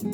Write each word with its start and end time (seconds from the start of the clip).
What 0.00 0.08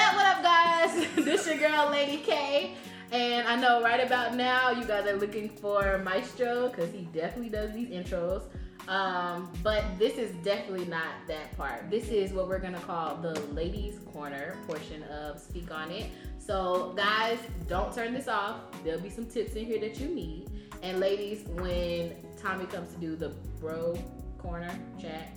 up, 0.00 0.14
what 0.14 0.26
up, 0.26 0.42
guys? 0.42 1.06
this 1.16 1.42
is 1.42 1.46
your 1.46 1.58
girl, 1.58 1.90
Lady 1.90 2.16
K. 2.22 2.72
And 3.10 3.46
I 3.46 3.56
know 3.56 3.82
right 3.82 4.00
about 4.00 4.34
now 4.34 4.70
you 4.70 4.86
guys 4.86 5.06
are 5.06 5.16
looking 5.16 5.50
for 5.50 5.98
Maestro 5.98 6.70
because 6.70 6.90
he 6.90 7.02
definitely 7.12 7.50
does 7.50 7.74
these 7.74 7.88
intros. 7.88 8.44
Um, 8.88 9.50
but 9.62 9.84
this 9.98 10.14
is 10.14 10.34
definitely 10.44 10.86
not 10.86 11.14
that 11.28 11.56
part. 11.56 11.90
This 11.90 12.08
is 12.08 12.32
what 12.32 12.48
we're 12.48 12.58
gonna 12.58 12.80
call 12.80 13.16
the 13.16 13.38
ladies' 13.52 13.98
corner 14.12 14.56
portion 14.66 15.02
of 15.04 15.38
Speak 15.38 15.70
on 15.70 15.90
It. 15.90 16.06
So, 16.38 16.92
guys, 16.96 17.38
don't 17.68 17.94
turn 17.94 18.12
this 18.12 18.26
off. 18.26 18.56
There'll 18.82 19.00
be 19.00 19.10
some 19.10 19.26
tips 19.26 19.54
in 19.54 19.66
here 19.66 19.78
that 19.80 20.00
you 20.00 20.08
need. 20.08 20.50
And 20.82 20.98
ladies, 20.98 21.46
when 21.48 22.16
Tommy 22.40 22.66
comes 22.66 22.92
to 22.94 23.00
do 23.00 23.14
the 23.14 23.28
bro 23.60 23.96
corner 24.38 24.76
chat, 25.00 25.28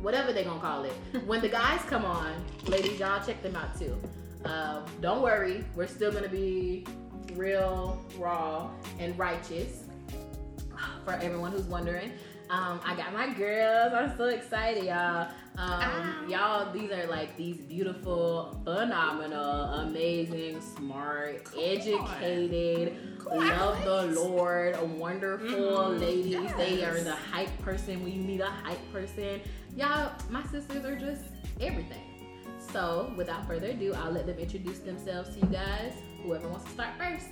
whatever 0.00 0.32
they're 0.32 0.44
gonna 0.44 0.60
call 0.60 0.84
it, 0.84 0.92
when 1.26 1.42
the 1.42 1.48
guys 1.48 1.80
come 1.82 2.06
on, 2.06 2.32
ladies, 2.66 2.98
y'all 2.98 3.22
check 3.24 3.42
them 3.42 3.54
out 3.54 3.78
too. 3.78 3.94
Um, 4.46 4.84
don't 5.00 5.22
worry, 5.22 5.64
we're 5.74 5.86
still 5.86 6.10
gonna 6.10 6.28
be 6.28 6.86
real, 7.34 8.02
raw, 8.18 8.70
and 8.98 9.18
righteous 9.18 9.84
for 11.04 11.12
everyone 11.12 11.52
who's 11.52 11.64
wondering. 11.64 12.12
Um, 12.50 12.80
I 12.84 12.94
got 12.94 13.12
my 13.12 13.32
girls. 13.32 13.92
I'm 13.94 14.16
so 14.16 14.26
excited, 14.26 14.84
y'all. 14.84 15.28
Um, 15.56 16.28
y'all, 16.28 16.72
these 16.72 16.90
are 16.90 17.06
like 17.06 17.36
these 17.36 17.56
beautiful, 17.56 18.60
phenomenal, 18.64 19.64
amazing, 19.80 20.60
smart, 20.60 21.46
educated, 21.58 22.96
love 23.24 23.82
the 23.84 24.20
Lord, 24.20 24.76
wonderful 24.98 25.90
ladies. 25.90 26.50
They 26.56 26.84
are 26.84 27.00
the 27.00 27.14
hype 27.14 27.56
person 27.60 28.02
when 28.02 28.12
you 28.12 28.22
need 28.22 28.40
a 28.40 28.50
hype 28.50 28.92
person. 28.92 29.40
Y'all, 29.76 30.12
my 30.28 30.44
sisters 30.48 30.84
are 30.84 30.96
just 30.96 31.22
everything. 31.60 32.02
So, 32.72 33.12
without 33.16 33.46
further 33.46 33.68
ado, 33.68 33.94
I'll 33.94 34.10
let 34.10 34.26
them 34.26 34.38
introduce 34.38 34.80
themselves 34.80 35.34
to 35.34 35.40
you 35.40 35.46
guys. 35.46 35.92
Whoever 36.24 36.48
wants 36.48 36.64
to 36.64 36.70
start 36.72 36.90
first. 36.98 37.28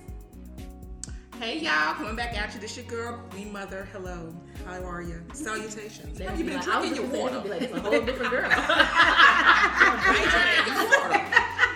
Hey 1.38 1.58
y'all, 1.58 1.94
coming 1.94 2.14
back 2.14 2.38
at 2.38 2.55
you. 2.55 2.61
This 2.61 2.77
your 2.77 2.86
girl, 2.86 3.19
Queen 3.30 3.52
Mother. 3.52 3.88
Hello, 3.92 4.33
how 4.64 4.83
are 4.84 5.02
you? 5.02 5.22
Salutations. 5.33 6.19
They 6.19 6.25
Have 6.25 6.38
you 6.38 6.44
be 6.44 6.50
been 6.50 6.61
like, 6.61 6.64
drinking 6.66 6.94
your 6.94 7.06
gonna 7.06 7.19
water? 7.19 7.41
be 7.41 7.48
like, 7.48 7.62
it's 7.62 7.75
a 7.75 7.80
whole 7.80 8.00
different 8.00 8.30
girl. 8.30 8.48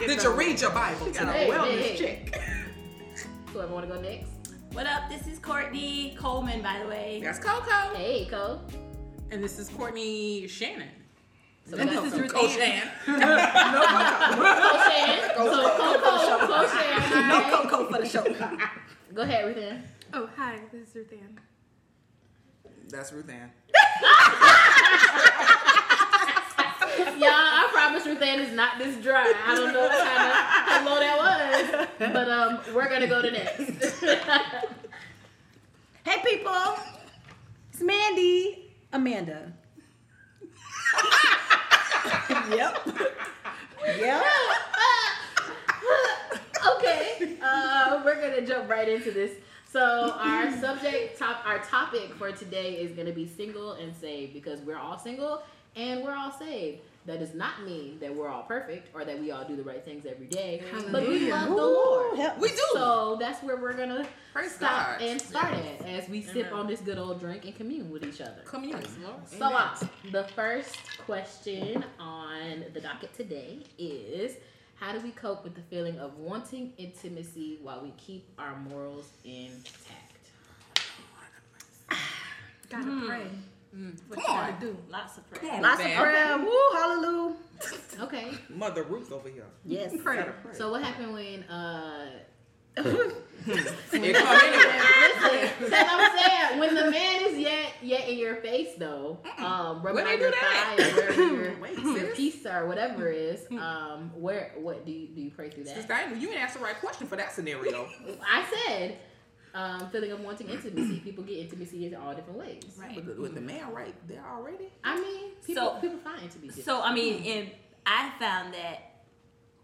Did 0.06 0.22
you 0.22 0.30
read 0.32 0.60
your 0.60 0.70
Bible? 0.70 1.06
Got 1.10 1.28
a 1.28 1.32
Hey, 1.32 1.48
wellness 1.48 1.78
hey, 1.80 1.96
hey. 1.96 2.28
check. 2.30 2.40
Whoever 3.52 3.72
want 3.74 3.88
to 3.88 3.94
go 3.94 4.00
next? 4.00 4.28
What 4.72 4.86
up? 4.86 5.08
This 5.08 5.26
is 5.26 5.38
Courtney 5.40 6.14
Coleman, 6.18 6.62
by 6.62 6.78
the 6.82 6.88
way. 6.88 7.20
That's 7.24 7.38
Coco. 7.40 7.94
Hey, 7.94 8.26
Cole. 8.30 8.60
And 9.32 9.42
this 9.42 9.58
is 9.58 9.68
Courtney 9.70 10.46
Shannon. 10.46 10.88
So 11.68 11.76
And 11.76 11.90
we 11.90 11.96
this 11.96 12.12
is 12.12 12.18
Ruth 12.20 12.32
Coach 12.32 12.56
Ann. 12.58 12.88
Ann. 13.06 13.06
Cole 13.06 14.80
Shan. 14.86 15.30
So 15.36 15.42
Coco, 15.76 16.00
Cole 16.00 16.18
Shan. 16.18 16.38
No 16.48 16.54
all 16.54 16.62
right. 17.42 17.50
Coco 17.50 17.76
for 17.92 17.98
the 18.00 18.08
show. 18.08 18.22
Go 19.14 19.22
ahead, 19.22 19.44
Ruth 19.46 19.58
Ann. 19.58 19.82
Oh, 20.14 20.28
hi, 20.36 20.60
this 20.72 20.88
is 20.90 20.94
Ruth 20.94 21.12
Ann. 21.12 21.40
That's 22.88 23.12
Ruth 23.12 23.28
Ann. 23.28 23.50
Y'all, 27.18 27.28
I 27.30 27.68
promise 27.72 28.06
Ruth 28.06 28.22
Ann 28.22 28.38
is 28.40 28.52
not 28.54 28.78
this 28.78 28.96
dry. 29.02 29.32
I 29.46 29.54
don't 29.56 29.72
know 29.72 29.80
what 29.80 29.90
kind 29.90 30.30
of 30.30 30.36
hello 30.70 31.00
that 31.00 31.18
was. 31.98 32.10
But 32.12 32.30
um, 32.30 32.60
we're 32.74 32.88
gonna 32.88 33.06
go 33.08 33.20
to 33.22 33.30
next. 33.30 34.02
Hey, 36.04 36.20
people. 36.22 36.78
It's 37.72 37.82
Mandy. 37.82 38.70
Amanda. 38.92 39.52
yep. 42.50 42.88
Yep. 43.98 44.22
okay, 46.76 47.38
uh, 47.42 48.02
we're 48.04 48.20
gonna 48.20 48.46
jump 48.46 48.68
right 48.68 48.88
into 48.88 49.10
this. 49.10 49.32
So 49.70 50.12
our 50.18 50.50
subject, 50.58 51.18
top, 51.18 51.42
our 51.46 51.58
topic 51.58 52.14
for 52.14 52.32
today 52.32 52.74
is 52.74 52.92
gonna 52.92 53.12
be 53.12 53.26
single 53.26 53.72
and 53.72 53.94
saved 53.94 54.32
because 54.32 54.60
we're 54.60 54.78
all 54.78 54.98
single 54.98 55.42
and 55.74 56.02
we're 56.02 56.14
all 56.16 56.32
saved. 56.32 56.80
That 57.06 57.20
does 57.20 57.34
not 57.34 57.64
mean 57.64 57.98
that 58.00 58.14
we're 58.14 58.28
all 58.28 58.42
perfect 58.42 58.94
or 58.94 59.04
that 59.04 59.20
we 59.20 59.30
all 59.30 59.44
do 59.44 59.54
the 59.54 59.62
right 59.62 59.84
things 59.84 60.04
every 60.06 60.26
day, 60.26 60.62
but 60.90 61.06
we 61.06 61.30
love 61.30 61.48
the 61.50 61.54
Lord. 61.54 62.18
We 62.40 62.48
do. 62.48 62.56
So 62.72 63.16
that's 63.20 63.42
where 63.44 63.56
we're 63.56 63.74
gonna 63.74 64.06
Praise 64.32 64.52
stop 64.52 64.98
God. 64.98 65.02
and 65.02 65.20
start 65.22 65.54
it 65.54 65.82
as 65.86 66.08
we 66.08 66.20
sip 66.20 66.52
on 66.52 66.66
this 66.66 66.80
good 66.80 66.98
old 66.98 67.20
drink 67.20 67.44
and 67.44 67.54
commune 67.54 67.90
with 67.92 68.04
each 68.04 68.20
other. 68.20 68.42
Commune. 68.44 68.82
So, 69.26 69.44
uh, 69.46 69.76
the 70.10 70.24
first 70.34 70.76
question 71.06 71.84
on 72.00 72.64
the 72.74 72.80
docket 72.80 73.14
today 73.14 73.60
is 73.78 74.32
how 74.74 74.92
do 74.92 75.00
we 75.00 75.10
cope 75.12 75.44
with 75.44 75.54
the 75.54 75.62
feeling 75.62 75.98
of 75.98 76.18
wanting 76.18 76.72
intimacy 76.76 77.58
while 77.62 77.82
we 77.82 77.92
keep 77.96 78.28
our 78.38 78.56
morals 78.58 79.10
intact? 79.24 80.30
Gotta 82.68 83.06
pray. 83.06 83.26
What 84.08 84.18
Come 84.18 84.24
you 84.26 84.40
on. 84.40 84.50
gotta 84.50 84.66
do? 84.66 84.76
Lots 84.88 85.18
of 85.18 85.30
prayer. 85.30 85.52
On, 85.54 85.62
Lots 85.62 85.78
man. 85.78 85.90
of 85.92 85.96
prayer. 86.02 86.38
Woo, 86.38 86.60
hallelujah. 86.74 87.36
Okay, 87.98 88.32
Mother 88.50 88.82
Ruth 88.82 89.10
over 89.10 89.30
here. 89.30 89.46
Yes. 89.64 89.94
Pray. 90.04 90.22
so 90.52 90.70
what 90.70 90.82
happened 90.82 91.14
when, 91.14 91.42
uh, 91.44 92.10
It 92.76 92.84
listen, 93.46 94.12
that's 94.12 95.90
I'm 95.90 96.18
saying, 96.18 96.58
when 96.60 96.74
the 96.74 96.90
man 96.90 97.22
is 97.24 97.38
yet, 97.38 97.72
yet 97.82 98.06
in 98.08 98.18
your 98.18 98.36
face 98.36 98.70
though, 98.78 99.18
um, 99.38 99.80
rubbing 99.82 99.94
When 99.94 100.04
they 100.04 100.12
on 100.12 100.16
do 100.18 100.22
your 100.24 100.30
that? 100.32 100.74
thigh 100.76 101.06
or 101.06 101.12
your, 101.42 101.58
Wait, 101.60 101.78
your 101.78 102.14
piece 102.14 102.44
or 102.44 102.66
whatever 102.66 103.08
it 103.08 103.16
is, 103.18 103.46
um, 103.58 104.10
where, 104.14 104.52
what 104.58 104.84
do 104.84 104.92
you, 104.92 105.06
do 105.08 105.20
you 105.22 105.30
pray 105.30 105.48
through 105.48 105.64
that? 105.64 105.74
Sister 105.76 105.88
Diana, 105.88 106.14
you 106.16 106.28
didn't 106.28 106.42
ask 106.42 106.58
the 106.58 106.62
right 106.62 106.78
question 106.78 107.06
for 107.06 107.16
that 107.16 107.32
scenario. 107.32 107.88
I 108.30 108.44
said, 108.66 108.98
um, 109.54 109.88
feeling 109.90 110.12
of 110.12 110.20
wanting 110.20 110.48
intimacy. 110.48 111.00
People 111.00 111.24
get 111.24 111.38
intimacy 111.38 111.86
in 111.86 111.94
all 111.94 112.14
different 112.14 112.38
ways. 112.38 112.62
Right. 112.78 112.96
With 112.96 113.06
the, 113.06 113.22
with 113.22 113.34
the 113.34 113.40
man 113.40 113.72
right 113.72 113.94
there 114.08 114.24
already. 114.30 114.70
I 114.84 115.00
mean, 115.00 115.30
people 115.44 115.74
So- 115.74 115.80
people 115.80 115.98
find 115.98 116.22
intimacy. 116.22 116.62
So 116.62 116.82
I 116.82 116.94
mean, 116.94 117.22
and 117.24 117.50
I 117.86 118.12
found 118.18 118.54
that 118.54 118.96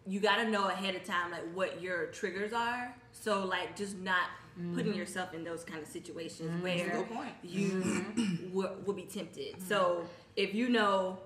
you 0.07 0.21
got 0.21 0.37
to 0.37 0.51
know 0.51 0.69
ahead 0.69 0.95
of 0.97 1.05
time 1.05 1.31
like 1.31 1.53
what 1.55 1.81
your 1.81 2.07
triggers 2.07 2.53
are. 2.53 2.95
So 3.13 3.45
like 3.45 3.77
just 3.77 3.99
not 3.99 4.27
putting 4.75 4.91
mm-hmm. 4.91 4.99
yourself 4.99 5.33
in 5.33 5.45
those 5.45 5.65
kind 5.65 5.81
of 5.81 5.89
situations 5.89 6.51
mm-hmm. 6.51 6.63
where 6.63 6.91
Good 6.91 7.09
point. 7.09 7.33
you 7.43 7.71
mm-hmm. 7.71 8.55
will, 8.55 8.77
will 8.85 8.95
be 8.95 9.05
tempted. 9.05 9.57
So 9.67 10.05
if 10.37 10.55
you 10.55 10.69
know 10.69 11.19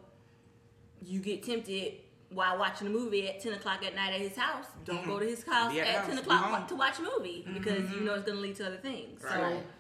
you 1.04 1.20
get 1.20 1.42
tempted 1.42 1.94
while 2.30 2.58
watching 2.58 2.86
a 2.88 2.90
movie 2.90 3.28
at 3.28 3.40
ten 3.40 3.52
o'clock 3.54 3.84
at 3.86 3.94
night 3.94 4.12
at 4.14 4.20
his 4.20 4.36
house, 4.36 4.66
don't 4.84 5.06
go 5.06 5.18
to 5.18 5.24
his 5.26 5.42
house 5.44 5.72
Be 5.72 5.80
at 5.80 5.86
at 5.86 6.06
ten 6.06 6.18
o'clock 6.18 6.50
wa- 6.50 6.66
to 6.66 6.74
watch 6.76 6.98
a 6.98 7.02
movie 7.02 7.46
because 7.54 7.90
you 7.92 8.00
know 8.00 8.14
it's 8.14 8.24
going 8.24 8.36
to 8.36 8.42
lead 8.42 8.56
to 8.56 8.66
other 8.66 8.76
things. 8.78 9.22
Right. 9.22 9.32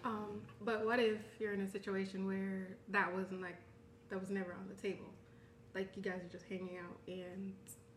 So 0.04 0.08
Um, 0.08 0.42
but 0.62 0.84
what 0.86 0.98
if 1.00 1.18
you're 1.40 1.52
in 1.52 1.60
a 1.62 1.70
situation 1.70 2.26
where 2.26 2.68
that 2.88 3.12
wasn't 3.14 3.40
like 3.42 3.56
that 4.10 4.20
was 4.20 4.30
never 4.30 4.52
on 4.52 4.68
the 4.68 4.80
table? 4.80 5.06
Like 5.74 5.94
you 5.96 6.02
guys 6.02 6.20
are 6.24 6.32
just 6.32 6.44
hanging 6.48 6.78
out 6.78 6.96
and 7.08 7.52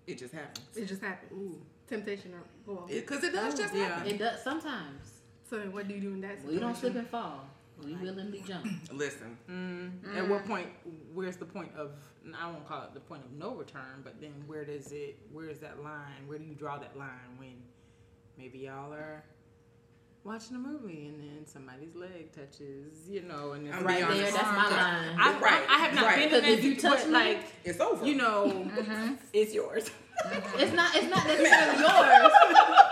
It 0.07 0.17
just 0.17 0.33
happens. 0.33 0.75
it 0.75 0.85
just 0.85 1.01
happened. 1.01 1.31
Ooh, 1.33 1.61
temptation 1.88 2.33
or 2.33 2.43
well. 2.73 2.85
Because 2.88 3.23
it, 3.23 3.33
does 3.33 3.53
just 3.55 3.73
Yeah. 3.73 3.85
happen. 3.89 4.07
it 4.11 4.17
does 4.17 4.43
sometimes. 4.43 5.21
so 5.49 5.59
what 5.71 5.88
do 5.88 5.93
you 5.93 6.01
do 6.01 6.07
in 6.13 6.21
that 6.21 6.38
situation? 6.38 6.47
We 6.47 6.53
situation? 6.55 6.67
don't 6.73 6.77
slip 6.77 6.95
and 6.95 7.07
fall. 7.07 7.45
We 7.84 7.94
willingly 7.95 8.44
jump. 8.47 8.66
Listen, 8.94 9.38
Mm. 9.50 10.17
At 10.17 10.28
what 10.28 10.45
point? 10.45 10.67
Where's 11.13 11.38
the 11.38 11.45
point 11.45 11.72
of? 11.78 11.91
I 12.40 12.47
won't 12.51 12.67
call 12.67 12.84
it 12.84 12.94
the 12.94 13.00
point 13.00 13.23
of 13.25 13.31
no 13.31 13.56
return, 13.56 14.01
but 14.03 14.19
then 14.22 14.34
where 14.47 14.66
does 14.66 14.91
it? 14.91 15.17
Where 15.31 15.50
is 15.50 15.59
that 15.59 15.81
line? 15.84 16.28
Where 16.28 16.38
do 16.38 16.44
you 16.45 16.56
draw 16.56 16.78
that 16.78 16.97
line 16.97 17.38
when 17.38 17.56
maybe 18.38 18.59
y'all 18.59 18.94
are 18.94 19.23
watching 20.24 20.56
a 20.56 20.60
movie 20.60 21.07
and 21.07 21.19
then 21.19 21.45
somebody's 21.45 21.95
leg 21.95 22.31
touches, 22.31 23.07
you 23.10 23.21
know, 23.24 23.54
and 23.54 23.68
it's 23.68 23.75
I'm 23.75 23.83
Right 23.83 24.00
there, 24.00 24.07
honest. 24.10 24.33
that's 24.33 24.48
my 24.48 24.69
line. 24.69 25.16
I, 25.18 25.39
Right, 25.39 25.63
I, 25.69 25.75
I 25.75 25.77
have 25.80 25.94
not 25.95 26.04
right. 26.06 26.16
been 26.18 26.33
in 26.36 26.42
that 26.44 26.50
if 26.51 26.63
you 26.63 26.75
situ- 26.75 26.89
but, 26.89 26.98
touch 26.98 27.07
me- 27.07 27.13
like 27.13 27.39
it's 27.63 27.80
over. 27.80 28.06
you 28.06 28.16
know, 28.16 28.45
mm-hmm. 28.68 29.13
it's 29.33 29.54
yours. 29.54 29.89
Mm-hmm. 30.25 30.60
It's 30.60 30.74
not. 30.74 30.95
It's 30.95 31.10
not 31.10 31.25
necessarily 31.27 31.80
yours, 31.80 32.33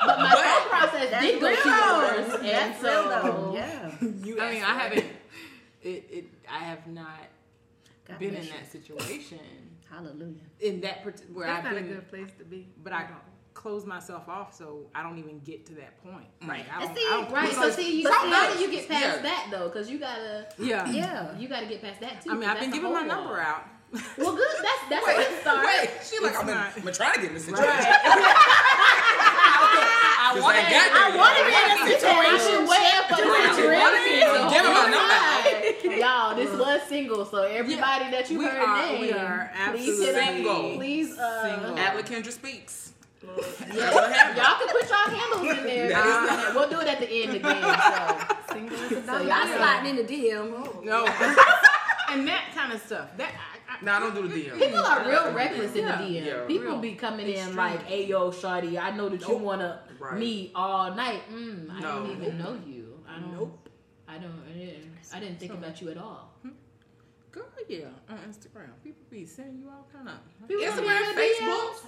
but 0.06 0.18
my 0.20 0.32
thought 0.32 0.68
process 0.70 1.22
did 1.22 1.42
go 1.42 1.54
to 1.54 1.70
yours, 1.70 2.36
and 2.36 2.46
That's 2.48 2.82
so 2.82 3.10
real 3.10 3.10
though. 3.34 3.54
Yeah. 3.54 3.92
You 4.26 4.40
I 4.40 4.54
mean, 4.54 4.64
I 4.64 4.74
haven't. 4.80 5.06
It, 5.82 6.06
it. 6.10 6.26
I 6.50 6.60
have 6.60 6.88
not 6.88 7.10
God 8.08 8.20
been 8.20 8.34
in 8.36 8.44
you. 8.44 8.50
that 8.52 8.72
situation. 8.72 9.40
Hallelujah. 9.90 10.36
In 10.62 10.80
that 10.82 11.04
where 11.34 11.48
That's 11.48 11.66
I've 11.68 11.74
not 11.74 11.82
a 11.82 11.86
good 11.86 12.08
place 12.10 12.30
to 12.40 12.46
be. 12.46 12.68
but 12.82 12.94
I 12.94 13.04
close 13.58 13.86
myself 13.88 14.30
off, 14.30 14.54
so 14.54 14.86
I 14.94 15.02
don't 15.02 15.18
even 15.18 15.40
get 15.40 15.66
to 15.66 15.74
that 15.76 15.98
point. 16.04 16.28
Right. 16.46 16.64
I 16.72 16.86
don't, 16.86 16.96
See, 16.96 17.04
I 17.06 17.10
don't 17.22 17.32
right. 17.34 17.52
So 17.52 17.62
those- 17.62 17.76
see, 17.76 17.98
you, 18.02 18.04
But 18.04 18.14
how 18.14 18.54
do 18.54 18.60
you 18.60 18.70
get 18.72 18.88
past 18.88 19.16
yeah. 19.18 19.22
that 19.24 19.48
though? 19.52 19.68
Because 19.68 19.90
you 19.90 19.98
gotta, 19.98 20.46
yeah. 20.60 20.88
Yeah. 20.92 21.36
you 21.38 21.48
gotta 21.48 21.66
get 21.66 21.82
past 21.82 22.00
that 22.02 22.22
too. 22.22 22.30
I 22.30 22.34
mean, 22.36 22.44
'cause 22.44 22.52
I've 22.56 22.60
been 22.62 22.70
giving 22.72 22.92
my 22.94 23.00
whole 23.00 23.08
number 23.08 23.30
wall. 23.34 23.40
out. 23.40 23.64
Well, 24.18 24.36
good. 24.36 24.48
That's 24.62 24.90
that's 24.92 25.04
a 25.06 25.08
wait, 25.08 25.18
good 25.18 25.42
start. 25.42 25.66
wait. 25.66 25.90
She 26.04 26.20
like, 26.24 26.36
I'm, 26.38 26.48
in, 26.50 26.54
not- 26.56 26.72
I'm 26.78 26.94
trying 26.94 27.14
to 27.16 27.20
get 27.22 27.30
in 27.30 27.34
this 27.34 27.46
situation. 27.46 27.66
I 30.30 30.40
want 30.42 30.58
ain't 30.58 30.70
got 30.70 30.92
there 30.92 31.04
I 31.04 31.16
want 31.18 31.34
to 31.38 31.44
be 31.48 31.56
in 31.56 31.58
a 31.58 31.82
Right. 31.82 31.98
situation 31.98 32.68
where 32.68 33.02
for 33.10 33.16
the 33.16 33.24
Situation 35.82 35.98
y'all, 36.00 36.36
this 36.36 36.52
was 36.52 36.82
single, 36.88 37.26
so 37.26 37.42
everybody 37.44 38.12
that 38.12 38.30
you 38.30 38.40
we 38.40 38.46
heard 38.46 38.58
are- 38.62 38.78
name, 38.86 39.02
we 39.02 39.12
are 39.14 39.52
please 39.72 39.98
Single. 40.14 40.76
Please, 40.76 41.18
uh, 41.18 41.56
Single. 41.58 41.80
Atla 41.80 42.04
Kendra 42.04 42.32
speaks. 42.32 42.94
Yeah, 43.24 44.36
y'all 44.36 44.60
can 44.60 44.68
put 44.70 44.90
y'all 44.90 45.16
handles 45.16 45.58
in 45.58 45.64
there. 45.66 45.90
That 45.90 46.48
is 46.50 46.56
we'll 46.56 46.70
do 46.70 46.80
it 46.82 46.88
at 46.88 47.00
the 47.00 47.10
end 47.10 47.36
again. 47.36 47.62
So, 48.48 48.54
Single 48.54 48.78
so 48.78 49.22
y'all 49.22 49.32
I'm 49.32 49.58
sliding 49.58 49.90
in 50.00 50.06
the 50.06 50.14
DM. 50.14 50.54
Oh. 50.56 50.82
No. 50.84 51.06
and 52.10 52.28
that 52.28 52.52
kind 52.56 52.74
of 52.74 52.82
stuff. 52.82 53.10
That 53.18 53.32
I, 53.70 53.74
I, 53.80 53.84
No, 53.86 53.92
I 53.94 54.00
don't 54.00 54.16
do 54.16 54.28
the 54.28 54.36
DM. 54.36 54.58
People 54.60 54.80
are 54.80 55.08
real 55.08 55.34
reckless 55.34 55.76
in 55.76 55.86
the 55.86 55.92
DM. 55.92 56.26
Yeah. 56.26 56.46
People 56.48 56.68
Real. 56.68 56.80
be 56.80 56.94
coming 56.94 57.28
in 57.28 57.34
Extreme. 57.36 57.56
like, 57.58 57.84
"Hey, 57.84 58.06
yo, 58.08 58.32
shawty, 58.32 58.80
I 58.82 58.92
know 58.96 59.10
that 59.10 59.22
you 59.22 59.28
Nope. 59.28 59.42
wanna 59.42 59.82
Right. 60.00 60.18
meet 60.18 60.52
all 60.56 60.94
night. 60.96 61.22
Mm, 61.32 61.72
I 61.72 61.80
No. 61.80 62.00
don't 62.00 62.12
even 62.12 62.38
know 62.38 62.58
you. 62.66 63.04
I 63.08 63.20
don't. 63.20 63.34
Nope. 63.34 63.70
I 64.08 64.18
don't. 64.20 64.42
I 64.50 64.58
didn't. 64.58 64.94
I 65.14 65.20
didn't 65.20 65.40
think 65.40 65.54
about 65.54 65.82
you 65.82 65.90
at 65.90 65.98
all. 65.98 66.34
girl, 67.32 67.46
yeah, 67.68 67.86
on 68.10 68.18
Instagram, 68.20 68.70
people 68.84 69.04
be 69.12 69.26
sending 69.26 69.60
you 69.60 69.70
all 69.70 69.86
kind 69.94 70.08
of. 70.10 70.16
People 70.48 70.64
Instagram, 70.64 71.00
be 71.00 71.10
in 71.10 71.16
the 71.16 71.22
Facebook. 71.22 71.86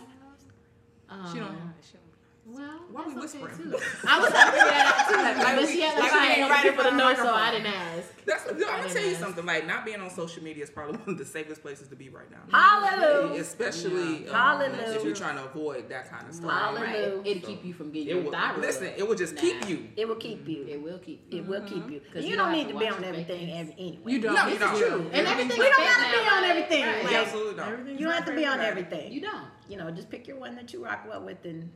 Um, 1.09 1.33
She 1.33 1.39
don't. 1.39 1.73
She 1.81 1.93
don't. 1.97 2.08
Well, 2.51 2.79
Why 2.91 3.05
we 3.07 3.13
that's 3.13 3.35
okay, 3.35 3.43
whispering? 3.43 3.71
too. 3.71 3.77
I 4.07 4.19
was 4.19 4.29
trying 4.31 4.51
to 4.51 4.57
that 4.57 4.95
out 4.97 5.09
too. 5.37 5.43
Like 5.43 5.55
but 5.55 5.65
we- 5.65 5.71
she 5.73 5.81
had 5.81 5.99
like 5.99 6.11
like, 6.11 6.19
we 6.21 6.25
she 6.25 6.29
ain't 6.31 6.37
ain't 6.39 6.49
right 6.49 6.57
right 6.57 6.65
in 6.65 6.71
for 6.73 6.77
the 6.77 6.83
front 6.89 6.97
know, 6.97 7.11
of 7.11 7.17
the 7.17 7.23
so 7.23 7.33
I 7.33 7.51
didn't 7.51 7.67
ask. 7.67 8.07
That's 8.25 8.45
no, 8.45 8.51
I'm 8.51 8.59
gonna 8.59 8.81
didn't 8.83 8.93
tell 8.93 9.03
you 9.05 9.11
ask. 9.11 9.19
something. 9.19 9.45
Like 9.45 9.67
not 9.67 9.85
being 9.85 10.01
on 10.01 10.09
social 10.09 10.43
media 10.43 10.63
is 10.63 10.69
probably 10.69 10.97
one 10.97 11.09
of 11.09 11.17
the 11.17 11.25
safest 11.25 11.61
places 11.61 11.87
to 11.89 11.95
be 11.95 12.09
right 12.09 12.29
now. 12.31 12.41
Hallelujah. 12.51 13.41
Especially 13.41 14.27
um, 14.27 14.33
Hallelujah. 14.33 14.95
if 14.97 15.03
you're 15.03 15.15
trying 15.15 15.35
to 15.37 15.45
avoid 15.45 15.89
that 15.89 16.09
kind 16.09 16.27
of 16.27 16.33
stuff. 16.35 16.51
Hallelujah. 16.51 17.17
Right. 17.17 17.27
It'll 17.27 17.47
keep 17.49 17.63
you 17.65 17.73
from 17.73 17.91
getting 17.91 18.17
It 18.17 18.23
will, 18.23 18.31
thyroid. 18.31 18.61
listen, 18.61 18.87
it 18.97 19.07
will 19.07 19.15
just 19.15 19.35
Nah. 19.35 19.41
keep 19.41 19.69
you. 19.69 19.87
It 19.95 20.07
will 20.07 20.15
keep 20.15 20.47
you. 20.47 20.65
It 20.67 20.81
will 20.81 20.97
keep 20.99 21.31
you. 21.31 21.39
It 21.39 21.47
will 21.47 21.61
keep 21.61 21.89
you. 21.89 22.01
'Cause 22.13 22.23
You, 22.23 22.31
you 22.31 22.35
don't 22.35 22.47
don't 22.49 22.57
need 22.57 22.67
to 22.67 22.73
to 22.73 22.79
be 22.79 22.87
on 22.87 23.03
everything 23.03 23.51
every, 23.51 23.73
anyway. 23.77 24.11
You 24.11 24.19
don't. 24.21 24.33
No, 24.35 24.45
This 24.49 24.59
you 24.59 24.65
is 24.65 24.79
don't. 24.79 24.89
true. 24.89 25.09
And 25.13 25.27
everything 25.27 25.59
We 25.59 25.69
don't 25.69 25.81
have 25.81 26.11
to 26.11 26.19
be 26.19 26.29
on 26.29 26.43
everything. 26.43 26.83
Absolutely 27.15 27.55
don't. 27.55 27.87
You 27.99 28.05
don't 28.05 28.13
have 28.15 28.25
to 28.25 28.35
be 28.35 28.45
on 28.45 28.59
everything. 28.59 29.11
You 29.11 29.21
don't. 29.21 29.45
You 29.67 29.77
know, 29.77 29.91
just 29.91 30.09
pick 30.09 30.27
your 30.27 30.37
one 30.37 30.55
that 30.55 30.73
you 30.73 30.83
rock 30.83 31.05
well 31.07 31.23
with 31.23 31.45
and 31.45 31.71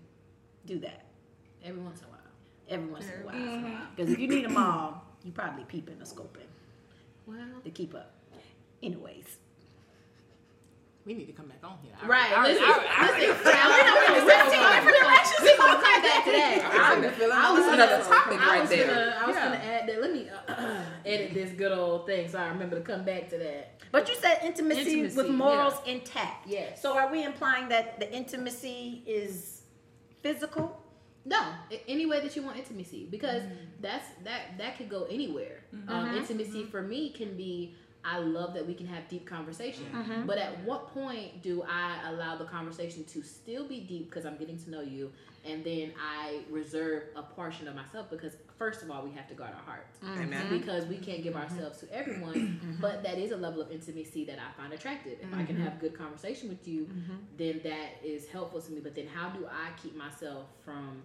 do 0.65 0.79
that 0.79 1.05
Every 1.63 1.81
once 1.81 1.99
in 1.99 2.05
a 2.05 2.09
while. 2.09 2.19
every 2.69 2.87
once 2.87 3.05
in 3.05 3.21
a 3.21 3.25
while. 3.25 3.35
Mm-hmm. 3.35 3.75
Because 3.95 4.11
if 4.11 4.19
you 4.19 4.27
need 4.27 4.45
them 4.45 4.57
all, 4.57 5.03
you 5.23 5.31
probably 5.31 5.63
peeping 5.65 5.95
or 6.01 6.05
scoping 6.05 6.47
Well. 7.25 7.37
to 7.63 7.69
keep 7.69 7.95
up. 7.95 8.11
Anyways, 8.81 9.37
We 11.05 11.13
need 11.13 11.25
to 11.25 11.33
come 11.33 11.47
back 11.47 11.59
on 11.65 11.77
here. 11.83 11.91
I- 12.01 12.07
Right. 12.07 12.31
I- 12.31 12.43
listen, 12.47 12.63
I- 12.63 12.85
I- 12.87 13.19
listen. 13.19 13.43
now, 13.43 13.69
we're 13.69 13.83
not 13.83 14.07
gonna- 14.07 14.25
we're 14.25 14.31
gonna- 14.31 14.85
we're 15.41 15.57
gonna 15.57 15.83
come 15.83 16.01
back 16.01 16.23
to 16.23 16.31
that. 16.31 16.71
I 16.73 16.95
was 16.97 17.13
feeling 17.15 17.31
I 17.37 17.51
was 17.51 17.59
gonna, 17.65 17.73
another 17.83 18.03
topic 18.05 18.39
right 18.39 18.69
there. 18.69 19.17
I 19.21 19.25
was 19.27 19.35
gonna 19.35 19.55
add 19.57 19.89
that. 19.89 20.01
Let 20.01 20.13
me 20.13 20.29
uh, 20.29 20.83
edit 21.05 21.33
this 21.33 21.51
good 21.51 21.73
old 21.73 22.05
thing 22.05 22.29
so 22.29 22.37
I 22.39 22.47
remember 22.47 22.77
to 22.77 22.81
come 22.85 23.03
back 23.03 23.27
to 23.31 23.37
that. 23.37 23.81
but 23.91 24.07
you 24.07 24.15
said 24.15 24.39
intimacy, 24.43 24.79
Intimacy, 25.01 25.17
with 25.17 25.27
morals 25.29 25.73
intact. 25.85 26.47
Yes. 26.47 26.81
So 26.81 26.97
are 26.97 27.11
we 27.11 27.25
implying 27.25 27.67
that 27.67 27.99
the 27.99 28.09
intimacy 28.09 29.03
is 29.05 29.62
physical? 30.23 30.81
No, 31.25 31.41
any 31.87 32.05
way 32.05 32.19
that 32.19 32.35
you 32.35 32.41
want 32.41 32.57
intimacy, 32.57 33.07
because 33.09 33.43
mm. 33.43 33.51
that's 33.79 34.07
that 34.23 34.57
that 34.57 34.77
could 34.77 34.89
go 34.89 35.05
anywhere. 35.09 35.59
Mm-hmm. 35.73 35.89
Um, 35.89 36.05
uh-huh. 36.05 36.17
intimacy 36.17 36.61
mm-hmm. 36.61 36.71
for 36.71 36.81
me 36.81 37.11
can 37.11 37.37
be. 37.37 37.75
I 38.05 38.17
love 38.17 38.53
that 38.55 38.67
we 38.67 38.73
can 38.73 38.85
have 38.87 39.07
deep 39.07 39.25
conversation, 39.25 39.85
mm-hmm. 39.85 40.11
uh-huh. 40.11 40.23
but 40.25 40.37
at 40.37 40.61
what 40.65 40.93
point 40.93 41.41
do 41.41 41.63
I 41.63 42.09
allow 42.09 42.35
the 42.35 42.43
conversation 42.43 43.05
to 43.05 43.23
still 43.23 43.65
be 43.65 43.79
deep 43.79 44.09
because 44.09 44.25
I'm 44.25 44.35
getting 44.35 44.57
to 44.57 44.69
know 44.69 44.81
you, 44.81 45.09
and 45.45 45.63
then 45.63 45.91
I 45.99 46.39
reserve 46.49 47.03
a 47.15 47.21
portion 47.21 47.67
of 47.67 47.75
myself 47.75 48.09
because 48.09 48.37
first 48.57 48.81
of 48.81 48.89
all 48.89 49.03
we 49.03 49.11
have 49.11 49.27
to 49.27 49.33
guard 49.33 49.51
our 49.53 49.63
hearts 49.63 49.97
mm-hmm. 50.03 50.23
Amen. 50.23 50.47
because 50.49 50.85
we 50.85 50.97
can't 50.97 51.21
give 51.21 51.33
mm-hmm. 51.33 51.53
ourselves 51.53 51.79
to 51.79 51.93
everyone, 51.93 52.33
mm-hmm. 52.33 52.81
but 52.81 53.03
that 53.03 53.17
is 53.17 53.31
a 53.31 53.37
level 53.37 53.61
of 53.61 53.71
intimacy 53.71 54.23
that 54.25 54.37
I 54.39 54.59
find 54.59 54.73
attractive. 54.73 55.17
If 55.21 55.37
I 55.37 55.43
can 55.43 55.57
have 55.57 55.79
good 55.79 55.97
conversation 55.97 56.49
with 56.49 56.67
you, 56.67 56.87
then 57.37 57.59
that 57.63 58.03
is 58.03 58.27
helpful 58.27 58.61
to 58.61 58.71
me. 58.71 58.79
But 58.79 58.95
then 58.95 59.07
how 59.07 59.29
do 59.29 59.45
I 59.45 59.69
keep 59.81 59.95
myself 59.95 60.47
from 60.63 61.03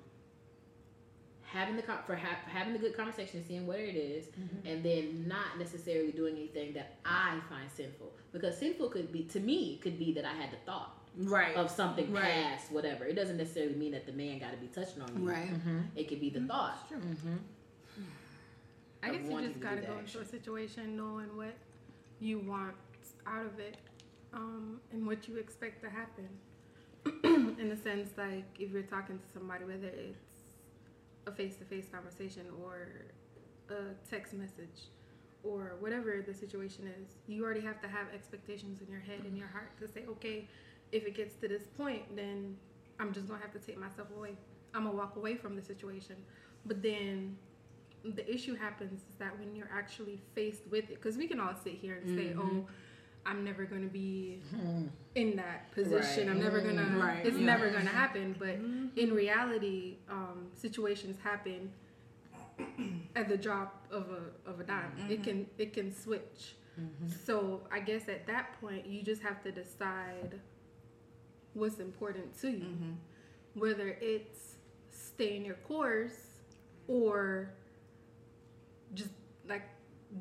having 1.42 1.76
the 1.76 1.82
for 1.82 2.14
ha- 2.14 2.38
having 2.46 2.74
the 2.74 2.78
good 2.78 2.96
conversation, 2.96 3.44
seeing 3.46 3.66
what 3.66 3.78
it 3.78 3.96
is, 3.96 4.26
and 4.64 4.84
then 4.84 5.26
not 5.26 5.58
necessarily 5.58 6.12
doing 6.12 6.36
anything 6.36 6.74
that 6.74 6.98
I 7.04 7.38
find 7.48 7.68
sinful? 7.70 8.12
Because 8.32 8.56
sinful 8.58 8.90
could 8.90 9.10
be 9.10 9.24
to 9.24 9.40
me 9.40 9.78
could 9.82 9.98
be 9.98 10.12
that 10.12 10.24
I 10.24 10.34
had 10.34 10.52
the 10.52 10.58
thought 10.64 10.97
Right. 11.18 11.56
of 11.56 11.70
something 11.70 12.12
Right. 12.12 12.22
past 12.22 12.70
whatever. 12.70 13.04
It 13.04 13.14
doesn't 13.14 13.36
necessarily 13.36 13.74
mean 13.74 13.92
that 13.92 14.06
the 14.06 14.12
man 14.12 14.38
got 14.38 14.52
to 14.52 14.56
be 14.56 14.68
touching 14.68 15.02
on 15.02 15.20
you. 15.20 15.28
Right. 15.28 15.52
Mm-hmm. 15.52 15.80
It 15.96 16.08
could 16.08 16.20
be 16.20 16.30
the 16.30 16.38
mm-hmm. 16.38 16.48
thought. 16.48 16.88
True. 16.88 16.98
Mm-hmm. 16.98 17.36
I 19.02 19.10
guess 19.10 19.30
you 19.30 19.40
just 19.40 19.60
gotta 19.60 19.80
the 19.80 19.86
go 19.86 19.98
into 19.98 20.20
a 20.20 20.24
situation 20.24 20.96
knowing 20.96 21.36
what 21.36 21.54
you 22.20 22.40
want 22.40 22.74
out 23.26 23.46
of 23.46 23.58
it, 23.60 23.76
um, 24.32 24.80
and 24.92 25.06
what 25.06 25.28
you 25.28 25.36
expect 25.36 25.82
to 25.82 25.90
happen. 25.90 26.28
In 27.58 27.70
a 27.70 27.76
sense, 27.76 28.10
like 28.16 28.44
if 28.58 28.70
you're 28.70 28.82
talking 28.82 29.18
to 29.18 29.24
somebody, 29.32 29.64
whether 29.64 29.86
it's 29.86 30.18
a 31.26 31.32
face-to-face 31.32 31.86
conversation 31.92 32.46
or 32.62 32.88
a 33.70 34.10
text 34.10 34.34
message 34.34 34.88
or 35.44 35.76
whatever 35.80 36.22
the 36.26 36.34
situation 36.34 36.92
is, 37.00 37.14
you 37.26 37.44
already 37.44 37.60
have 37.60 37.80
to 37.82 37.88
have 37.88 38.06
expectations 38.12 38.80
in 38.80 38.90
your 38.90 39.00
head 39.00 39.20
and 39.24 39.36
your 39.36 39.46
heart 39.48 39.70
to 39.80 39.88
say, 39.88 40.04
okay, 40.08 40.48
if 40.92 41.06
it 41.06 41.14
gets 41.14 41.34
to 41.36 41.48
this 41.48 41.64
point, 41.76 42.16
then 42.16 42.56
I'm 42.98 43.12
just 43.12 43.28
gonna 43.28 43.40
have 43.40 43.52
to 43.52 43.58
take 43.58 43.78
myself 43.78 44.08
away. 44.16 44.36
I'm 44.74 44.84
gonna 44.84 44.96
walk 44.96 45.16
away 45.16 45.36
from 45.36 45.56
the 45.56 45.62
situation. 45.62 46.16
But 46.66 46.82
then 46.82 47.36
the 48.04 48.28
issue 48.32 48.54
happens 48.54 49.00
is 49.00 49.16
that 49.18 49.38
when 49.38 49.54
you're 49.54 49.70
actually 49.72 50.20
faced 50.34 50.62
with 50.70 50.90
it, 50.90 50.96
because 50.96 51.16
we 51.16 51.26
can 51.26 51.40
all 51.40 51.54
sit 51.62 51.74
here 51.74 52.00
and 52.02 52.16
say, 52.16 52.26
mm-hmm. 52.26 52.58
"Oh, 52.60 52.66
I'm 53.26 53.44
never 53.44 53.64
going 53.64 53.82
to 53.82 53.88
be 53.88 54.40
mm-hmm. 54.54 54.86
in 55.14 55.36
that 55.36 55.70
position. 55.72 56.28
Right. 56.28 56.36
I'm 56.36 56.42
never 56.42 56.60
gonna. 56.60 56.82
Mm-hmm. 56.82 57.00
Right, 57.00 57.26
It's 57.26 57.36
yeah. 57.36 57.46
never 57.46 57.70
going 57.70 57.84
to 57.84 57.92
happen." 57.92 58.36
But 58.38 58.58
in 59.00 59.12
reality, 59.12 59.96
um, 60.10 60.48
situations 60.54 61.18
happen 61.22 61.72
at 63.16 63.28
the 63.28 63.36
drop 63.36 63.86
of 63.90 64.06
a 64.10 64.48
of 64.50 64.60
a 64.60 64.64
dime. 64.64 64.92
It 65.08 65.22
can 65.22 65.46
it 65.58 65.72
can 65.72 65.94
switch. 65.94 66.54
So 67.24 67.62
I 67.72 67.80
guess 67.80 68.08
at 68.08 68.26
that 68.28 68.60
point, 68.60 68.86
you 68.86 69.02
just 69.02 69.20
have 69.22 69.42
to 69.42 69.50
decide 69.50 70.38
what's 71.58 71.78
important 71.80 72.38
to 72.40 72.50
you, 72.50 72.66
whether 73.54 73.96
it's 74.00 74.54
staying 74.90 75.44
your 75.44 75.56
course 75.56 76.18
or 76.86 77.50
just 78.94 79.10
like 79.48 79.62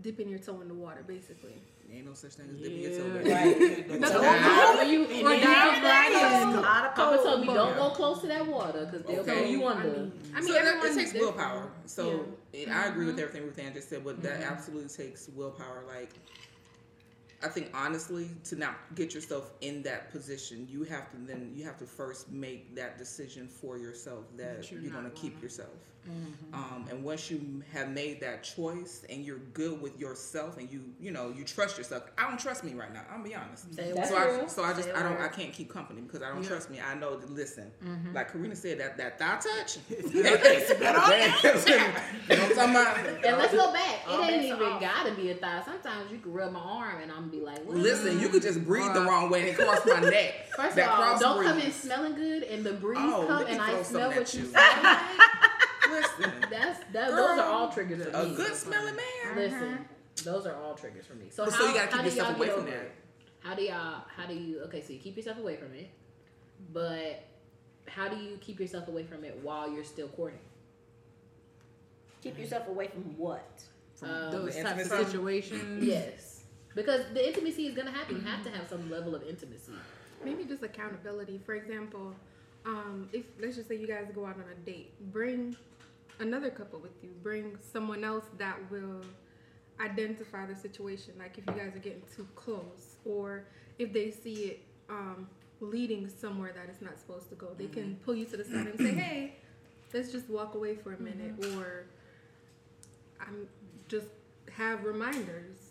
dipping 0.02 0.28
your 0.30 0.40
toe 0.40 0.60
in 0.62 0.68
the 0.68 0.74
water, 0.74 1.04
basically. 1.08 1.54
Ain't 1.94 2.06
no 2.06 2.14
such 2.14 2.34
thing 2.34 2.50
as 2.54 2.58
dipping 2.58 2.82
your 2.82 2.92
toe. 2.92 3.10
baby. 3.18 3.32
Right. 3.32 3.88
That's 4.02 4.12
So 4.12 4.18
all. 4.22 4.84
you 4.84 5.06
And 5.06 5.24
when 5.24 5.40
then 5.40 5.42
you 5.42 5.48
you 5.50 5.56
come 5.56 5.82
back 5.82 6.10
Yes, 6.10 6.44
in, 6.44 6.50
a 6.50 6.58
of 6.58 6.64
Papa 6.66 6.94
cold 6.96 7.24
told 7.26 7.42
me 7.42 7.48
don't 7.48 7.76
go 7.78 7.90
close 7.92 8.20
to 8.22 8.28
that 8.28 8.46
water 8.46 8.86
because 8.92 9.04
they'll 9.08 9.22
Okay. 9.22 9.32
throw 9.40 9.46
you 9.50 9.64
I 9.66 9.72
under. 9.72 9.90
mean, 9.90 10.12
I 10.36 10.40
mean, 10.42 10.48
so 10.50 10.54
that, 10.54 10.84
it 10.84 10.96
takes 10.96 11.14
willpower. 11.14 11.72
So 11.86 12.26
it, 12.52 12.68
I 12.68 12.88
agree 12.88 13.06
Mm-hmm. 13.06 13.16
with 13.16 13.20
everything 13.20 13.44
Ruth 13.44 13.60
Ann 13.60 13.74
just 13.74 13.90
said, 13.90 14.04
but 14.04 14.22
that 14.24 14.42
absolutely 14.42 14.90
takes 14.90 15.30
willpower. 15.30 15.84
Like, 15.88 16.10
I 17.44 17.48
think 17.50 17.70
honestly, 17.74 18.30
to 18.46 18.56
not 18.56 18.76
get 18.96 19.14
yourself 19.14 19.52
in 19.62 19.84
that 19.84 20.12
position, 20.12 20.68
you 20.70 20.84
have 20.86 21.12
to 21.12 21.18
then 21.18 21.52
you 21.56 21.64
have 21.66 21.78
to 21.78 21.86
first 21.86 22.32
make 22.32 22.76
that 22.76 22.98
decision 22.98 23.48
for 23.48 23.78
yourself 23.78 24.26
that, 24.38 24.62
That 24.62 24.72
you're 24.72 24.82
you're, 24.82 24.92
going 24.92 25.04
to 25.04 25.12
keep 25.12 25.34
gonna- 25.34 25.46
yourself. 26.08 26.54
Um, 26.54 26.86
and 26.90 27.04
once 27.04 27.30
you 27.30 27.62
have 27.74 27.90
made 27.90 28.22
that 28.22 28.44
choice 28.44 29.04
and 29.10 29.26
you're 29.26 29.40
good 29.54 29.82
with 29.82 30.00
yourself 30.00 30.58
and 30.58 30.72
you 30.72 30.82
you 31.00 31.12
know 31.12 31.32
you 31.36 31.44
trust 31.44 31.78
yourself, 31.78 32.04
I 32.18 32.28
don't 32.28 32.40
trust 32.40 32.64
me 32.64 32.74
right 32.74 32.92
now. 32.94 33.02
I'm 33.12 33.18
gonna 33.18 33.30
be 33.30 33.36
honest. 33.36 33.74
Say 33.76 33.92
That's 33.94 34.10
so 34.10 34.16
I 34.18 34.48
so 34.48 34.64
I 34.64 34.74
just 34.74 34.86
Say 34.86 34.92
I 34.94 35.04
don't 35.04 35.14
word. 35.18 35.22
I 35.22 35.28
can't 35.28 35.52
keep 35.54 35.70
company 35.72 36.02
because 36.02 36.22
I 36.22 36.30
don't 36.30 36.42
Yeah. 36.44 36.50
trust 36.50 36.70
me. 36.70 36.80
I 36.80 36.94
know 36.96 37.18
that 37.18 37.30
listen, 37.30 37.72
Mm-hmm. 37.86 38.14
like 38.16 38.32
Karina 38.32 38.56
said 38.56 38.80
that 38.80 38.98
that 38.98 39.20
thigh 39.20 39.38
touch. 39.38 39.78
you 40.14 40.24
know 40.24 40.32
what 40.32 40.46
I'm 40.46 40.62
talking 42.56 42.72
about? 42.72 42.98
And 43.26 43.38
let's 43.38 43.54
go 43.54 43.72
back. 43.74 44.00
It 44.10 44.32
ain't 44.32 44.44
even 44.46 44.62
off. 44.64 44.82
gotta 44.82 45.12
be 45.14 45.32
a 45.32 45.36
thigh. 45.36 45.62
Sometimes 45.66 46.12
you 46.12 46.20
can 46.20 46.32
rub 46.34 46.52
my 46.54 46.60
arm 46.60 47.02
and 47.02 47.12
I'm 47.12 47.30
gonna 47.30 47.32
be 47.32 47.42
like, 47.42 47.64
what? 47.66 47.78
Listen, 47.78 48.20
you 48.20 48.30
could 48.30 48.42
just 48.42 48.64
breathe 48.64 48.94
the 48.94 49.02
wrong 49.02 49.30
way 49.30 49.50
and 49.50 49.58
cross 49.58 49.86
my 49.86 50.00
neck. 50.00 50.34
First 50.56 50.76
that 50.76 50.90
of 50.90 51.00
all, 51.24 51.36
don't 51.36 51.46
come 51.46 51.60
in 51.60 51.72
smelling 51.72 52.16
good 52.16 52.44
and 52.44 52.64
the 52.64 52.74
breeze 52.74 52.98
Oh, 53.02 53.26
come 53.28 53.46
and 53.46 53.62
I 53.62 53.82
smell 53.84 54.10
what 54.10 54.34
you 54.34 54.42
you. 54.42 54.48
smell. 54.48 54.64
Like. 56.02 56.18
Listen, 56.20 56.34
That's 56.50 56.80
that. 56.94 57.10
Girl, 57.10 57.16
those 57.28 57.40
are 57.40 57.46
all 57.52 57.70
triggers 57.72 58.04
for 58.06 58.10
a 58.18 58.26
me. 58.26 58.36
good 58.36 58.56
smelling 58.56 58.96
man. 58.96 59.36
Listen, 59.36 59.86
those 60.24 60.46
are 60.46 60.56
all 60.56 60.74
triggers 60.76 61.06
for 61.06 61.16
me. 61.16 61.28
So 61.30 61.46
But 61.46 61.54
how, 61.54 61.60
so 61.62 61.68
you 61.70 61.74
gotta 61.76 61.88
keep 61.88 62.00
do 62.00 62.06
yourself 62.06 62.28
y'all 62.30 62.36
away 62.38 62.46
get 62.48 62.56
from 62.56 62.66
that. 62.66 62.74
it? 62.74 62.92
How 63.40 63.54
do 63.56 63.64
y'all? 63.64 64.04
How 64.16 64.26
do 64.26 64.34
you? 64.34 64.62
Okay, 64.66 64.82
so 64.82 64.94
you 64.94 65.00
keep 65.00 65.16
yourself 65.16 65.38
away 65.38 65.56
from 65.56 65.74
it, 65.74 65.90
but 66.74 67.24
how 67.88 68.08
do 68.10 68.18
you 68.18 68.38
keep 68.42 68.60
yourself 68.60 68.88
away 68.88 69.04
from 69.04 69.24
it 69.24 69.40
while 69.42 69.72
you're 69.72 69.84
still 69.84 70.08
courting? 70.10 70.40
Keep 72.24 72.40
yourself 72.40 72.68
away 72.68 72.88
from 72.88 73.16
what? 73.18 73.64
From 73.96 74.10
Um, 74.10 74.32
Those 74.32 74.56
the 74.56 74.64
types 74.64 74.92
of 74.92 75.08
situations. 75.08 75.84
yes, 75.84 76.44
because 76.76 77.02
the 77.14 77.26
intimacy 77.28 77.68
is 77.68 77.76
gonna 77.76 77.92
happen. 77.92 78.16
You 78.18 78.22
have 78.24 78.44
to 78.44 78.50
have 78.52 78.68
some 78.68 78.90
level 78.90 79.16
of 79.16 79.24
intimacy. 79.24 79.72
Maybe 80.26 80.44
just 80.46 80.64
accountability. 80.64 81.40
For 81.46 81.54
example, 81.56 82.16
um, 82.66 83.08
if 83.14 83.26
let's 83.40 83.56
just 83.56 83.70
say 83.70 83.76
you 83.76 83.88
guys 83.88 84.08
go 84.14 84.26
out 84.26 84.36
on 84.36 84.46
a 84.52 84.56
date, 84.66 84.92
bring 85.12 85.56
another 86.20 86.50
couple 86.50 86.80
with 86.80 87.04
you. 87.04 87.10
Bring 87.24 87.58
someone 87.72 88.04
else 88.04 88.26
that 88.38 88.58
will 88.72 89.02
identify 89.80 90.46
the 90.46 90.56
situation. 90.56 91.14
Like 91.20 91.38
if 91.38 91.46
you 91.48 91.54
guys 91.54 91.76
are 91.76 91.80
getting 91.80 92.04
too 92.16 92.28
close, 92.36 92.98
or 93.06 93.46
if 93.78 93.94
they 93.94 94.12
see 94.12 94.34
it 94.46 94.60
um, 94.90 95.28
leading 95.60 96.10
somewhere 96.10 96.52
that 96.54 96.70
it's 96.70 96.82
not 96.82 97.00
supposed 97.00 97.30
to 97.30 97.36
go, 97.36 97.50
they 97.58 97.68
can 97.68 97.96
pull 98.06 98.16
you 98.16 98.26
to 98.26 98.38
the 98.38 98.44
side 98.44 98.68
and 98.68 98.80
say, 98.80 98.94
"Hey, 98.96 99.36
let's 99.94 100.12
just 100.12 100.30
walk 100.30 100.56
away 100.56 100.76
for 100.76 100.94
a 100.94 101.00
minute," 101.00 101.34
or 101.56 101.86
I'm 103.20 103.48
just 103.88 104.08
have 104.52 104.84
reminders. 104.84 105.67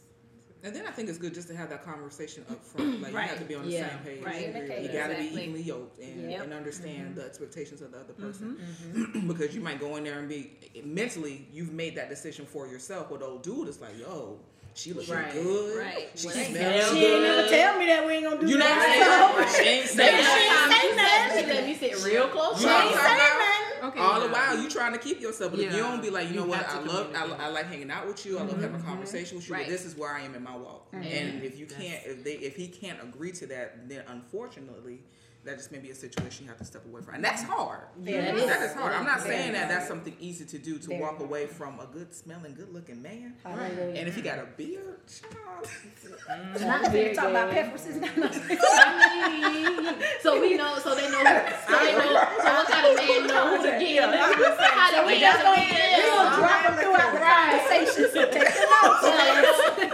And 0.64 0.74
then 0.74 0.84
I 0.86 0.90
think 0.90 1.08
it's 1.08 1.18
good 1.18 1.32
just 1.34 1.46
to 1.48 1.56
have 1.56 1.68
that 1.70 1.84
conversation 1.84 2.44
up 2.50 2.64
front. 2.64 3.00
Like 3.02 3.12
you 3.12 3.18
have 3.18 3.38
to 3.38 3.44
be 3.44 3.54
on 3.54 3.66
the 3.66 3.70
Yeah. 3.72 3.88
same 3.90 3.98
page. 3.98 4.24
Right. 4.24 4.46
You 4.48 4.52
got 4.52 5.08
to 5.08 5.14
be 5.14 5.26
Exactly. 5.26 5.42
evenly 5.42 5.62
yoked 5.62 5.98
and, 6.00 6.30
Yep. 6.30 6.42
and 6.44 6.52
understand 6.52 7.14
the 7.14 7.24
expectations 7.24 7.82
of 7.82 7.92
the 7.92 7.98
other 7.98 8.14
person. 8.14 8.58
Mm-hmm. 8.92 9.28
because 9.32 9.54
you 9.54 9.60
might 9.60 9.78
go 9.78 9.96
in 9.96 10.04
there 10.04 10.18
and 10.18 10.28
be 10.28 10.52
mentally, 10.84 11.46
you've 11.52 11.72
made 11.72 11.94
that 11.96 12.08
decision 12.08 12.46
for 12.46 12.66
yourself. 12.66 13.08
But 13.10 13.22
old 13.22 13.42
dude 13.42 13.68
is 13.68 13.80
like, 13.80 13.96
yo, 13.98 14.40
she 14.74 14.92
looks 14.92 15.08
Right. 15.08 15.32
good. 15.32 15.78
Right. 15.78 16.08
She 16.16 16.26
Well, 16.26 16.36
they 16.36 16.44
smells 16.46 16.90
She 16.90 17.04
ain't 17.06 17.22
never 17.22 17.48
tell 17.48 17.78
me 17.78 17.86
that 17.86 18.06
we 18.06 18.12
ain't 18.14 18.24
gonna 18.24 18.40
do 18.40 18.46
that. 18.46 18.52
You 18.52 18.58
know 18.58 19.36
what. 19.38 19.46
I'm 19.46 19.48
saying? 19.54 19.64
She 19.64 19.70
ain't 19.80 19.88
saying 19.88 20.16
Last 20.16 20.26
that. 20.26 20.68
time 20.68 20.70
say 20.72 20.80
she 20.80 20.96
nothing. 20.96 21.30
said- 21.30 21.46
She 21.46 21.54
let 21.54 21.64
me 21.64 21.74
sit 22.02 22.04
real 22.12 22.28
close. 22.28 22.60
You 22.60 22.66
to 22.66 22.72
know 22.72 22.88
her. 22.90 23.45
What 23.86 23.98
I'm 23.98 23.98
talking 23.98 24.02
about? 24.02 24.12
Okay. 24.12 24.22
All 24.22 24.28
the 24.28 24.32
while 24.56 24.62
you 24.62 24.70
trying 24.70 24.92
to 24.92 24.98
keep 24.98 25.20
yourself, 25.20 25.52
but 25.52 25.60
if 25.60 25.72
you 25.72 25.78
don't 25.78 26.02
be 26.02 26.10
like, 26.10 26.28
you 26.28 26.34
know 26.36 26.46
what, 26.46 26.68
I 26.68 26.80
love, 26.80 27.12
I. 27.14 27.46
I 27.46 27.48
like 27.48 27.66
hanging 27.66 27.90
out 27.90 28.06
with 28.06 28.24
you, 28.26 28.38
I 28.38 28.42
love 28.42 28.60
having 28.60 28.80
a 28.80 28.82
conversation 28.84 29.36
with 29.36 29.48
you, 29.48 29.54
Right. 29.54 29.66
but 29.66 29.70
this 29.72 29.84
is 29.84 29.96
where 29.96 30.10
I 30.12 30.22
am 30.22 30.34
in 30.34 30.42
my 30.42 30.56
walk. 30.56 30.86
And 30.92 31.42
if 31.42 31.58
you 31.58 31.66
can't, 31.66 32.00
if 32.04 32.24
they, 32.24 32.34
if 32.34 32.56
he 32.56 32.68
can't 32.68 33.02
agree 33.02 33.32
to 33.32 33.46
that, 33.46 33.88
then 33.88 34.02
unfortunately, 34.08 35.00
that 35.46 35.56
just 35.56 35.72
may 35.72 35.78
be 35.78 35.90
a 35.90 35.94
situation 35.94 36.44
you 36.44 36.48
have 36.50 36.58
to 36.58 36.64
step 36.64 36.84
away 36.86 37.00
from, 37.02 37.14
and 37.14 37.24
that's 37.24 37.42
hard. 37.42 37.80
Yeah, 38.04 38.20
that 38.32 38.34
that 38.46 38.62
is. 38.62 38.70
is 38.70 38.76
hard. 38.76 38.92
I'm 38.94 39.04
not 39.04 39.20
Very 39.22 39.36
saying 39.36 39.52
that 39.52 39.58
hard. 39.66 39.70
that's 39.70 39.88
something 39.88 40.14
easy 40.20 40.44
to 40.44 40.58
do 40.58 40.78
to 40.78 40.88
Very 40.88 41.00
walk 41.00 41.16
hard. 41.18 41.22
away 41.28 41.46
from 41.46 41.80
a 41.80 41.86
good 41.86 42.12
smelling, 42.14 42.54
good 42.54 42.72
looking 42.72 43.00
man, 43.02 43.34
Hallelujah. 43.44 43.94
and 43.98 44.08
if 44.08 44.14
he 44.16 44.22
got 44.22 44.38
a 44.38 44.46
beard, 44.56 44.98
child, 45.06 45.66
Not 46.60 46.82
mm-hmm. 46.82 46.92
Very 46.92 47.14
gonna 47.14 47.30
about 47.30 47.50
good. 47.50 47.52
preferences. 47.54 47.96
No, 47.96 48.08
no. 48.16 48.28
I 48.30 49.86
mean, 49.96 49.96
so 50.22 50.40
we 50.40 50.56
know, 50.56 50.78
so 50.78 50.94
they 50.94 51.08
know, 51.10 51.22
so 51.68 51.78
they 51.78 51.92
know, 51.92 52.06
so 52.42 52.50
what 52.52 52.68
kind 52.68 52.86
of 52.86 52.96
man 52.96 53.26
know 53.26 53.56
who 53.56 53.62
to 53.64 53.78
get? 53.78 54.14
How 54.14 54.90
do 55.00 55.06
we 55.06 55.14
We 55.14 55.18
get 55.20 55.32
just 55.32 55.38
to 55.38 55.44
gonna, 55.44 55.60
be 55.60 55.66
we 55.96 56.02
gonna 56.06 56.36
drop 56.36 56.62
them 56.64 56.74
throughout 56.76 57.12
the 57.14 57.20
conversation, 57.22 58.04
so 58.12 58.20
take 58.30 58.54
them 58.54 58.68
out. 58.82 59.00
So, 59.00 59.10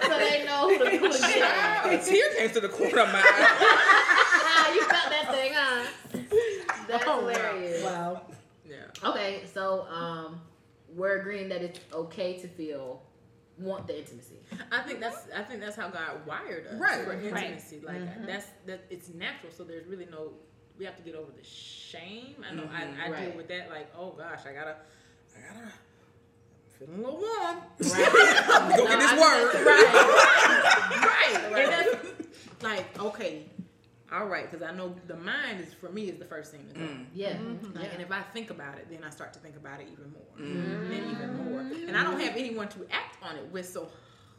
so 0.09 0.18
they 0.18 0.44
know 0.44 0.68
who 0.68 0.78
to, 0.78 0.85
get. 1.18 1.87
a 1.87 1.99
tear 2.04 2.26
came 2.38 2.50
to 2.50 2.61
the 2.61 2.68
corner 2.68 3.00
of 3.00 3.09
my 3.12 3.21
eye. 3.21 3.56
Ah, 4.44 4.75
you 4.75 4.82
felt 4.85 5.11
that 5.11 5.26
thing, 5.30 5.52
huh? 5.54 5.87
That's 6.88 7.01
Oh, 7.01 7.01
wow. 7.01 7.01
Hilarious. 7.21 7.83
Wow. 7.85 8.23
Yeah. 8.69 9.09
Okay, 9.11 9.42
so 9.52 9.87
um, 9.90 10.40
we're 10.95 11.21
agreeing 11.21 11.49
that 11.50 11.62
it's 11.62 11.81
okay 11.92 12.38
to 12.38 12.49
feel 12.49 13.02
want 13.59 13.87
the 13.87 13.99
intimacy. 13.99 14.38
I 14.71 14.81
think 14.81 15.00
that's 15.00 15.26
I 15.37 15.42
think 15.42 15.61
that's 15.61 15.76
how 15.76 15.88
God 15.88 16.26
wired 16.26 16.66
us 16.66 16.75
Right. 16.81 17.04
for 17.04 17.11
Right. 17.11 17.23
intimacy. 17.25 17.81
Like 17.85 18.26
that's 18.26 18.47
that 18.66 18.85
it's 18.90 19.09
natural. 19.14 19.52
So 19.52 19.62
there's 19.64 19.87
really 19.87 20.07
no 20.11 20.33
we 20.78 20.85
have 20.87 20.97
to 20.97 21.02
get 21.02 21.14
over 21.14 21.31
the 21.37 21.45
shame. 21.45 22.37
I 22.50 22.54
know 22.54 22.64
I, 22.75 23.07
I 23.07 23.11
Right. 23.11 23.28
deal 23.28 23.37
with 23.37 23.49
that. 23.49 23.69
Like 23.71 23.92
oh 23.99 24.11
gosh, 24.12 24.40
I 24.49 24.52
gotta 24.52 24.76
I 25.37 25.52
gotta 25.54 25.66
I'm 25.66 25.73
feeling 26.78 26.95
a 26.95 27.07
little 27.07 27.21
warm. 27.21 27.59
Right. 27.81 28.73
Go 28.76 28.87
get 28.87 28.99
this 28.99 29.21
word. 29.21 29.54
right. 31.07 31.52
And 31.57 31.73
that's 31.73 32.62
like 32.62 33.00
okay, 33.02 33.45
all 34.12 34.26
right, 34.26 34.50
because 34.50 34.66
I 34.66 34.75
know 34.75 34.95
the 35.07 35.16
mind 35.16 35.61
is 35.61 35.73
for 35.75 35.88
me 35.88 36.09
is 36.09 36.19
the 36.19 36.25
first 36.25 36.50
thing 36.52 36.66
to 36.69 36.75
go. 36.75 36.81
Mm. 36.85 37.07
Yeah. 37.14 37.33
Mm-hmm. 37.35 37.66
Mm-hmm. 37.66 37.76
Like, 37.76 37.85
yeah. 37.85 37.90
and 37.92 38.02
if 38.02 38.12
I 38.12 38.21
think 38.23 38.50
about 38.50 38.78
it, 38.78 38.87
then 38.90 39.04
I 39.04 39.11
start 39.11 39.33
to 39.35 39.38
think 39.38 39.57
about 39.57 39.81
it 39.81 39.88
even 39.90 40.12
more, 40.12 40.47
mm. 40.47 40.97
and 40.97 41.11
even 41.11 41.45
more. 41.50 41.61
And 41.61 41.97
I 41.97 42.02
don't 42.02 42.21
have 42.21 42.37
anyone 42.37 42.69
to 42.69 42.87
act 42.90 43.16
on 43.23 43.37
it 43.37 43.47
with. 43.50 43.69
So, 43.69 43.88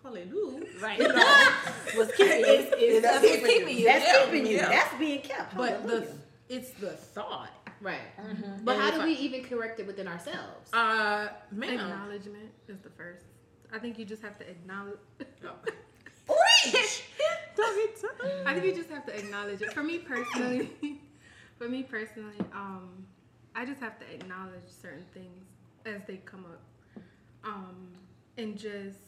hallelujah. 0.04 0.66
Right. 0.82 1.00
was 1.00 2.12
keeping 2.18 2.40
you. 2.40 2.46
It's- 2.46 2.74
it's- 2.74 3.02
That's 3.02 3.22
that's 3.22 3.42
what's 3.42 3.54
keeping 3.54 3.78
you. 3.78 3.86
That's 3.86 4.06
Yeah, 4.06 4.26
keeping 4.26 4.46
you. 4.46 4.58
yeah. 4.58 4.70
That's 4.70 5.00
being 5.00 5.22
kept. 5.22 5.56
But 5.58 5.88
the 5.88 6.08
it's 6.50 6.72
the 6.72 6.92
thought. 6.92 7.52
Right. 7.82 8.00
Mm-hmm. 8.18 8.44
mm-hmm. 8.44 8.64
But 8.66 8.76
And 8.76 8.84
how 8.84 8.92
do 8.92 9.02
I- 9.02 9.06
we 9.06 9.14
even 9.14 9.44
correct 9.44 9.80
it 9.80 9.88
within 9.88 10.08
ourselves? 10.08 10.72
Uh, 10.72 11.30
ma'am. 11.52 11.74
Acknowledgement 11.80 12.52
is 12.68 12.80
the 12.80 12.90
first. 12.92 13.26
I 13.74 13.80
think 13.80 13.98
you 13.98 14.06
just 14.06 14.22
have 14.22 14.38
to 14.38 14.48
acknowledge. 14.50 15.00
Oh. 15.46 15.50
Don't 16.28 16.74
get 16.74 17.04
I 18.46 18.54
think 18.54 18.66
you 18.66 18.76
just 18.76 18.90
have 18.90 19.06
to 19.06 19.18
acknowledge 19.18 19.62
it. 19.62 19.74
For 19.74 19.84
me 19.84 20.00
personally, 20.00 20.72
for 21.58 21.68
me 21.70 21.84
personally, 21.84 22.38
um, 22.54 23.06
I 23.56 23.66
just 23.66 23.80
have 23.80 24.00
to 24.00 24.06
acknowledge 24.14 24.68
certain 24.82 25.06
things 25.14 25.46
as 25.86 26.02
they 26.08 26.18
come 26.18 26.46
up, 26.46 27.04
um, 27.44 27.94
and 28.38 28.58
just 28.58 29.00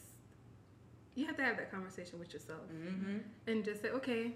you 1.16 1.26
have 1.26 1.38
to 1.38 1.44
have 1.44 1.58
that 1.58 1.72
conversation 1.72 2.20
with 2.20 2.34
yourself, 2.34 2.62
Mm-hmm. 2.74 3.18
and 3.48 3.64
just 3.64 3.82
say, 3.82 3.90
okay, 3.90 4.32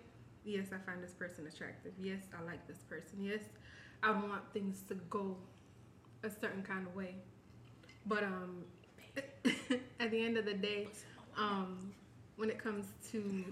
yes, 0.46 0.68
I 0.74 0.78
find 0.90 1.04
this 1.04 1.12
person 1.14 1.46
attractive. 1.48 1.92
Yes, 2.00 2.22
I 2.38 2.44
like 2.46 2.66
this 2.68 2.78
person. 2.80 3.20
Yes, 3.22 3.42
I 4.02 4.12
want 4.12 4.42
things 4.54 4.82
to 4.88 4.96
go 5.10 5.36
a 6.24 6.30
certain 6.30 6.64
kind 6.64 6.88
of 6.88 6.96
way, 6.96 7.16
but 8.06 8.24
um, 8.24 8.64
at 10.00 10.12
the 10.12 10.26
end 10.26 10.38
of 10.38 10.46
the 10.46 10.54
day, 10.54 10.88
um, 11.38 11.92
when 12.38 12.50
it 12.50 12.58
comes 12.58 12.86
to 13.12 13.44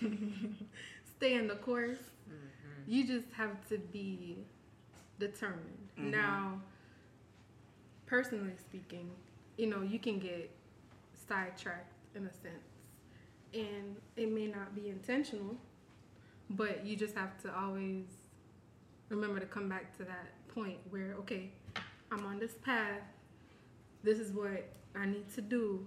staying 1.16 1.48
the 1.48 1.56
course, 1.56 1.98
mm-hmm. 2.28 2.90
you 2.90 3.06
just 3.06 3.26
have 3.32 3.66
to 3.68 3.78
be 3.78 4.38
determined. 5.18 5.88
Mm-hmm. 5.98 6.10
Now, 6.10 6.60
personally 8.06 8.54
speaking, 8.58 9.10
you 9.56 9.66
know, 9.66 9.82
you 9.82 9.98
can 9.98 10.18
get 10.18 10.50
sidetracked 11.28 11.92
in 12.14 12.24
a 12.24 12.32
sense, 12.32 12.54
and 13.54 13.96
it 14.16 14.30
may 14.30 14.46
not 14.46 14.74
be 14.74 14.88
intentional, 14.88 15.56
but 16.50 16.84
you 16.84 16.96
just 16.96 17.14
have 17.14 17.40
to 17.42 17.56
always 17.56 18.04
remember 19.08 19.40
to 19.40 19.46
come 19.46 19.68
back 19.68 19.96
to 19.98 20.04
that 20.04 20.32
point 20.54 20.78
where, 20.90 21.14
okay, 21.18 21.50
I'm 22.10 22.24
on 22.24 22.38
this 22.38 22.54
path, 22.62 23.00
this 24.02 24.18
is 24.18 24.32
what 24.32 24.68
I 24.94 25.06
need 25.06 25.32
to 25.34 25.40
do, 25.40 25.84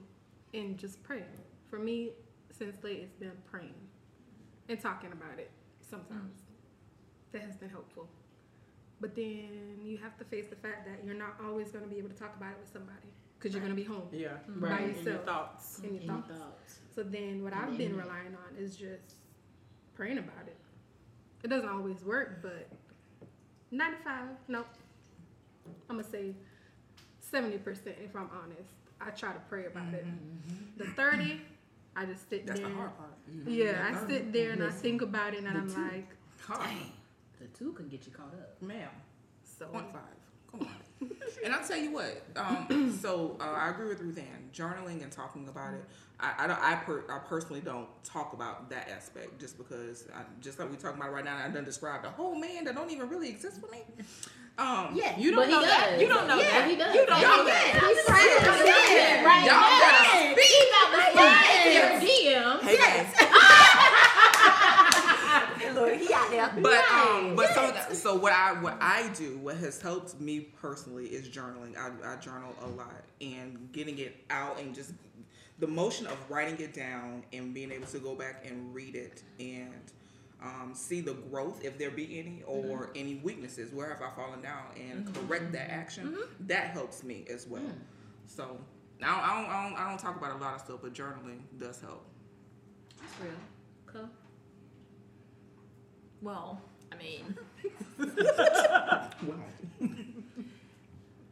and 0.53 0.77
just 0.77 1.01
pray. 1.03 1.23
For 1.69 1.79
me, 1.79 2.11
since 2.51 2.83
late, 2.83 2.99
it's 3.03 3.15
been 3.15 3.31
praying 3.49 3.73
and 4.71 4.81
talking 4.81 5.11
about 5.11 5.37
it 5.37 5.51
sometimes. 5.87 6.39
Mm. 6.41 7.31
That 7.33 7.41
has 7.43 7.55
been 7.57 7.69
helpful. 7.69 8.07
But 8.99 9.15
then 9.15 9.79
you 9.83 9.97
have 9.97 10.17
to 10.17 10.23
face 10.25 10.47
the 10.49 10.55
fact 10.55 10.85
that 10.85 11.05
you're 11.05 11.15
not 11.15 11.35
always 11.45 11.71
going 11.71 11.83
to 11.83 11.89
be 11.89 11.97
able 11.97 12.09
to 12.09 12.15
talk 12.15 12.35
about 12.37 12.51
it 12.51 12.57
with 12.59 12.71
somebody 12.71 13.07
because 13.37 13.53
you're 13.53 13.63
going 13.63 13.75
to 13.75 13.81
be 13.81 13.87
home 13.87 14.07
Yeah. 14.11 14.29
Mm. 14.49 14.61
by 14.61 14.69
Right. 14.69 14.95
And 14.97 15.05
your 15.05 15.17
thoughts. 15.19 15.79
in 15.79 15.85
your 15.95 15.97
Any 16.03 16.07
thoughts. 16.07 16.29
thoughts? 16.29 16.79
So 16.95 17.03
then 17.03 17.43
what 17.43 17.53
I've 17.53 17.77
been 17.77 17.95
relying 17.97 18.35
on 18.35 18.55
is 18.57 18.75
just 18.75 19.15
praying 19.95 20.17
about 20.19 20.45
it. 20.47 20.57
It 21.43 21.47
doesn't 21.47 21.69
always 21.69 22.03
work, 22.03 22.41
but 22.43 22.69
95, 23.71 24.25
nope. 24.47 24.67
I'm 25.89 25.95
going 25.97 26.05
to 26.05 26.11
say 26.11 26.35
70% 27.33 27.55
if 28.03 28.15
I'm 28.15 28.29
honest. 28.43 28.73
I 28.99 29.09
try 29.09 29.33
to 29.33 29.39
pray 29.49 29.65
about 29.65 29.93
it. 29.95 30.05
Mm-hmm, 30.05 30.53
mm-hmm. 30.53 30.83
The 30.83 30.85
30, 30.91 31.41
I 31.95 32.05
just 32.05 32.29
sit 32.29 32.45
That's 32.45 32.59
there. 32.59 32.69
the 32.69 32.75
hard 32.75 32.97
part. 32.97 33.11
Yeah, 33.45 33.89
I 33.91 34.07
sit 34.07 34.31
there 34.31 34.51
and 34.51 34.63
I 34.63 34.69
think 34.69 35.01
about 35.01 35.33
it 35.33 35.39
and 35.43 35.47
I'm 35.47 35.67
like, 35.89 36.07
Hard. 36.41 36.69
The 37.39 37.47
two 37.57 37.73
can 37.73 37.87
get 37.87 38.05
you 38.05 38.11
caught 38.11 38.33
up. 38.33 38.61
Ma'am. 38.61 38.89
so 39.43 39.65
Point 39.67 39.91
five. 39.91 40.01
Come 40.51 40.61
on. 40.61 41.09
and 41.43 41.53
I'll 41.53 41.65
tell 41.65 41.77
you 41.77 41.91
what. 41.91 42.23
Um, 42.35 42.97
so 43.01 43.37
uh, 43.39 43.43
I 43.43 43.69
agree 43.69 43.87
with 43.87 44.01
Ruth 44.01 44.17
Ann. 44.17 44.49
Journaling 44.53 45.01
and 45.01 45.11
talking 45.11 45.47
about 45.47 45.73
it. 45.73 45.83
I 46.19 46.33
I, 46.39 46.47
don't, 46.47 46.59
I, 46.59 46.75
per, 46.75 47.03
I 47.09 47.19
personally 47.19 47.61
don't 47.61 47.87
talk 48.03 48.33
about 48.33 48.69
that 48.69 48.89
aspect 48.89 49.39
just 49.39 49.57
because 49.57 50.05
I, 50.13 50.21
just 50.39 50.59
like 50.59 50.69
we're 50.69 50.75
talking 50.75 51.01
about 51.01 51.13
right 51.13 51.25
now. 51.25 51.37
I 51.37 51.49
done 51.49 51.65
described 51.65 52.05
a 52.05 52.09
whole 52.09 52.35
man 52.35 52.65
that 52.65 52.75
don't 52.75 52.91
even 52.91 53.09
really 53.09 53.29
exist 53.29 53.59
for 53.59 53.67
me. 53.71 53.79
Um, 54.61 54.93
Yeah. 54.93 55.17
You 55.17 55.31
don't 55.31 55.49
know 55.49 55.61
that. 55.61 55.99
You 55.99 56.07
don't 56.07 56.27
know 56.27 56.37
Yeah, 56.37 56.51
that. 56.51 56.69
he 56.69 56.75
does. 56.75 56.93
You 56.93 57.05
don't 57.07 57.19
know 57.21 57.45
that. 57.45 57.81
He's 57.81 58.05
to 58.05 58.11
understand. 58.51 59.25
Right. 59.25 59.45
Y'all 59.45 59.57
Yes. 59.57 59.81
gotta 59.81 60.41
He 60.41 60.57
about 60.69 60.91
Yes. 61.65 62.03
DMs. 62.03 62.61
Hey 62.67 62.77
guys. 62.77 63.09
Look, 65.75 65.93
he 65.95 66.13
out 66.13 66.29
there. 66.29 66.51
But 66.61 66.83
um, 66.91 67.35
but 67.35 67.49
of 67.57 67.73
that, 67.73 67.95
so 67.95 68.15
what 68.15 68.33
I 68.33 68.53
what 68.61 68.77
I 68.81 69.09
do, 69.15 69.37
what 69.39 69.57
has 69.57 69.81
helped 69.81 70.19
me 70.19 70.41
personally 70.61 71.05
is 71.07 71.27
journaling. 71.29 71.75
I, 71.77 72.13
I 72.13 72.15
journal 72.17 72.53
a 72.61 72.67
lot 72.67 73.03
and 73.21 73.69
getting 73.71 73.97
it 73.97 74.17
out 74.29 74.59
and 74.59 74.75
just 74.75 74.91
the 75.59 75.67
motion 75.67 76.07
of 76.07 76.17
writing 76.29 76.59
it 76.59 76.73
down 76.73 77.23
and 77.33 77.53
being 77.53 77.71
able 77.71 77.87
to 77.87 77.99
go 77.99 78.15
back 78.15 78.45
and 78.45 78.73
read 78.75 78.95
it 78.95 79.23
and 79.39 79.73
um, 80.41 80.71
see 80.73 81.01
the 81.01 81.13
growth 81.13 81.63
if 81.63 81.77
there 81.77 81.91
be 81.91 82.19
any 82.19 82.43
mm-hmm. 82.47 82.71
or 82.71 82.89
any 82.95 83.15
weaknesses 83.15 83.71
where 83.71 83.89
have 83.89 84.01
I 84.01 84.09
fallen 84.15 84.41
down 84.41 84.63
and 84.75 85.05
mm-hmm. 85.05 85.27
correct 85.27 85.51
that 85.53 85.69
mm-hmm. 85.69 85.79
action. 85.79 86.17
That 86.41 86.71
helps 86.71 87.03
me 87.03 87.25
as 87.29 87.47
well. 87.47 87.61
Mm. 87.61 87.79
So 88.27 88.57
I 89.03 89.07
don't, 89.07 89.19
I 89.19 89.41
don't 89.41 89.49
I 89.49 89.63
don't 89.63 89.73
I 89.79 89.89
don't 89.89 89.99
talk 89.99 90.17
about 90.17 90.35
a 90.35 90.37
lot 90.37 90.53
of 90.55 90.61
stuff, 90.61 90.79
but 90.81 90.93
journaling 90.93 91.41
does 91.59 91.81
help. 91.81 92.05
That's 92.99 93.13
real. 93.21 93.31
Cool. 93.85 94.09
Well, 96.21 96.61
I 96.91 96.95
mean, 96.97 97.37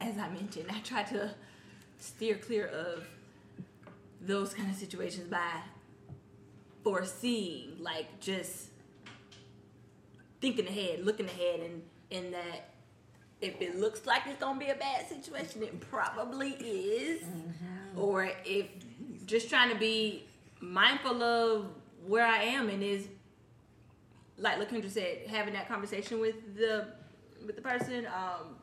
as 0.01 0.17
I 0.17 0.29
mentioned, 0.29 0.65
I 0.69 0.79
try 0.79 1.03
to 1.03 1.35
steer 1.99 2.35
clear 2.35 2.67
of 2.67 3.07
those 4.21 4.53
kind 4.53 4.69
of 4.69 4.75
situations 4.75 5.27
by 5.27 5.61
foreseeing, 6.83 7.77
like 7.79 8.19
just 8.19 8.68
thinking 10.41 10.67
ahead, 10.67 11.05
looking 11.05 11.25
ahead, 11.25 11.60
and 11.60 11.81
in 12.10 12.31
that 12.31 12.69
if 13.41 13.62
it 13.62 13.79
looks 13.79 14.05
like 14.05 14.24
it's 14.27 14.39
gonna 14.39 14.60
be 14.60 14.67
a 14.67 14.75
bad 14.75 15.08
situation, 15.08 15.63
it 15.63 15.79
probably 15.79 16.51
is. 16.51 17.24
Or 17.96 18.31
if 18.46 18.67
just 19.25 19.50
trying 19.50 19.69
to 19.69 19.75
be 19.77 20.24
mindful 20.60 21.22
of 21.24 21.67
where 22.05 22.25
I 22.25 22.43
am 22.43 22.69
and 22.69 22.84
is 22.84 23.08
like 24.38 24.58
LaKendra 24.58 24.89
said, 24.89 25.27
having 25.27 25.53
that 25.53 25.67
conversation 25.67 26.19
with 26.19 26.55
the 26.55 26.88
with 27.46 27.55
the 27.55 27.62
person 27.62 28.05
um, 28.08 28.55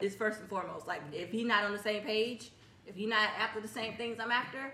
is 0.00 0.14
first 0.14 0.40
and 0.40 0.48
foremost. 0.48 0.86
Like 0.86 1.02
if 1.12 1.30
he's 1.30 1.46
not 1.46 1.64
on 1.64 1.72
the 1.72 1.78
same 1.78 2.02
page, 2.02 2.50
if 2.86 2.94
he's 2.94 3.08
not 3.08 3.28
after 3.38 3.60
the 3.60 3.68
same 3.68 3.96
things 3.96 4.18
I'm 4.20 4.30
after, 4.30 4.72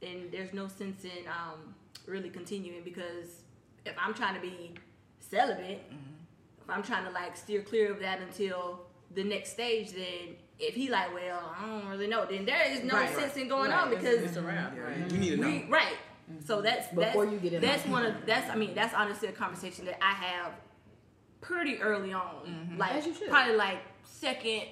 then 0.00 0.28
there's 0.30 0.52
no 0.52 0.68
sense 0.68 1.04
in 1.04 1.26
um, 1.26 1.74
really 2.06 2.30
continuing 2.30 2.82
because 2.82 3.42
if 3.84 3.94
I'm 3.98 4.14
trying 4.14 4.34
to 4.34 4.40
be 4.40 4.74
celibate, 5.36 5.80
if 6.62 6.68
I'm 6.68 6.82
trying 6.82 7.04
to 7.04 7.10
like 7.10 7.36
steer 7.36 7.62
clear 7.62 7.90
of 7.90 8.00
that 8.00 8.20
until 8.20 8.80
the 9.14 9.24
next 9.24 9.50
stage, 9.52 9.92
then 9.92 10.36
if 10.58 10.74
he 10.74 10.88
like, 10.90 11.12
well, 11.14 11.54
I 11.58 11.66
don't 11.66 11.88
really 11.88 12.06
know, 12.06 12.24
then 12.30 12.44
there 12.44 12.62
is 12.70 12.84
no 12.84 12.94
Right. 12.94 13.14
sense 13.18 13.36
in 13.36 13.48
going 13.48 13.70
Right. 13.70 13.80
on 13.82 13.90
because 13.90 14.20
It's 14.22 14.36
a 14.36 14.42
wrap. 14.42 14.72
Right. 14.76 15.10
You 15.10 15.18
need 15.18 15.30
to 15.30 15.36
know. 15.38 15.46
we, 15.48 15.66
right. 15.68 15.96
Mm-hmm. 16.30 16.44
So 16.46 16.60
that's 16.62 16.88
Before 16.94 17.24
that's, 17.24 17.32
you 17.34 17.38
get 17.40 17.52
in 17.54 17.60
That's 17.62 17.84
one 17.86 18.04
of 18.06 18.14
that's 18.26 18.48
I 18.50 18.56
mean 18.56 18.74
that's 18.74 18.94
honestly 18.94 19.28
a 19.28 19.32
conversation 19.32 19.84
that 19.86 19.98
I 20.02 20.12
have 20.12 20.52
pretty 21.40 21.80
early 21.82 22.12
on, 22.12 22.34
mm-hmm. 22.46 22.78
like 22.78 22.92
As 22.94 23.06
you 23.06 23.14
should. 23.14 23.28
probably 23.28 23.56
like 23.56 23.78
second 24.04 24.62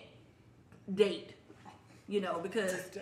date. 0.94 1.34
You 2.06 2.20
know, 2.20 2.40
because 2.42 2.72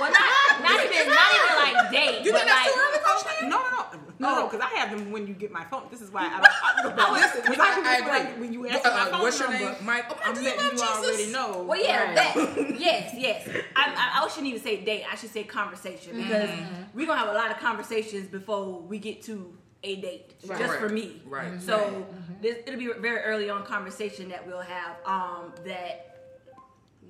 well, 0.00 0.10
not 0.18 0.62
not 0.66 0.84
even 0.84 1.06
not 1.20 1.30
even 1.36 1.54
like 1.64 1.90
date, 1.92 2.24
You 2.24 2.32
but 2.32 2.42
think 2.42 2.50
that's 2.50 2.66
like 2.66 2.74
too 2.74 2.80
early, 2.84 2.98
Coach 3.04 3.24
No, 3.24 3.30
Ken? 3.40 3.48
no, 3.50 3.58
no, 3.70 3.84
no, 4.18 4.40
no, 4.40 4.43
because 4.56 4.70
I 4.72 4.78
have 4.78 4.90
them 4.96 5.10
when 5.12 5.26
you 5.26 5.34
get 5.34 5.50
my 5.50 5.64
phone. 5.64 5.82
This 5.90 6.00
is 6.00 6.10
why 6.12 6.26
I 6.26 6.30
don't. 6.30 6.42
talk 6.42 6.92
about 6.94 7.12
listen, 7.12 7.40
because 7.42 7.58
I- 7.58 7.62
I, 7.64 7.94
I 7.94 7.96
feel 7.98 8.08
like 8.08 8.28
agree. 8.30 8.40
when 8.40 8.52
you 8.52 8.66
Uh, 8.66 8.72
my 8.84 9.10
phone 9.10 9.20
what's 9.22 9.38
your 9.38 9.50
number, 9.50 9.72
name? 9.72 9.84
Mike. 9.84 10.04
Oh, 10.10 10.18
I'm 10.24 10.34
do 10.34 10.40
you 10.40 10.46
letting 10.48 10.64
you 10.64 10.70
Jesus? 10.72 10.88
already 10.88 11.32
know. 11.32 11.62
Well, 11.62 11.80
yeah, 11.82 12.04
Right. 12.06 12.14
that, 12.56 12.80
yes, 12.80 13.14
yes. 13.16 13.48
I, 13.76 13.94
I, 14.20 14.24
I 14.24 14.28
shouldn't 14.28 14.46
even 14.48 14.62
say 14.62 14.84
date. 14.84 15.04
I 15.10 15.16
should 15.16 15.30
say 15.30 15.44
conversation 15.44 16.16
because 16.16 16.50
we're 16.94 17.06
gonna 17.06 17.18
have 17.20 17.28
a 17.28 17.32
lot 17.34 17.50
of 17.50 17.58
conversations 17.58 18.28
before 18.28 18.80
we 18.80 18.98
get 18.98 19.22
to 19.24 19.56
a 19.82 19.96
date, 19.96 20.34
Right. 20.46 20.58
just 20.58 20.70
Right. 20.72 20.80
for 20.80 20.88
me. 20.88 21.20
Right. 21.26 21.60
So 21.60 22.06
this, 22.40 22.58
it'll 22.66 22.78
be 22.78 22.90
a 22.90 22.94
very 22.94 23.20
early 23.22 23.50
on 23.50 23.64
conversation 23.64 24.28
that 24.30 24.46
we'll 24.46 24.60
have. 24.60 24.96
Um, 25.04 25.52
that 25.66 26.10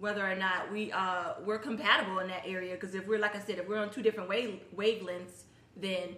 whether 0.01 0.29
or 0.29 0.35
not 0.35 0.73
we 0.73 0.91
uh 0.91 1.35
we're 1.45 1.59
compatible 1.59 2.19
in 2.19 2.29
that 2.29 2.43
area. 2.47 2.75
Because 2.75 2.95
if 2.97 3.07
we're 3.07 3.21
like 3.21 3.37
I 3.37 3.41
said, 3.41 3.59
if 3.59 3.69
we're 3.69 3.79
on 3.79 3.91
two 3.91 4.03
different 4.03 4.29
wave 4.29 4.61
wavelengths, 4.77 5.45
then 5.77 6.17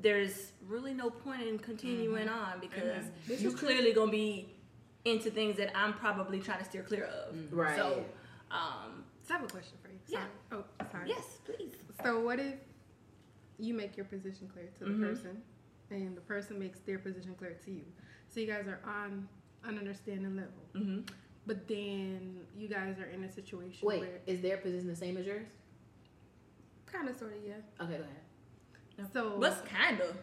there's 0.00 0.52
really 0.66 0.94
no 0.94 1.10
point 1.10 1.42
in 1.42 1.58
continuing 1.58 2.28
on 2.28 2.58
because 2.60 3.04
This 3.26 3.40
you 3.42 3.48
is 3.50 3.54
true. 3.54 3.68
clearly 3.68 3.92
gonna 3.92 4.10
be 4.10 4.54
into 5.04 5.30
things 5.30 5.56
that 5.58 5.76
I'm 5.76 5.92
probably 5.94 6.40
trying 6.40 6.58
to 6.58 6.64
steer 6.64 6.82
clear 6.82 7.04
of. 7.04 7.52
Right. 7.52 7.76
So, 7.76 8.04
um, 8.50 9.04
So 9.22 9.34
I 9.34 9.38
have 9.38 9.46
a 9.46 9.48
question 9.52 9.76
for 9.82 9.88
you. 9.88 9.98
Yeah. 10.08 10.24
Sorry. 10.50 10.62
Oh, 10.80 10.84
sorry. 10.90 11.08
yes, 11.08 11.38
please. 11.44 11.74
So 12.02 12.20
what 12.20 12.38
if 12.40 12.54
you 13.58 13.74
make 13.74 13.96
your 13.96 14.06
position 14.06 14.48
clear 14.52 14.68
to 14.78 14.84
the 14.84 14.90
Mhm. 14.90 15.00
person, 15.00 15.42
and 15.90 16.16
the 16.16 16.20
person 16.22 16.58
makes 16.58 16.80
their 16.80 16.98
position 16.98 17.34
clear 17.34 17.54
to 17.64 17.70
you? 17.70 17.84
So 18.28 18.40
you 18.40 18.46
guys 18.46 18.66
are 18.66 18.80
on 18.86 19.28
an 19.64 19.78
understanding 19.78 20.34
level, 20.36 20.52
Mm-hmm. 20.74 21.00
but 21.46 21.68
then 21.68 22.46
you 22.56 22.68
guys 22.68 22.98
are 22.98 23.04
in 23.06 23.24
a 23.24 23.30
situation 23.30 23.86
Wait, 23.86 24.00
where 24.00 24.20
is 24.26 24.40
their 24.40 24.56
position 24.56 24.86
the 24.88 24.96
same 24.96 25.16
as 25.18 25.26
yours? 25.26 25.46
kind 26.86 27.08
of, 27.08 27.16
sort 27.16 27.32
of, 27.36 27.38
yeah. 27.46 27.54
Okay, 27.80 27.98
go 27.98 28.02
ahead. 28.02 28.16
So 29.12 29.36
What's 29.36 29.60
kind 29.68 30.00
of? 30.00 30.16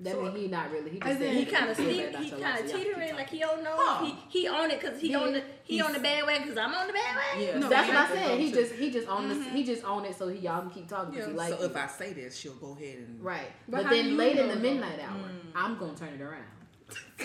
That 0.00 0.14
So- 0.14 0.22
mean 0.22 0.34
he 0.36 0.48
not 0.48 0.70
really. 0.72 0.90
He 0.90 0.98
just 0.98 1.08
As 1.12 1.16
in- 1.20 1.22
said 1.22 1.34
He 1.36 1.44
kind 1.46 1.70
of 1.70 1.76
feel 1.76 1.88
he 1.88 2.02
kind 2.02 2.14
of 2.16 2.30
so 2.30 2.36
y'all 2.36 2.56
keep 2.56 2.72
teetering 2.84 3.14
like 3.14 3.30
he 3.30 3.38
don't 3.38 3.62
know 3.62 3.74
Huh. 3.76 4.04
he 4.04 4.40
he 4.40 4.48
on 4.48 4.70
it 4.70 4.80
because 4.80 5.00
he 5.00 5.12
Yeah. 5.12 5.18
on 5.20 5.32
the 5.32 5.42
he 5.62 5.80
on 5.80 5.92
the 5.92 6.00
bad 6.00 6.26
way 6.26 6.38
because 6.40 6.58
I'm 6.58 6.74
on 6.74 6.86
the 6.88 6.92
bad 6.92 7.16
way. 7.16 7.46
Yeah. 7.46 7.58
No, 7.58 7.68
That's 7.68 7.86
what 7.88 7.96
I 7.96 8.00
has 8.02 8.10
to 8.10 8.16
said. 8.28 8.38
He 8.40 8.50
just 8.52 8.72
he 8.74 8.90
just 8.90 9.08
own 9.08 9.28
the 9.28 9.34
He 9.50 9.62
just 9.64 9.84
own 9.84 10.04
it 10.04 10.16
so 10.18 10.26
he 10.28 10.40
y'all 10.40 10.62
can 10.62 10.70
keep 10.70 10.88
talking 10.88 11.10
because 11.12 11.26
he 11.26 11.32
Yeah. 11.32 11.38
like 11.38 11.52
so 11.52 11.60
you. 11.60 11.66
if 11.66 11.76
I 11.76 11.86
say 11.86 12.12
this, 12.12 12.36
she'll 12.36 12.54
go 12.54 12.72
ahead 12.72 12.98
and 12.98 13.22
right. 13.22 13.50
But 13.68 13.84
But, 13.84 13.90
then 13.90 14.06
you 14.08 14.16
late 14.16 14.36
in 14.36 14.48
the 14.48 14.56
midnight 14.56 14.98
hour, 14.98 15.16
Mm. 15.28 15.52
I'm 15.54 15.78
gonna 15.78 15.94
turn 15.96 16.08
it 16.14 16.20
around. 16.20 16.42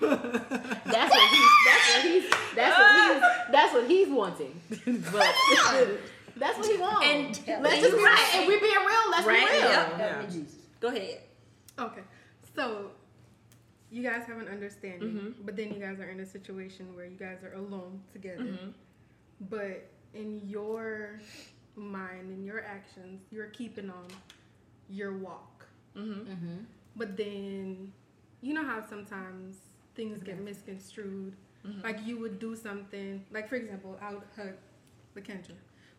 that's 0.00 1.10
what 1.10 1.30
he's. 1.30 1.50
That's 1.66 1.88
what 1.88 2.02
he's. 2.02 2.30
That's 2.54 2.78
what 2.78 3.12
he's. 3.14 3.22
That's 3.52 3.72
what 3.74 3.86
he's 3.88 4.08
wanting. 4.08 4.60
but 5.12 5.34
that's 6.42 6.58
what 6.58 6.66
he 6.70 6.78
wants. 6.78 7.06
And- 7.46 7.62
let's 7.62 7.80
just 7.82 7.96
be 7.96 8.02
right. 8.02 8.30
If 8.34 8.46
we're 8.48 8.60
being 8.60 8.84
real, 8.86 9.10
let's 9.10 9.26
Right, 9.26 9.46
be 9.46 9.52
real. 9.58 9.70
yep. 9.70 9.94
Yeah. 9.98 10.40
Go 10.80 10.88
ahead. 10.88 11.20
Okay, 11.78 12.02
so 12.54 12.90
you 13.90 14.02
guys 14.02 14.24
have 14.26 14.38
an 14.38 14.48
understanding, 14.48 15.08
Mm-hmm. 15.10 15.42
but 15.46 15.56
then 15.56 15.72
you 15.72 15.78
guys 15.80 16.00
are 16.00 16.08
in 16.08 16.20
a 16.20 16.26
situation 16.26 16.94
where 16.96 17.06
you 17.06 17.16
guys 17.16 17.38
are 17.44 17.54
alone 17.54 18.00
together. 18.12 18.42
Mm-hmm. 18.44 18.70
But 19.48 19.88
in 20.14 20.40
your 20.46 21.20
mind, 21.76 22.30
in 22.32 22.44
your 22.44 22.64
actions, 22.64 23.22
you're 23.30 23.46
keeping 23.48 23.88
on 23.90 24.06
your 24.88 25.16
walk. 25.18 25.66
Mm-hmm. 25.96 26.30
Mm-hmm. 26.32 26.56
But 26.96 27.16
then, 27.16 27.92
you 28.42 28.52
know 28.54 28.64
how 28.64 28.82
sometimes 28.86 29.56
things 29.94 30.22
get 30.22 30.40
misconstrued. 30.40 31.34
Mm-hmm. 31.66 31.82
Like 31.82 32.04
you 32.06 32.18
would 32.18 32.38
do 32.38 32.54
something, 32.56 33.24
like 33.30 33.48
for 33.48 33.56
example, 33.56 33.98
I 34.02 34.14
would 34.14 34.22
hug 34.36 34.52
LaKendra, 35.16 35.54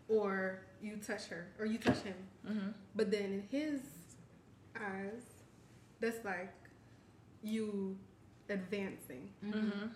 or 0.07 0.59
you 0.81 0.97
touch 0.97 1.25
her, 1.27 1.47
or 1.59 1.65
you 1.65 1.77
touch 1.77 1.99
him. 1.99 2.15
Mm-hmm. 2.47 2.69
But 2.95 3.11
then 3.11 3.23
in 3.23 3.43
his 3.49 3.81
eyes, 4.75 5.21
that's 5.99 6.23
like 6.25 6.53
you 7.41 7.97
advancing. 8.49 9.29
Mm-hmm. 9.45 9.87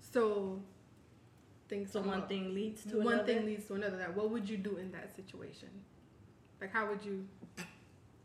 So 0.00 0.60
things 1.68 1.90
So 1.92 2.00
one 2.00 2.20
up. 2.20 2.28
thing 2.28 2.54
leads 2.54 2.84
to 2.84 2.98
one 2.98 3.14
another. 3.14 3.26
thing 3.34 3.46
leads 3.46 3.64
to 3.66 3.74
another. 3.74 3.96
Like, 3.98 4.16
what 4.16 4.30
would 4.30 4.48
you 4.48 4.56
do 4.56 4.76
in 4.76 4.92
that 4.92 5.14
situation? 5.16 5.68
Like, 6.60 6.72
how 6.72 6.86
would 6.88 7.04
you? 7.04 7.26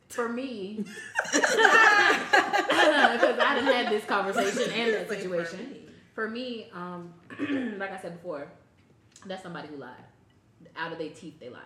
For 0.10 0.28
me, 0.28 0.84
because 1.32 1.46
I 1.56 3.18
done 3.56 3.64
had 3.66 3.92
this 3.92 4.06
conversation 4.06 4.72
and 4.74 4.94
that 4.96 5.08
situation. 5.10 5.76
For 6.16 6.28
me, 6.28 6.68
um, 6.74 7.14
like 7.78 7.92
I 7.92 8.00
said 8.02 8.16
before, 8.18 8.48
that's 9.28 9.44
somebody 9.44 9.68
who 9.68 9.76
lied. 9.78 9.94
Out 10.76 10.92
of 10.92 10.98
their 10.98 11.10
teeth, 11.10 11.40
they 11.40 11.50
lied 11.50 11.62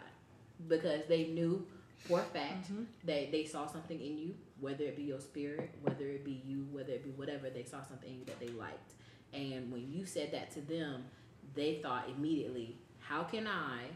because 0.68 1.02
they 1.08 1.26
knew 1.28 1.66
for 1.98 2.20
a 2.20 2.24
fact 2.24 2.70
that 3.06 3.32
they 3.32 3.46
saw 3.46 3.66
something 3.66 4.00
in 4.00 4.18
you, 4.18 4.36
whether 4.60 4.84
it 4.84 4.96
be 4.96 5.04
your 5.04 5.20
spirit, 5.20 5.74
whether 5.82 6.06
it 6.06 6.26
be 6.26 6.42
you, 6.46 6.68
whether 6.72 6.92
it 6.94 7.04
be 7.04 7.12
whatever. 7.12 7.50
They 7.50 7.64
saw 7.64 7.84
something 7.84 8.10
in 8.10 8.20
you 8.20 8.26
that 8.26 8.40
they 8.40 8.50
liked, 8.50 8.94
and 9.34 9.72
when 9.72 9.92
you 9.92 10.06
said 10.06 10.32
that 10.34 10.52
to 10.52 10.62
them, 10.62 11.06
they 11.56 11.80
thought 11.82 12.10
immediately, 12.10 12.78
"How 13.00 13.24
can 13.24 13.48
I 13.48 13.88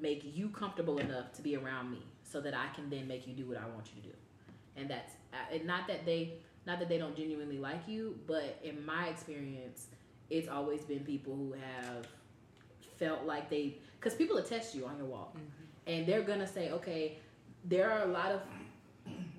make 0.00 0.22
you 0.24 0.48
comfortable 0.48 0.98
enough 0.98 1.32
to 1.34 1.42
be 1.42 1.56
around 1.56 1.90
me, 1.90 2.02
so 2.22 2.40
that 2.40 2.54
I 2.54 2.68
can 2.74 2.88
then 2.88 3.06
make 3.06 3.26
you 3.26 3.34
do 3.34 3.46
what 3.46 3.58
I 3.58 3.66
want 3.66 3.90
you 3.94 4.02
to 4.02 4.08
do?" 4.08 4.14
And 4.76 4.88
that's 4.88 5.14
uh, 5.32 5.54
and 5.54 5.66
not 5.66 5.86
that 5.88 6.04
they 6.06 6.34
not 6.66 6.78
that 6.78 6.88
they 6.88 6.98
don't 6.98 7.16
genuinely 7.16 7.58
like 7.58 7.86
you, 7.88 8.18
but 8.26 8.58
in 8.62 8.84
my 8.84 9.08
experience, 9.08 9.88
it's 10.28 10.48
always 10.48 10.82
been 10.82 11.00
people 11.00 11.34
who 11.34 11.52
have 11.52 12.06
felt 13.00 13.24
like 13.24 13.50
they 13.50 13.78
because 13.98 14.14
people 14.14 14.36
will 14.36 14.44
test 14.44 14.76
you 14.76 14.86
on 14.86 14.96
your 14.96 15.06
walk, 15.06 15.36
mm-hmm. 15.36 15.90
and 15.90 16.06
they're 16.06 16.22
gonna 16.22 16.46
say, 16.46 16.70
okay, 16.70 17.18
there 17.64 17.90
are 17.90 18.04
a 18.04 18.12
lot 18.12 18.30
of 18.30 18.42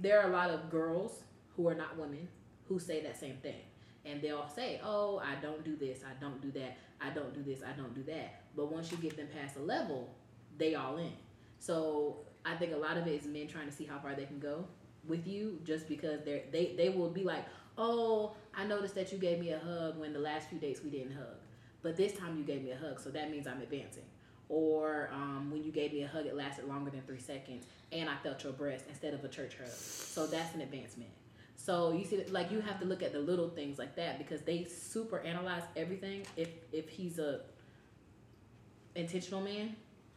there 0.01 0.19
are 0.19 0.29
a 0.29 0.33
lot 0.33 0.49
of 0.49 0.69
girls 0.69 1.21
who 1.55 1.67
are 1.67 1.75
not 1.75 1.97
women 1.97 2.27
who 2.67 2.79
say 2.79 3.01
that 3.03 3.19
same 3.19 3.37
thing. 3.37 3.61
And 4.05 4.21
they'll 4.21 4.47
say, 4.47 4.79
Oh, 4.83 5.21
I 5.23 5.35
don't 5.41 5.63
do 5.63 5.75
this, 5.75 5.99
I 6.03 6.19
don't 6.19 6.41
do 6.41 6.51
that, 6.59 6.77
I 6.99 7.09
don't 7.11 7.33
do 7.33 7.43
this, 7.43 7.61
I 7.63 7.73
don't 7.73 7.93
do 7.93 8.03
that. 8.03 8.41
But 8.55 8.71
once 8.71 8.91
you 8.91 8.97
get 8.97 9.15
them 9.15 9.27
past 9.27 9.57
a 9.57 9.59
level, 9.59 10.09
they 10.57 10.75
all 10.75 10.97
in. 10.97 11.13
So 11.59 12.17
I 12.45 12.55
think 12.55 12.73
a 12.73 12.77
lot 12.77 12.97
of 12.97 13.05
it 13.07 13.11
is 13.11 13.27
men 13.27 13.47
trying 13.47 13.67
to 13.67 13.71
see 13.71 13.85
how 13.85 13.99
far 13.99 14.15
they 14.15 14.25
can 14.25 14.39
go 14.39 14.65
with 15.07 15.27
you 15.27 15.59
just 15.63 15.87
because 15.87 16.21
they're 16.23 16.43
they, 16.51 16.73
they 16.77 16.89
will 16.89 17.09
be 17.09 17.23
like, 17.23 17.45
Oh, 17.77 18.33
I 18.55 18.65
noticed 18.65 18.95
that 18.95 19.11
you 19.11 19.17
gave 19.17 19.39
me 19.39 19.51
a 19.51 19.59
hug 19.59 19.99
when 19.99 20.13
the 20.13 20.19
last 20.19 20.49
few 20.49 20.57
dates 20.57 20.81
we 20.83 20.89
didn't 20.89 21.13
hug. 21.13 21.37
But 21.83 21.97
this 21.97 22.13
time 22.13 22.37
you 22.37 22.43
gave 22.43 22.63
me 22.63 22.71
a 22.71 22.77
hug, 22.77 22.99
so 22.99 23.09
that 23.09 23.31
means 23.31 23.47
I'm 23.47 23.61
advancing. 23.61 24.03
Or 24.49 25.09
um, 25.13 25.49
when 25.49 25.63
you 25.63 25.71
gave 25.71 25.93
me 25.93 26.03
a 26.03 26.07
hug, 26.07 26.25
it 26.25 26.35
lasted 26.35 26.67
longer 26.67 26.91
than 26.91 27.01
three 27.01 27.19
seconds, 27.19 27.65
and 27.91 28.09
I 28.09 28.15
felt 28.17 28.43
your 28.43 28.53
breast 28.53 28.85
instead 28.89 29.13
of 29.13 29.23
a 29.23 29.29
church 29.29 29.55
hug. 29.57 29.69
So 29.69 30.27
that's 30.27 30.53
an 30.53 30.61
advancement. 30.61 31.09
So 31.55 31.91
you 31.93 32.03
see, 32.03 32.23
like 32.25 32.51
you 32.51 32.59
have 32.59 32.79
to 32.79 32.85
look 32.85 33.03
at 33.03 33.13
the 33.13 33.19
little 33.19 33.49
things 33.49 33.77
like 33.79 33.95
that 33.95 34.17
because 34.17 34.41
they 34.41 34.65
super 34.65 35.19
analyze 35.19 35.63
everything. 35.75 36.23
If 36.35 36.49
if 36.71 36.89
he's 36.89 37.19
a 37.19 37.41
intentional 38.95 39.41
man, 39.41 39.75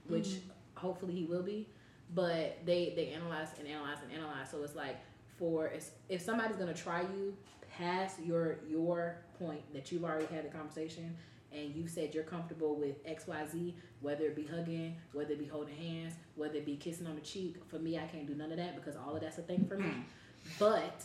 which 0.08 0.38
hopefully 0.74 1.12
he 1.12 1.24
will 1.24 1.42
be, 1.42 1.68
but 2.14 2.58
they 2.64 2.92
they 2.96 3.08
analyze 3.10 3.48
and 3.58 3.68
analyze 3.68 3.98
and 4.02 4.10
analyze. 4.12 4.50
So 4.50 4.62
it's 4.62 4.74
like 4.74 4.96
for 5.38 5.68
if, 5.68 5.90
if 6.08 6.22
somebody's 6.22 6.56
gonna 6.56 6.74
try 6.74 7.02
you 7.02 7.36
past 7.76 8.20
your 8.24 8.58
your 8.66 9.18
point 9.38 9.60
that 9.74 9.92
you've 9.92 10.04
already 10.04 10.26
had 10.34 10.44
a 10.44 10.48
conversation 10.48 11.14
and 11.54 11.74
you 11.74 11.86
said 11.86 12.14
you're 12.14 12.24
comfortable 12.24 12.74
with 12.74 13.04
XYZ, 13.06 13.74
whether 14.00 14.24
it 14.24 14.36
be 14.36 14.44
hugging, 14.44 14.96
whether 15.12 15.32
it 15.32 15.38
be 15.38 15.46
holding 15.46 15.76
hands, 15.76 16.14
whether 16.36 16.56
it 16.56 16.66
be 16.66 16.76
kissing 16.76 17.06
on 17.06 17.14
the 17.14 17.20
cheek, 17.20 17.56
for 17.68 17.78
me, 17.78 17.98
I 17.98 18.06
can't 18.06 18.26
do 18.26 18.34
none 18.34 18.50
of 18.50 18.58
that 18.58 18.74
because 18.76 18.96
all 18.96 19.14
of 19.14 19.20
that's 19.20 19.38
a 19.38 19.42
thing 19.42 19.64
for 19.66 19.76
me. 19.76 19.88
Mm. 19.88 20.02
But 20.58 21.02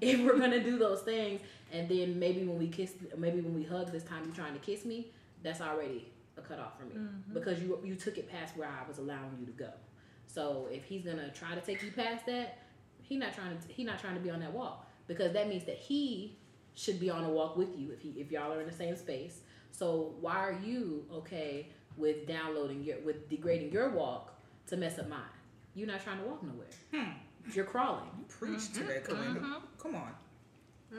if 0.00 0.20
we're 0.20 0.38
gonna 0.38 0.62
do 0.62 0.78
those 0.78 1.02
things, 1.02 1.40
and 1.72 1.88
then 1.88 2.18
maybe 2.18 2.44
when 2.44 2.58
we 2.58 2.68
kiss, 2.68 2.94
maybe 3.16 3.40
when 3.40 3.54
we 3.54 3.64
hug 3.64 3.92
this 3.92 4.04
time, 4.04 4.24
you're 4.24 4.34
trying 4.34 4.54
to 4.54 4.60
kiss 4.60 4.84
me, 4.84 5.08
that's 5.42 5.60
already 5.60 6.06
a 6.36 6.40
cutoff 6.40 6.78
for 6.78 6.84
me 6.84 6.94
mm-hmm. 6.96 7.34
because 7.34 7.60
you 7.62 7.78
you 7.84 7.94
took 7.94 8.18
it 8.18 8.30
past 8.30 8.56
where 8.56 8.68
I 8.68 8.86
was 8.86 8.98
allowing 8.98 9.36
you 9.40 9.46
to 9.46 9.52
go. 9.52 9.70
So 10.26 10.68
if 10.70 10.84
he's 10.84 11.02
gonna 11.02 11.30
try 11.30 11.54
to 11.54 11.60
take 11.60 11.82
you 11.82 11.92
past 11.92 12.26
that, 12.26 12.58
he 13.02 13.16
not 13.16 13.34
trying 13.34 13.56
to 13.56 13.72
he 13.72 13.84
not 13.84 13.98
trying 13.98 14.14
to 14.14 14.20
be 14.20 14.30
on 14.30 14.40
that 14.40 14.52
walk 14.52 14.86
because 15.06 15.32
that 15.32 15.48
means 15.48 15.64
that 15.64 15.76
he 15.76 16.36
should 16.74 17.00
be 17.00 17.08
on 17.08 17.24
a 17.24 17.30
walk 17.30 17.56
with 17.56 17.78
you 17.78 17.90
if 17.92 18.00
he 18.00 18.10
if 18.20 18.30
y'all 18.30 18.52
are 18.52 18.60
in 18.60 18.66
the 18.66 18.72
same 18.72 18.96
space. 18.96 19.40
So 19.76 20.14
why 20.20 20.36
are 20.36 20.58
you 20.64 21.04
okay 21.12 21.68
with 21.96 22.26
downloading 22.26 22.82
your 22.82 22.98
with 23.00 23.28
degrading 23.28 23.72
your 23.72 23.90
walk 23.90 24.32
to 24.68 24.76
mess 24.76 24.98
up 24.98 25.08
mine? 25.08 25.20
You're 25.74 25.86
not 25.88 26.02
trying 26.02 26.18
to 26.20 26.24
walk 26.24 26.42
nowhere. 26.42 26.66
Hmm. 26.92 27.10
You're 27.54 27.64
crawling. 27.66 28.08
You 28.18 28.24
preach 28.28 28.72
today, 28.72 29.00
Kalinda. 29.04 29.36
Mm-hmm. 29.40 29.52
Come 29.78 29.94
on. 29.96 30.12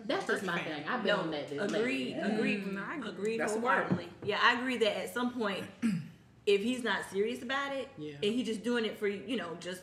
That's 0.05 0.27
just 0.27 0.43
my 0.43 0.59
thing. 0.59 0.83
I've 0.87 1.03
been 1.03 1.15
No, 1.15 1.21
on 1.23 1.31
that. 1.31 1.49
this 1.49 1.59
agreed, 1.61 2.15
lately. 2.17 2.31
agreed, 2.35 2.59
mm-hmm. 2.65 2.77
mm-hmm. 2.77 2.91
I 2.91 2.95
agree. 2.97 3.09
agreed 3.09 3.39
That's 3.39 3.53
a 3.55 3.59
word. 3.59 3.63
wholeheartedly. 3.63 4.09
Yeah, 4.23 4.39
I 4.43 4.59
agree 4.59 4.77
that 4.77 4.97
at 5.03 5.13
some 5.13 5.31
point, 5.31 5.63
if 6.45 6.61
he's 6.61 6.83
not 6.83 6.99
serious 7.11 7.41
about 7.41 7.75
it, 7.75 7.87
Yeah. 7.97 8.13
and 8.21 8.23
he's 8.33 8.45
just 8.45 8.63
doing 8.63 8.85
it 8.85 8.99
for 8.99 9.07
you 9.07 9.21
you 9.25 9.37
know 9.37 9.57
just 9.59 9.81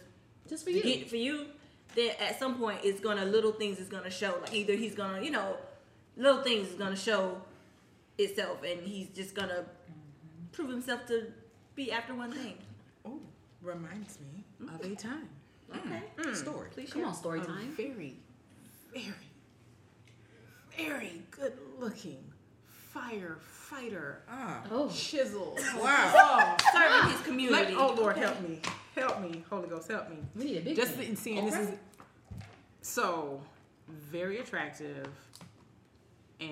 Just 0.49 0.63
for 0.65 0.71
you. 0.71 0.83
get 0.83 1.09
for 1.11 1.17
you, 1.17 1.47
then 1.97 2.13
at 2.21 2.39
some 2.39 2.59
point 2.59 2.79
it's 2.85 3.01
gonna 3.01 3.25
little 3.25 3.53
things 3.53 3.79
is 3.79 3.89
gonna 3.89 4.11
show. 4.11 4.39
Like 4.41 4.55
either 4.55 4.75
he's 4.75 4.95
gonna 4.95 5.21
you 5.23 5.31
know 5.31 5.57
little 6.17 6.43
things 6.43 6.69
is 6.69 6.75
gonna 6.75 6.97
show 6.97 7.41
itself, 8.19 8.63
and 8.63 8.81
he's 8.81 9.09
just 9.09 9.35
gonna 9.35 9.65
prove 10.53 10.71
himself 10.71 11.07
to 11.07 11.27
be 11.75 11.91
after 11.93 12.15
one 12.15 12.33
thing. 12.33 12.55
Oh, 13.07 13.21
reminds 13.61 14.19
me 14.19 14.45
of 14.67 14.81
a 14.81 14.89
mm. 14.89 14.99
time. 14.99 15.29
Okay, 15.71 16.03
mm, 16.17 16.25
mm. 16.25 16.35
Story. 16.35 16.71
please 16.71 16.91
Come 16.91 17.03
share. 17.03 17.09
on, 17.09 17.15
story 17.15 17.41
a 17.41 17.45
time. 17.45 17.75
very, 17.77 18.17
very, 18.95 19.13
very 20.75 21.23
good 21.31 21.53
looking 21.79 22.25
firefighter. 22.95 24.17
Ah. 24.29 24.63
Oh, 24.71 24.89
Chisel. 24.89 25.57
Oh, 25.59 25.83
wow. 25.83 26.13
Oh, 26.17 26.57
Serving 26.73 27.11
his 27.11 27.13
ah, 27.13 27.17
Like, 27.17 27.25
community. 27.25 27.75
oh 27.77 27.95
Lord, 27.95 28.17
help 28.17 28.41
me, 28.41 28.61
help 28.97 29.21
me, 29.21 29.45
Holy 29.51 29.69
Ghost, 29.69 29.91
help 29.91 30.09
me. 30.09 30.17
we 30.35 30.45
need 30.45 30.57
a 30.59 30.61
big. 30.61 30.77
Just 30.77 30.93
thing. 30.93 31.11
in 31.11 31.17
seeing 31.17 31.45
this 31.45 31.55
is 31.57 31.71
so 32.83 33.41
very 33.89 34.39
attractive, 34.39 35.09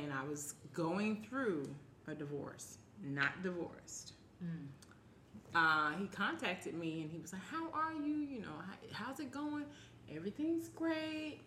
and 0.00 0.12
I 0.12 0.24
was 0.28 0.54
going 0.72 1.24
through 1.28 1.68
a 2.06 2.14
divorce, 2.14 2.78
not 3.02 3.42
divorced. 3.42 4.12
Uh, 5.54 5.92
he 5.98 6.06
contacted 6.06 6.74
me 6.74 7.02
and 7.02 7.10
he 7.10 7.18
was 7.18 7.32
like, 7.32 7.42
"How 7.42 7.70
are 7.72 7.92
you? 7.92 8.14
You 8.14 8.40
know, 8.40 8.56
how, 8.66 9.04
how's 9.06 9.20
it 9.20 9.30
going? 9.30 9.64
Everything's 10.14 10.68
great." 10.70 11.40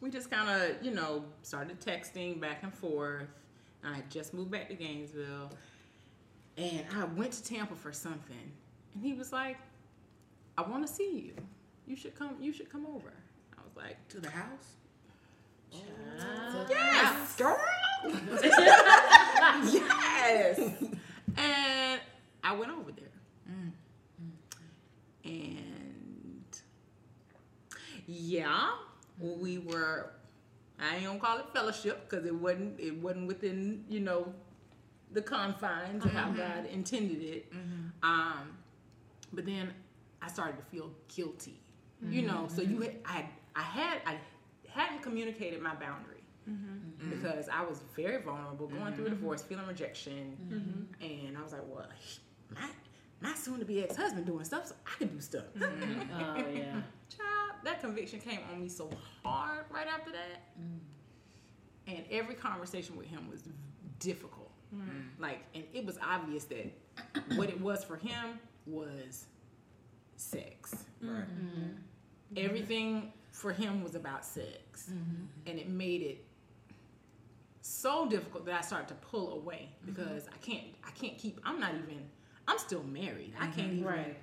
We 0.00 0.10
just 0.10 0.30
kind 0.30 0.48
of, 0.50 0.84
you 0.84 0.90
know, 0.90 1.24
started 1.42 1.80
texting 1.80 2.40
back 2.40 2.62
and 2.62 2.72
forth. 2.74 3.28
And 3.82 3.92
I 3.94 3.96
had 3.96 4.10
just 4.10 4.34
moved 4.34 4.50
back 4.50 4.68
to 4.68 4.74
Gainesville, 4.74 5.50
and 6.56 6.84
I 6.94 7.04
went 7.04 7.32
to 7.32 7.42
Tampa 7.44 7.74
for 7.74 7.92
something, 7.92 8.52
and 8.94 9.02
he 9.04 9.14
was 9.14 9.32
like, 9.32 9.56
"I 10.58 10.62
want 10.62 10.86
to 10.86 10.92
see 10.92 11.18
you. 11.18 11.34
You 11.86 11.96
should 11.96 12.14
come. 12.14 12.36
You 12.40 12.52
should 12.52 12.70
come 12.70 12.86
over." 12.86 13.12
I 13.58 13.62
was 13.64 13.76
like, 13.76 13.96
To 14.08 14.20
the 14.20 14.30
house? 14.30 14.76
Yes, 16.68 17.36
girl. 17.36 17.58
yes. 19.72 20.58
And 21.36 22.00
I 22.42 22.54
went 22.54 22.72
over 22.72 22.92
there. 22.92 23.04
And 25.24 26.44
yeah, 28.06 28.70
we 29.18 29.58
were. 29.58 30.10
I 30.78 30.96
ain't 30.96 31.04
gonna 31.06 31.18
call 31.18 31.38
it 31.38 31.46
fellowship 31.52 32.08
because 32.08 32.26
it 32.26 32.34
wasn't. 32.34 32.78
It 32.78 32.96
wasn't 32.96 33.28
within 33.28 33.84
you 33.88 34.00
know 34.00 34.34
the 35.12 35.22
confines 35.22 36.04
of 36.04 36.10
how 36.12 36.26
mm-hmm. 36.26 36.36
God 36.36 36.66
intended 36.70 37.22
it. 37.22 37.52
Mm-hmm. 37.52 37.88
Um, 38.02 38.58
but 39.32 39.46
then 39.46 39.72
I 40.20 40.28
started 40.28 40.58
to 40.58 40.64
feel 40.64 40.90
guilty. 41.14 41.60
You 42.06 42.20
know, 42.22 42.48
so 42.54 42.60
you 42.60 42.80
mm-hmm. 42.80 42.82
had, 42.82 43.24
I 43.56 43.60
I 43.60 43.62
had 43.62 44.02
I 44.04 44.18
hadn't 44.74 45.02
communicated 45.02 45.62
my 45.62 45.74
boundary 45.74 46.22
mm-hmm. 46.48 47.10
because 47.10 47.48
I 47.48 47.62
was 47.62 47.80
very 47.96 48.20
vulnerable, 48.22 48.66
going 48.66 48.94
through 48.94 49.06
a 49.06 49.08
mm-hmm. 49.08 49.16
divorce, 49.16 49.42
feeling 49.42 49.66
rejection, 49.66 50.36
mm-hmm. 50.48 51.04
and 51.04 51.38
I 51.38 51.42
was 51.42 51.52
like, 51.52 51.62
well, 51.68 51.86
my 52.54 52.68
my 53.20 53.34
soon 53.34 53.58
to 53.58 53.64
be 53.64 53.82
ex 53.82 53.96
husband 53.96 54.26
doing 54.26 54.44
stuff, 54.44 54.66
so 54.66 54.74
I 54.86 54.98
can 54.98 55.08
do 55.08 55.20
stuff. 55.20 55.44
Oh 55.60 56.36
yeah. 56.52 56.80
Child, 57.08 57.52
that 57.64 57.80
conviction 57.80 58.20
came 58.20 58.40
on 58.52 58.60
me 58.62 58.68
so 58.68 58.90
hard 59.22 59.66
right 59.70 59.86
after 59.86 60.10
that, 60.10 60.58
mm. 60.60 60.78
and 61.86 62.04
every 62.10 62.34
conversation 62.34 62.96
with 62.96 63.06
him 63.06 63.30
was 63.30 63.44
difficult. 63.98 64.50
Mm. 64.74 65.06
Like, 65.18 65.44
and 65.54 65.64
it 65.72 65.86
was 65.86 65.98
obvious 66.02 66.44
that 66.46 66.72
what 67.36 67.48
it 67.48 67.60
was 67.60 67.84
for 67.84 67.96
him 67.96 68.40
was 68.66 69.26
sex. 70.16 70.84
Right. 71.00 71.24
Everything 72.36 73.12
for 73.34 73.52
him 73.52 73.82
was 73.82 73.96
about 73.96 74.24
sex, 74.24 74.88
mm-hmm. 74.88 75.24
and 75.46 75.58
it 75.58 75.68
made 75.68 76.02
it 76.02 76.24
so 77.62 78.08
difficult 78.08 78.46
that 78.46 78.54
I 78.54 78.60
started 78.60 78.86
to 78.88 78.94
pull 78.94 79.32
away 79.32 79.68
mm-hmm. 79.68 79.92
because 79.92 80.28
I 80.32 80.36
can't. 80.36 80.66
I 80.86 80.92
can't 80.92 81.18
keep. 81.18 81.40
I'm 81.44 81.58
not 81.58 81.72
even. 81.74 81.98
I'm 82.46 82.58
still 82.58 82.84
married. 82.84 83.34
I 83.36 83.46
can't 83.46 83.56
mm-hmm. 83.56 83.72
even. 83.72 83.84
Right. 83.84 84.16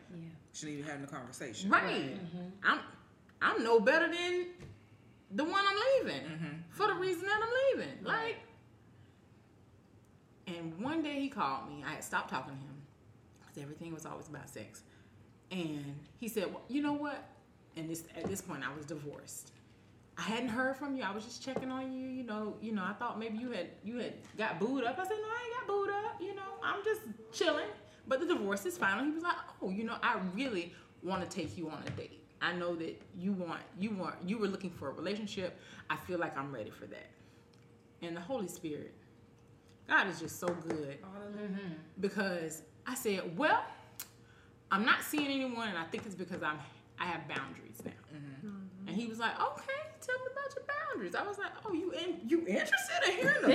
Shouldn't 0.53 0.79
even 0.79 0.89
having 0.89 1.03
a 1.03 1.07
conversation. 1.07 1.69
Right. 1.69 2.17
I'm 2.63 2.79
I'm 3.41 3.63
no 3.63 3.81
better 3.81 4.07
than 4.07 4.45
the 5.31 5.43
one 5.43 5.63
I'm 5.67 6.05
leaving 6.05 6.63
for 6.69 6.87
the 6.87 6.93
reason 6.93 7.25
that 7.25 7.41
I'm 7.43 7.79
leaving. 7.79 8.03
Like 8.03 8.37
and 10.47 10.79
one 10.79 11.03
day 11.03 11.19
he 11.19 11.27
called 11.27 11.67
me. 11.67 11.83
I 11.85 11.95
had 11.95 12.03
stopped 12.03 12.29
talking 12.29 12.53
to 12.53 12.59
him 12.59 12.81
because 13.41 13.61
everything 13.61 13.93
was 13.93 14.05
always 14.05 14.29
about 14.29 14.49
sex. 14.49 14.83
And 15.51 15.97
he 16.17 16.29
said, 16.29 16.53
well, 16.53 16.63
"You 16.69 16.81
know 16.81 16.93
what?" 16.93 17.30
And 17.77 17.89
this 17.89 18.03
at 18.15 18.25
this 18.25 18.41
point, 18.41 18.63
I 18.67 18.75
was 18.75 18.85
divorced. 18.85 19.51
I 20.17 20.23
hadn't 20.23 20.49
heard 20.49 20.75
from 20.75 20.95
you. 20.95 21.03
I 21.03 21.11
was 21.11 21.23
just 21.23 21.43
checking 21.43 21.71
on 21.71 21.93
you. 21.93 22.07
You 22.07 22.23
know, 22.23 22.55
you 22.61 22.73
know. 22.73 22.83
I 22.83 22.93
thought 22.93 23.17
maybe 23.17 23.37
you 23.37 23.51
had 23.51 23.67
you 23.83 23.97
had 23.97 24.13
got 24.37 24.59
booed 24.59 24.83
up. 24.83 24.99
I 24.99 25.03
said, 25.03 25.17
"No, 25.21 25.27
I 25.27 25.45
ain't 25.45 25.55
got 25.59 25.67
booed 25.67 25.89
up. 25.89 26.21
You 26.21 26.35
know, 26.35 26.51
I'm 26.63 26.83
just 26.83 27.01
chilling." 27.31 27.69
But 28.07 28.19
the 28.19 28.27
divorce 28.27 28.65
is 28.65 28.77
final. 28.77 29.05
He 29.05 29.11
was 29.11 29.23
like, 29.23 29.35
"Oh, 29.61 29.69
you 29.69 29.83
know, 29.83 29.95
I 30.03 30.19
really 30.35 30.73
want 31.01 31.27
to 31.27 31.35
take 31.35 31.57
you 31.57 31.69
on 31.69 31.81
a 31.85 31.89
date. 31.91 32.19
I 32.41 32.53
know 32.53 32.75
that 32.75 33.01
you 33.17 33.31
want 33.31 33.61
you 33.79 33.91
want 33.91 34.15
you 34.25 34.37
were 34.37 34.47
looking 34.47 34.71
for 34.71 34.89
a 34.89 34.91
relationship. 34.91 35.57
I 35.89 35.95
feel 35.95 36.19
like 36.19 36.37
I'm 36.37 36.53
ready 36.53 36.71
for 36.71 36.85
that." 36.87 37.09
And 38.01 38.15
the 38.15 38.21
Holy 38.21 38.47
Spirit, 38.47 38.93
God 39.87 40.07
is 40.07 40.19
just 40.19 40.39
so 40.39 40.47
good 40.47 40.97
because 41.99 42.63
I 42.85 42.95
said, 42.95 43.37
"Well, 43.37 43.63
I'm 44.71 44.85
not 44.85 45.03
seeing 45.03 45.27
anyone, 45.27 45.69
and 45.69 45.77
I 45.77 45.85
think 45.85 46.05
it's 46.05 46.15
because 46.15 46.43
I'm 46.43 46.59
I 47.01 47.05
have 47.05 47.27
boundaries 47.27 47.81
now." 47.83 47.91
Mm-hmm. 48.13 48.47
Mm-hmm. 48.47 48.87
And 48.87 48.95
he 48.95 49.07
was 49.07 49.19
like, 49.19 49.35
"Okay, 49.49 49.81
tell 50.05 50.15
me 50.19 50.27
about 50.31 50.49
your 50.55 50.65
boundaries." 50.75 51.15
I 51.15 51.23
was 51.27 51.37
like, 51.37 51.51
"Oh, 51.65 51.73
you 51.73 51.91
in, 51.91 52.09
you 52.29 52.39
interested 52.47 52.99
in 53.07 53.13
hearing 53.17 53.41
them?" 53.41 53.51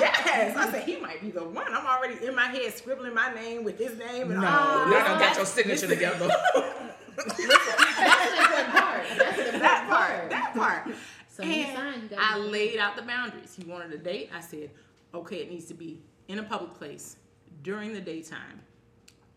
yes. 0.00 0.56
I 0.56 0.70
said 0.70 0.82
he 0.84 0.96
might 0.96 1.20
be 1.20 1.30
the 1.30 1.44
one. 1.44 1.66
I'm 1.72 1.86
already 1.86 2.24
in 2.26 2.34
my 2.34 2.46
head 2.46 2.72
scribbling 2.74 3.14
my 3.14 3.32
name 3.34 3.64
with 3.64 3.78
his 3.78 3.98
name 3.98 4.30
and 4.30 4.38
all. 4.38 4.44
No, 4.44 4.48
all. 4.50 4.86
now 4.90 5.16
I 5.16 5.18
got 5.18 5.36
your 5.36 5.46
signature 5.46 5.86
together. 5.88 6.28
That's 7.16 7.36
the 7.36 7.42
important 7.42 8.72
part. 8.72 9.02
That's 9.18 9.38
an 9.38 9.54
important 9.54 9.62
that 9.62 9.86
part. 9.88 10.10
part. 10.10 10.30
That 10.30 10.54
part. 10.54 10.88
So 11.28 11.42
you 11.42 11.52
And 11.52 11.76
signed, 11.76 12.14
I 12.18 12.36
do 12.36 12.42
laid 12.42 12.78
out 12.78 12.96
the 12.96 13.02
boundaries. 13.02 13.54
He 13.54 13.64
wanted 13.64 13.92
a 13.92 13.98
date. 13.98 14.30
I 14.34 14.40
said, 14.40 14.70
okay, 15.14 15.36
it 15.38 15.50
needs 15.50 15.66
to 15.66 15.74
be 15.74 16.00
in 16.28 16.38
a 16.38 16.42
public 16.42 16.74
place 16.74 17.16
during 17.62 17.92
the 17.92 18.00
daytime. 18.00 18.60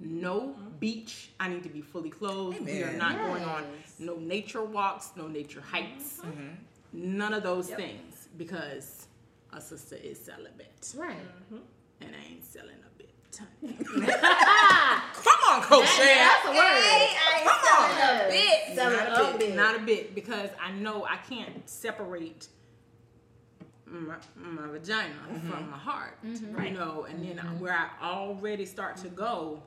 No 0.06 0.56
beach. 0.80 1.30
I 1.40 1.48
need 1.48 1.64
to 1.64 1.70
be 1.70 1.82
fully 1.82 2.10
clothed. 2.10 2.60
We 2.66 2.84
are 2.84 2.88
Amen. 2.90 2.98
not 2.98 3.18
going 3.18 3.44
on 3.44 3.64
no 4.00 4.16
nature 4.18 4.64
walks, 4.64 5.12
no 5.16 5.28
nature 5.28 5.62
hikes, 5.62 6.20
mm-hmm. 6.20 6.30
Mm-hmm. 6.32 7.18
none 7.18 7.34
of 7.34 7.44
those 7.44 7.70
things 7.70 8.28
because 8.38 9.08
a 9.54 9.62
sister 9.62 9.96
is 9.96 10.20
celibate 10.20 10.94
Right. 10.98 11.16
Mm-hmm. 11.16 11.58
and 12.02 12.12
I 12.16 12.32
ain't 12.32 12.44
selling 12.46 12.76
a 12.86 12.98
bit. 12.98 13.10
Come 13.62 15.40
on, 15.50 15.62
Coach 15.64 15.88
Shan. 15.88 16.06
That's 16.06 16.46
a 16.46 16.52
word. 16.52 17.44
Come 17.44 17.62
on. 17.80 18.30
bit. 18.30 18.76
Sell 18.76 18.92
it 18.92 18.96
not 18.98 19.08
a 19.20 19.30
a 19.30 19.32
bit, 19.32 19.40
bit. 19.40 19.56
not 19.56 19.76
a 19.76 19.80
bit, 19.80 20.16
because 20.16 20.50
I 20.62 20.72
know 20.72 21.06
I 21.06 21.18
can't 21.18 21.68
separate 21.70 22.48
my, 23.86 24.16
my 24.36 24.68
vagina 24.68 25.14
from 25.50 25.70
my 25.72 25.78
heart, 25.78 26.18
you 26.24 26.72
know. 26.72 27.06
And 27.10 27.24
then 27.24 27.38
where 27.60 27.74
I 27.74 27.90
already 28.04 28.66
start 28.66 28.98
to 28.98 29.08
go, 29.10 29.64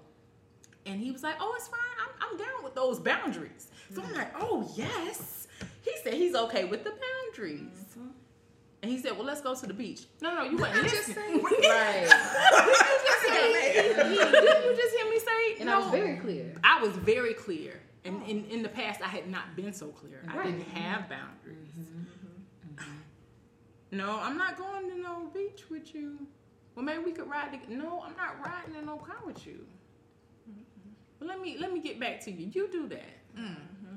and 0.87 1.01
he 1.01 1.11
was 1.11 1.23
like, 1.23 1.37
"Oh, 1.41 1.53
it's 1.57 1.69
fine. 1.69 1.81
I'm, 2.03 2.31
I'm 2.31 2.39
down 2.39 2.65
with 2.65 2.75
those 2.75 2.99
boundaries." 2.99 3.69
So 3.95 4.03
I'm 4.03 4.15
like, 4.15 4.33
"Oh 4.39 4.71
yes." 4.77 5.49
He 5.83 5.93
said 6.03 6.15
he's 6.15 6.35
okay 6.35 6.65
with 6.65 6.85
the 6.85 6.91
boundaries, 6.91 7.85
mm-hmm. 7.91 8.09
And 8.83 8.91
he 8.91 8.99
said, 8.99 9.17
"Well, 9.17 9.25
let's 9.25 9.41
go 9.41 9.55
to 9.55 9.67
the 9.67 9.75
beach." 9.75 10.05
No, 10.21 10.35
no, 10.35 10.45
you 10.45 10.57
weren't 10.57 10.77
I'm 10.77 10.85
just 10.85 11.09
listening. 11.09 11.17
saying. 11.17 11.43
Right. 11.43 12.09
Didn't 13.73 14.13
you 14.13 14.77
just 14.77 14.95
hear 14.95 15.11
me 15.11 15.19
say? 15.19 15.57
And 15.59 15.67
no? 15.67 15.75
I 15.75 15.79
was 15.79 15.91
very 15.91 16.17
clear. 16.19 16.55
I 16.63 16.81
was 16.81 16.93
very 16.93 17.35
clear. 17.35 17.81
And 18.05 18.23
oh. 18.23 18.31
in, 18.31 18.45
in 18.47 18.63
the 18.63 18.69
past, 18.69 19.03
I 19.03 19.09
had 19.09 19.29
not 19.29 19.57
been 19.57 19.73
so 19.73 19.89
clear. 19.89 20.23
I 20.29 20.45
didn't 20.45 20.69
have 20.69 21.09
boundaries. 21.09 21.73
Mm-hmm. 21.79 22.75
Mm-hmm. 22.75 23.97
No, 23.97 24.21
I'm 24.21 24.39
not 24.39 24.57
going 24.57 24.89
to 24.91 24.99
no 24.99 25.31
beach 25.35 25.65
with 25.71 25.95
you. 25.95 26.19
Well, 26.75 26.85
maybe 26.85 27.03
we 27.03 27.13
could 27.13 27.29
ride. 27.29 27.53
The, 27.53 27.75
no, 27.75 28.05
I'm 28.07 28.17
not 28.17 28.39
riding 28.45 28.77
in 28.77 28.87
no 28.87 28.99
car 28.99 29.17
with 29.25 29.47
you. 29.47 29.67
But 31.19 31.29
let 31.29 31.41
me 31.41 31.57
let 31.59 31.73
me 31.73 31.81
get 31.81 31.99
back 32.01 32.21
to 32.23 32.31
you. 32.31 32.51
You 32.53 32.69
do 32.71 32.89
that. 32.89 33.37
Mm. 33.39 33.43
Mm-hmm. 33.49 33.97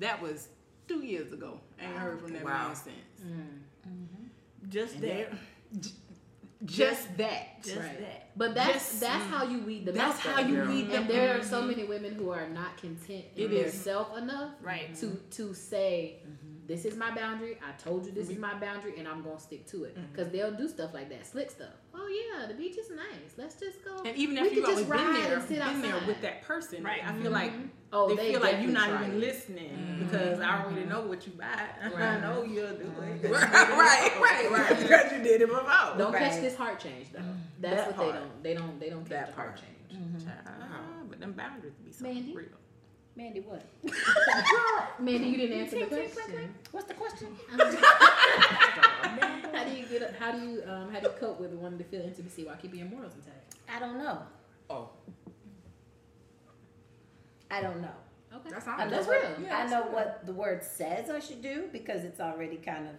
That 0.00 0.20
was 0.22 0.48
two 0.86 1.00
years 1.04 1.32
ago. 1.32 1.60
I 1.80 1.84
ain't 1.86 1.96
heard 1.96 2.20
from 2.20 2.32
that 2.34 2.44
Wow. 2.44 2.66
man 2.68 2.76
since. 2.76 2.96
Mm-hmm. 3.26 4.68
Just 4.68 4.94
And 4.94 5.02
that. 5.04 5.08
there- 5.08 5.38
j- 5.80 5.90
just 6.64 7.16
that. 7.18 7.62
Just 7.62 7.76
Right. 7.76 8.00
that. 8.00 8.30
But 8.36 8.54
that's 8.54 8.72
Just- 8.90 9.00
that's 9.00 9.24
mm. 9.24 9.28
how 9.30 9.44
you 9.44 9.58
weed 9.60 9.86
them 9.86 9.94
That's 9.94 10.26
out. 10.26 10.34
how 10.34 10.40
you 10.42 10.56
though. 10.56 10.66
weed 10.70 10.82
them. 10.90 11.02
And 11.02 11.10
there 11.10 11.38
are 11.38 11.42
so 11.44 11.62
many 11.62 11.84
women 11.84 12.14
who 12.14 12.30
are 12.30 12.48
not 12.48 12.76
content 12.78 13.24
in 13.36 13.44
It 13.44 13.50
their 13.50 13.70
self 13.70 14.16
enough 14.18 14.52
Right. 14.60 14.94
to 14.96 15.14
to 15.30 15.54
say 15.54 16.16
mm-hmm. 16.26 16.47
This 16.68 16.84
is 16.84 16.96
my 16.96 17.10
boundary. 17.10 17.58
I 17.66 17.72
told 17.82 18.04
you 18.04 18.12
this 18.12 18.26
is 18.26 18.32
mm-hmm. 18.32 18.42
my 18.42 18.54
boundary, 18.54 18.98
and 18.98 19.08
I'm 19.08 19.22
gonna 19.22 19.40
stick 19.40 19.66
to 19.68 19.84
it. 19.84 19.96
Mm-hmm. 19.96 20.12
Because 20.12 20.30
they'll 20.30 20.52
do 20.52 20.68
stuff 20.68 20.92
like 20.92 21.08
that, 21.08 21.26
slick 21.26 21.50
stuff. 21.50 21.72
Oh 21.94 22.06
yeah, 22.06 22.46
the 22.46 22.52
beach 22.52 22.76
is 22.76 22.90
nice. 22.90 23.32
Let's 23.38 23.54
just 23.58 23.82
go. 23.82 24.02
And 24.04 24.14
even 24.18 24.36
We 24.36 24.48
if 24.48 24.54
you 24.54 24.60
could 24.60 24.70
always 24.70 24.86
just 24.86 24.90
been 24.90 25.06
ride 25.06 25.24
there, 25.24 25.38
and 25.38 25.48
sit 25.48 25.58
been 25.64 25.82
there 25.82 26.00
with 26.06 26.20
that 26.20 26.42
person, 26.42 26.84
Right. 26.84 27.00
I 27.02 27.12
feel 27.12 27.22
mm-hmm. 27.22 27.32
like 27.32 27.52
oh, 27.90 28.14
they, 28.14 28.32
feel 28.32 28.40
like 28.42 28.60
you're 28.60 28.70
not 28.70 28.90
try 28.90 29.00
even 29.06 29.16
it. 29.16 29.18
listening 29.18 30.04
because 30.04 30.40
I 30.40 30.62
already 30.62 30.84
know 30.84 31.00
what 31.00 31.26
you 31.26 31.32
buy. 31.32 31.46
I 31.82 31.88
Right. 31.88 32.20
know 32.20 32.42
you'll 32.42 32.76
do 32.76 32.92
it. 33.02 33.30
Right, 33.30 33.70
right, 33.72 34.20
right, 34.20 34.50
right. 34.52 34.78
Because 34.78 35.12
you 35.12 35.22
did 35.22 35.40
it 35.40 35.48
before. 35.48 35.64
Don't 35.96 36.12
catch 36.12 36.40
this 36.42 36.54
heart 36.54 36.80
change 36.80 37.12
though. 37.12 37.20
That's 37.60 37.76
That 37.76 37.86
what 37.86 37.96
part. 37.96 38.12
they 38.12 38.18
don't. 38.18 38.42
They 38.42 38.54
don't. 38.54 38.80
They 38.80 38.90
don't 38.90 39.00
catch 39.00 39.08
That 39.08 39.26
the 39.28 39.32
heart 39.32 39.48
part. 39.56 39.60
change. 39.60 40.22
Child, 40.22 40.36
ah, 40.46 40.80
but 41.08 41.18
them 41.18 41.32
boundaries 41.32 41.72
be 41.82 41.92
so 41.92 42.04
real. 42.06 42.48
Mandy, 43.18 43.40
what? 43.40 43.64
Mandy, 45.00 45.26
you 45.26 45.36
didn't 45.38 45.60
answer 45.62 45.80
the 45.80 45.86
question. 45.86 46.54
What's 46.70 46.86
the 46.86 46.94
question? 46.94 47.26
how 49.52 49.64
do 49.64 49.76
you 49.76 49.86
get? 49.86 50.14
How 50.20 50.30
do 50.30 50.38
you 50.38 50.62
um, 50.68 50.92
how 50.92 51.00
do 51.00 51.08
you 51.08 51.14
cope 51.18 51.40
with 51.40 51.50
wanting 51.50 51.78
to 51.78 51.84
feel 51.84 52.02
intimacy 52.02 52.44
while 52.44 52.54
keeping 52.54 52.78
your 52.78 52.88
morals 52.88 53.14
intact? 53.16 53.56
I 53.68 53.80
don't 53.80 53.98
know. 53.98 54.22
Oh, 54.70 54.90
I 57.50 57.60
don't 57.60 57.82
know. 57.82 57.88
Okay, 58.32 58.50
that's 58.50 58.68
I 58.68 58.84
know 58.84 58.90
That's 58.90 59.08
what, 59.08 59.20
real. 59.20 59.48
Yeah, 59.48 59.58
I 59.58 59.66
know 59.66 59.82
real. 59.82 59.94
what 59.94 60.24
the 60.24 60.32
word 60.32 60.62
says 60.62 61.10
I 61.10 61.18
should 61.18 61.42
do 61.42 61.64
because 61.72 62.04
it's 62.04 62.20
already 62.20 62.58
kind 62.58 62.86
of. 62.86 62.94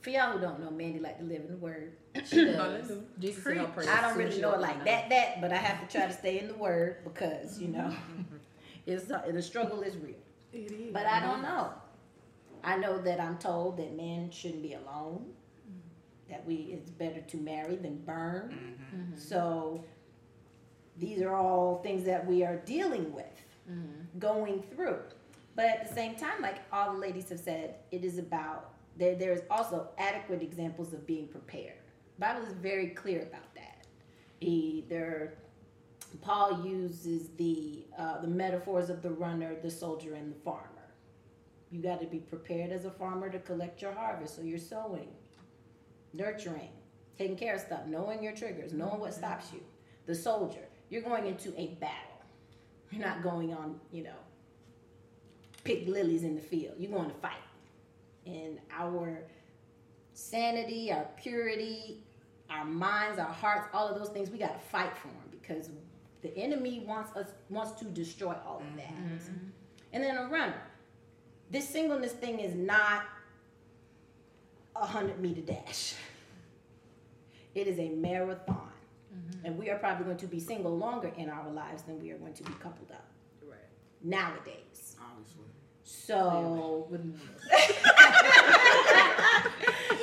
For 0.00 0.10
y'all 0.10 0.32
who 0.32 0.40
don't 0.40 0.58
know, 0.58 0.70
Mandy 0.70 0.98
like 0.98 1.18
to 1.18 1.24
live 1.24 1.42
in 1.42 1.50
the 1.52 1.58
word. 1.58 1.92
She 2.24 2.44
does. 2.44 2.90
Jesus 3.20 3.44
said 3.44 3.58
her 3.58 3.66
praise. 3.66 3.86
I 3.86 4.00
don't 4.00 4.16
really 4.16 4.40
know 4.40 4.54
it 4.54 4.60
like 4.60 4.84
that, 4.84 5.10
that, 5.10 5.40
but 5.40 5.52
I 5.52 5.58
have 5.58 5.86
to 5.86 5.96
try 5.96 6.08
to 6.08 6.12
stay 6.12 6.40
in 6.40 6.48
the 6.48 6.54
word 6.54 7.04
because 7.04 7.60
you 7.60 7.68
know, 7.68 7.94
it's 8.86 9.04
the 9.06 9.42
struggle 9.42 9.82
is 9.82 9.96
real. 9.96 10.14
It 10.52 10.70
is. 10.72 10.92
But 10.92 11.06
I 11.06 11.20
don't 11.20 11.42
know. 11.42 11.72
I 12.62 12.76
know 12.76 12.98
that 13.02 13.20
I'm 13.20 13.38
told 13.38 13.76
that 13.78 13.96
men 13.96 14.30
shouldn't 14.30 14.62
be 14.62 14.74
alone. 14.74 15.26
That 16.28 16.46
we 16.46 16.54
it's 16.72 16.90
better 16.90 17.20
to 17.20 17.36
marry 17.38 17.76
than 17.76 17.96
burn. 17.98 18.78
Mm-hmm. 18.94 19.18
So 19.18 19.84
these 20.98 21.22
are 21.22 21.34
all 21.34 21.80
things 21.82 22.04
that 22.04 22.26
we 22.26 22.44
are 22.44 22.56
dealing 22.58 23.12
with, 23.12 23.44
Mhm. 23.70 24.18
going 24.18 24.62
through. 24.62 25.00
But 25.56 25.66
at 25.66 25.88
the 25.88 25.94
same 25.94 26.14
time, 26.16 26.40
like 26.42 26.58
all 26.72 26.92
the 26.92 26.98
ladies 26.98 27.28
have 27.30 27.40
said, 27.40 27.76
it 27.90 28.04
is 28.04 28.18
about 28.18 28.74
there. 28.96 29.14
There 29.14 29.32
is 29.32 29.42
also 29.50 29.88
adequate 29.98 30.42
examples 30.42 30.92
of 30.92 31.06
being 31.06 31.26
prepared. 31.28 31.78
Bible 32.18 32.42
is 32.42 32.52
very 32.54 32.88
clear 32.90 33.22
about 33.22 33.54
that. 33.54 33.86
He 34.40 34.84
there. 34.88 35.34
Paul 36.16 36.64
uses 36.64 37.28
the 37.36 37.84
uh, 37.98 38.20
the 38.20 38.28
metaphors 38.28 38.90
of 38.90 39.02
the 39.02 39.10
runner, 39.10 39.54
the 39.62 39.70
soldier, 39.70 40.14
and 40.14 40.34
the 40.34 40.38
farmer. 40.40 40.66
You 41.70 41.80
got 41.80 42.00
to 42.00 42.06
be 42.06 42.18
prepared 42.18 42.72
as 42.72 42.84
a 42.84 42.90
farmer 42.90 43.30
to 43.30 43.38
collect 43.38 43.80
your 43.80 43.92
harvest. 43.92 44.36
So 44.36 44.42
you're 44.42 44.58
sowing, 44.58 45.08
nurturing, 46.12 46.70
taking 47.16 47.36
care 47.36 47.54
of 47.54 47.60
stuff, 47.60 47.86
knowing 47.86 48.22
your 48.22 48.34
triggers, 48.34 48.72
knowing 48.72 48.98
what 48.98 49.14
stops 49.14 49.52
you. 49.52 49.60
The 50.06 50.14
soldier, 50.14 50.66
you're 50.88 51.02
going 51.02 51.26
into 51.26 51.58
a 51.58 51.68
battle. 51.80 51.96
You're 52.90 53.06
not 53.06 53.22
going 53.22 53.54
on, 53.54 53.78
you 53.92 54.02
know, 54.02 54.18
pick 55.62 55.86
lilies 55.86 56.24
in 56.24 56.34
the 56.34 56.40
field. 56.40 56.74
You're 56.78 56.90
going 56.90 57.10
to 57.10 57.16
fight. 57.16 57.34
And 58.26 58.58
our 58.76 59.22
sanity, 60.12 60.92
our 60.92 61.06
purity, 61.16 62.02
our 62.50 62.64
minds, 62.64 63.18
our 63.18 63.32
hearts, 63.32 63.68
all 63.72 63.88
of 63.88 63.98
those 63.98 64.08
things, 64.08 64.28
we 64.30 64.38
got 64.38 64.60
to 64.60 64.68
fight 64.68 64.96
for 64.96 65.08
them 65.08 65.30
because 65.30 65.70
the 66.22 66.36
enemy 66.36 66.84
wants 66.86 67.16
us 67.16 67.28
wants 67.48 67.72
to 67.80 67.84
destroy 67.86 68.34
all 68.46 68.58
of 68.58 68.76
that. 68.76 68.94
Mm-hmm. 68.94 69.46
And 69.92 70.04
then 70.04 70.16
a 70.16 70.28
runner. 70.28 70.62
This 71.50 71.68
singleness 71.68 72.12
thing 72.12 72.38
is 72.40 72.54
not 72.54 73.04
a 74.76 74.86
hundred 74.86 75.18
meter 75.20 75.40
dash. 75.40 75.94
It 77.54 77.66
is 77.66 77.78
a 77.78 77.88
marathon. 77.88 78.68
Mm-hmm. 79.12 79.46
And 79.46 79.58
we 79.58 79.70
are 79.70 79.78
probably 79.78 80.04
going 80.04 80.16
to 80.18 80.26
be 80.26 80.38
single 80.38 80.76
longer 80.76 81.10
in 81.16 81.28
our 81.28 81.50
lives 81.50 81.82
than 81.82 82.00
we 82.00 82.12
are 82.12 82.18
going 82.18 82.34
to 82.34 82.44
be 82.44 82.52
coupled 82.60 82.92
up 82.92 83.04
Right. 83.42 83.58
nowadays. 84.04 84.96
Obviously. 85.02 85.44
So 85.90 86.16
oh, 86.16 86.86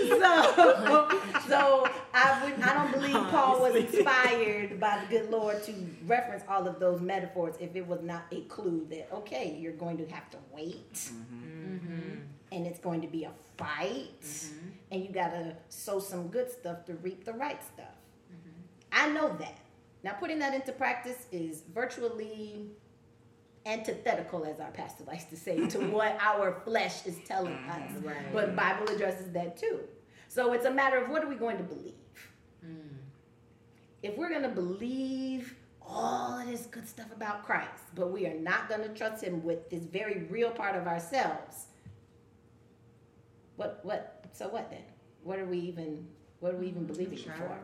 so, 0.10 1.20
so 1.48 1.90
I 2.14 2.44
would 2.44 2.62
I 2.62 2.74
don't 2.74 2.92
believe 2.92 3.14
Paul 3.30 3.62
was 3.62 3.76
inspired 3.76 4.80
by 4.82 5.00
the 5.02 5.08
good 5.10 5.30
Lord 5.30 5.64
to 5.64 5.74
reference 6.06 6.44
all 6.50 6.68
of 6.68 6.80
those 6.80 7.00
metaphors 7.00 7.56
if 7.62 7.76
it 7.76 7.88
was 7.88 8.02
not 8.04 8.26
a 8.32 8.42
clue 8.42 8.86
that 8.90 9.10
okay, 9.14 9.58
you're 9.60 9.74
going 9.74 9.98
to 9.98 10.06
have 10.08 10.30
to 10.32 10.38
wait, 10.52 10.94
mm-hmm. 10.94 12.20
and 12.52 12.68
it's 12.68 12.80
going 12.80 13.02
to 13.02 13.08
be 13.08 13.24
a 13.24 13.32
fight, 13.58 14.22
mm-hmm. 14.22 14.70
and 14.92 15.04
you 15.04 15.10
gotta 15.10 15.56
sow 15.70 16.00
some 16.00 16.28
good 16.28 16.52
stuff 16.52 16.86
to 16.86 16.96
reap 16.96 17.24
the 17.24 17.34
right 17.34 17.64
stuff. 17.64 17.96
Mm-hmm. 18.32 18.60
I 18.92 19.10
know 19.14 19.36
that. 19.40 19.58
Now, 20.04 20.14
putting 20.14 20.40
that 20.40 20.54
into 20.54 20.74
practice 20.74 21.26
is 21.32 21.64
virtually 21.74 22.72
antithetical, 23.68 24.46
as 24.46 24.60
our 24.60 24.72
pastor 24.72 25.04
likes 25.06 25.26
to 25.26 25.38
say, 25.38 25.68
to 25.68 25.80
what 25.90 26.18
our 26.20 26.62
flesh 26.64 27.06
is 27.06 27.18
telling 27.26 27.54
uh-huh, 27.54 27.84
us. 27.84 28.04
Right. 28.04 28.34
But 28.34 28.56
Bible 28.56 28.88
addresses 28.94 29.32
that 29.34 29.58
too. 29.58 29.82
So 30.30 30.54
it's 30.54 30.66
a 30.66 30.72
matter 30.72 30.98
of 30.98 31.10
what 31.10 31.24
are 31.24 31.30
we 31.30 31.36
going 31.36 31.58
to 31.58 31.64
believe? 31.64 31.94
Mm. 32.66 32.98
If 34.04 34.18
we're 34.18 34.30
going 34.30 34.44
to 34.44 34.50
believe 34.50 35.56
all 35.86 36.40
of 36.40 36.48
this 36.48 36.66
good 36.66 36.88
stuff 36.88 37.12
about 37.16 37.46
Christ, 37.46 37.84
but 37.96 38.12
we 38.12 38.26
are 38.26 38.34
not 38.34 38.70
going 38.70 38.82
to 38.82 38.90
trust 38.90 39.24
him 39.24 39.44
with 39.44 39.70
this 39.70 39.84
very 39.84 40.24
real 40.30 40.52
part 40.52 40.76
of 40.76 40.88
ourselves, 40.88 41.68
what 43.56 43.80
what 43.84 44.26
so 44.34 44.48
what 44.50 44.70
then? 44.70 44.84
What 45.24 45.40
are 45.40 45.46
we 45.46 45.58
even 45.60 46.08
what 46.40 46.54
are 46.54 46.58
we 46.58 46.68
even 46.68 46.84
mm, 46.84 46.88
believing 46.88 47.18
him 47.18 47.34
for? 47.38 47.60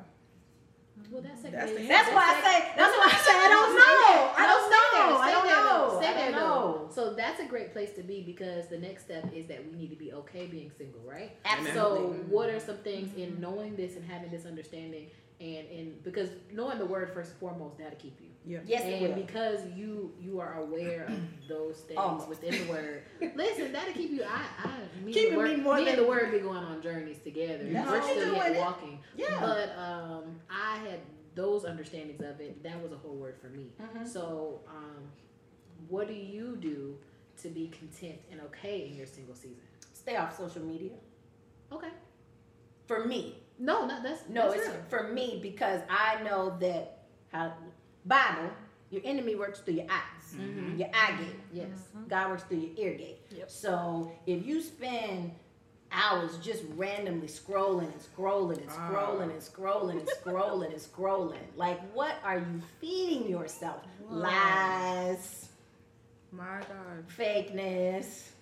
Well, 1.11 1.21
that's 1.21 1.43
a 1.45 1.51
That's 1.51 1.71
great- 1.71 1.81
the 1.83 1.87
That's 1.87 2.09
why 2.13 2.23
I 2.23 2.41
say 2.41 2.71
that's 2.77 2.97
why 2.97 3.05
I 3.05 3.17
say 3.17 3.33
I 3.33 3.47
don't 3.49 3.75
know. 3.75 4.33
I 4.37 4.47
don't 4.47 4.69
know. 4.71 5.17
I 5.19 5.31
don't 5.31 5.47
know. 5.47 6.01
Stay 6.01 6.13
there, 6.13 6.31
don't 6.31 6.39
though. 6.39 6.89
So 6.93 7.13
that's 7.13 7.39
a 7.39 7.45
great 7.45 7.73
place 7.73 7.91
to 7.95 8.03
be 8.03 8.21
because 8.21 8.67
the 8.67 8.77
next 8.77 9.05
step 9.05 9.25
is 9.33 9.47
that 9.47 9.65
we 9.69 9.77
need 9.77 9.89
to 9.89 9.95
be 9.95 10.13
okay 10.13 10.47
being 10.47 10.71
single, 10.77 11.01
right? 11.05 11.31
Absolutely. 11.45 11.73
So 11.73 11.97
what 12.29 12.49
are 12.49 12.59
some 12.59 12.77
things 12.77 13.15
in 13.17 13.39
knowing 13.39 13.75
this 13.75 13.95
and 13.95 14.05
having 14.05 14.29
this 14.31 14.45
understanding 14.45 15.07
and 15.39 15.67
in 15.69 15.95
because 16.03 16.29
knowing 16.51 16.77
the 16.77 16.85
word 16.85 17.11
first 17.13 17.31
and 17.31 17.39
foremost 17.39 17.77
that'll 17.77 17.97
keep 17.97 18.19
you. 18.21 18.29
Yeah. 18.45 18.59
Yes, 18.65 18.83
it 18.83 19.01
and 19.03 19.15
will. 19.15 19.23
because 19.23 19.59
you 19.75 20.11
you 20.19 20.39
are 20.39 20.55
aware 20.59 21.05
of 21.05 21.15
those 21.47 21.77
things 21.77 21.97
Almost. 21.97 22.27
within 22.29 22.51
the 22.65 22.71
word, 22.71 23.03
listen, 23.35 23.71
that'll 23.71 23.93
keep 23.93 24.11
you. 24.11 24.23
I, 24.23 24.67
I, 24.67 25.03
me 25.05 25.13
Keeping 25.13 25.29
and 25.29 25.33
the 25.33 25.37
word, 25.37 25.57
me 25.57 25.63
more 25.63 25.75
me 25.77 25.85
than- 25.85 25.93
and 25.95 26.03
the 26.03 26.07
word 26.09 26.31
be 26.31 26.39
going 26.39 26.57
on 26.57 26.81
journeys 26.81 27.19
together. 27.19 27.63
That's 27.71 27.89
We're 27.89 28.01
still 28.03 28.25
doing 28.25 28.35
yet 28.35 28.51
it. 28.51 28.59
walking. 28.59 28.99
Yeah. 29.15 29.37
But 29.39 29.69
um, 29.77 30.39
I 30.49 30.77
had 30.79 30.99
those 31.35 31.63
understandings 31.65 32.19
of 32.21 32.39
it. 32.41 32.61
That 32.63 32.81
was 32.83 32.91
a 32.91 32.97
whole 32.97 33.15
word 33.15 33.37
for 33.41 33.47
me. 33.47 33.71
Mhm. 33.81 34.07
So, 34.07 34.59
um, 34.67 35.03
what 35.89 36.07
do 36.07 36.13
you 36.13 36.57
do 36.57 36.97
to 37.41 37.47
be 37.49 37.67
content 37.69 38.19
and 38.31 38.41
okay 38.41 38.87
in 38.87 38.95
your 38.95 39.07
single 39.07 39.35
season? 39.35 39.57
Stay 39.93 40.15
off 40.17 40.37
social 40.37 40.61
media. 40.63 40.91
Okay. 41.71 41.89
For 42.87 43.05
me. 43.05 43.37
No, 43.57 43.85
no, 43.85 44.01
that's 44.03 44.27
No, 44.29 44.49
that's 44.51 44.55
it's 44.65 44.67
real. 44.67 44.83
for 44.89 45.13
me 45.13 45.39
because 45.41 45.81
I 45.89 46.21
know 46.23 46.57
that 46.59 46.99
how 47.31 47.53
Bible, 48.05 48.49
your 48.89 49.01
enemy 49.05 49.35
works 49.35 49.59
through 49.59 49.75
your 49.75 49.85
eyes, 49.89 50.33
Mhm. 50.35 50.77
your 50.79 50.89
eye 50.93 51.17
gate. 51.17 51.39
Yes. 51.51 51.89
God 52.07 52.29
works 52.31 52.43
through 52.43 52.57
your 52.59 52.77
ear 52.87 52.97
gate. 52.97 53.19
Yep. 53.31 53.49
So 53.49 54.11
if 54.27 54.45
you 54.45 54.61
spend 54.61 55.33
hours 55.91 56.37
just 56.39 56.63
randomly 56.75 57.27
scrolling 57.27 57.91
and 57.91 58.01
scrolling 58.01 58.57
and 58.57 58.69
scrolling 58.69 59.29
and 59.31 59.41
scrolling 59.41 59.99
and 59.99 60.07
scrolling 60.07 60.71
and 60.73 60.75
scrolling, 60.81 61.37
like 61.55 61.79
what 61.93 62.15
are 62.23 62.39
you 62.39 62.61
feeding 62.81 63.29
yourself? 63.29 63.81
Lies, 64.09 65.49
My 66.31 66.59
God. 66.61 67.07
fakeness, 67.15 68.32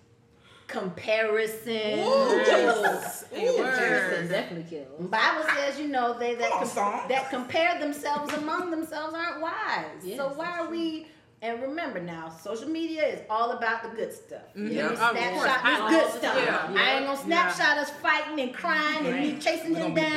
comparison. 0.72 1.98
Ooh, 2.00 2.42
Yes. 2.46 3.24
Ooh. 3.32 3.56
Comparison 3.56 4.28
definitely 4.28 4.68
kills. 4.70 5.08
Bible 5.08 5.44
says, 5.56 5.78
you 5.78 5.88
know, 5.88 6.18
they 6.18 6.34
that 6.34 6.50
com- 6.50 7.08
that 7.08 7.30
compare 7.30 7.78
themselves 7.78 8.32
among 8.34 8.70
themselves 8.70 9.14
aren't 9.14 9.40
wise. 9.40 9.84
Yes, 10.04 10.16
so 10.16 10.28
why 10.30 10.58
are 10.58 10.68
we? 10.70 11.06
And 11.44 11.60
remember 11.60 12.00
now, 12.00 12.28
social 12.28 12.68
media 12.68 13.04
is 13.04 13.18
all 13.28 13.50
about 13.50 13.82
the 13.82 13.88
good 13.88 14.12
stuff. 14.14 14.42
Mhm. 14.56 14.72
Yeah. 14.72 14.86
Of 14.90 14.96
snapshot 14.98 15.34
course. 15.34 15.42
this 15.42 15.50
good 15.74 15.80
all 15.80 15.90
the 15.90 16.18
stuff. 16.18 16.36
time. 16.66 16.76
I 16.78 16.90
ain't 16.92 17.06
gonna 17.06 17.18
Yeah. 17.18 17.24
snapshot 17.24 17.78
us 17.78 17.90
fighting 18.00 18.40
and 18.40 18.54
crying 18.54 19.06
and 19.06 19.16
me 19.20 19.38
chasing 19.40 19.74
him 19.74 19.92
down. 19.92 20.12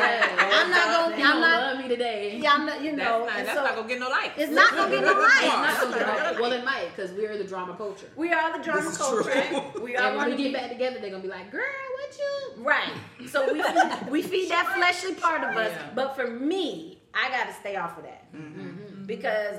Yeah. 0.00 0.50
I'm 0.52 0.70
not 0.70 0.86
gonna. 0.86 1.14
I'm 1.14 1.20
don't 1.20 1.40
not. 1.42 1.60
love 1.62 1.78
me 1.78 1.88
today. 1.88 2.38
Yeah, 2.42 2.52
I'm 2.54 2.64
not. 2.64 2.80
You 2.80 2.96
That's 2.96 3.02
know. 3.10 3.18
not, 3.26 3.36
that's 3.36 3.48
so 3.52 3.62
not 3.64 3.74
gonna 3.76 3.88
get 3.88 4.00
no 4.00 4.08
likes. 4.08 4.32
it's 4.38 4.52
not 4.52 4.74
gonna 4.74 4.90
get 4.90 5.04
no 5.04 5.10
It's 5.10 5.34
likes. 5.34 5.46
not 5.46 5.80
gonna 5.82 5.96
get 5.98 6.06
right. 6.08 6.40
Well, 6.40 6.52
it 6.52 6.64
might 6.64 6.88
because 6.96 7.12
we're 7.12 7.36
the 7.36 7.44
drama 7.44 7.76
culture. 7.76 8.06
We 8.16 8.32
are 8.32 8.56
the 8.56 8.64
drama 8.64 8.80
This 8.88 8.96
culture. 8.96 9.30
true. 9.30 9.62
We 9.82 9.96
are 9.96 10.08
And 10.08 10.16
when 10.16 10.30
we 10.30 10.36
get 10.36 10.44
the 10.44 10.58
back 10.58 10.68
together, 10.70 10.98
they're 11.00 11.10
gonna 11.10 11.22
be 11.22 11.28
like, 11.28 11.50
"Girl, 11.50 11.60
what 11.98 12.18
you?" 12.18 12.62
Right. 12.64 12.92
So 13.28 13.52
we 13.52 13.62
feed, 13.62 14.10
we 14.10 14.22
feed 14.22 14.50
that 14.50 14.72
fleshly 14.74 15.14
part 15.16 15.42
of 15.44 15.54
us. 15.54 15.70
But 15.94 16.16
for 16.16 16.26
me, 16.26 17.02
I 17.12 17.28
got 17.30 17.48
to 17.48 17.52
stay 17.54 17.76
off 17.76 17.98
of 17.98 18.04
that 18.04 18.32
Mm-hmm. 18.34 19.04
because 19.04 19.56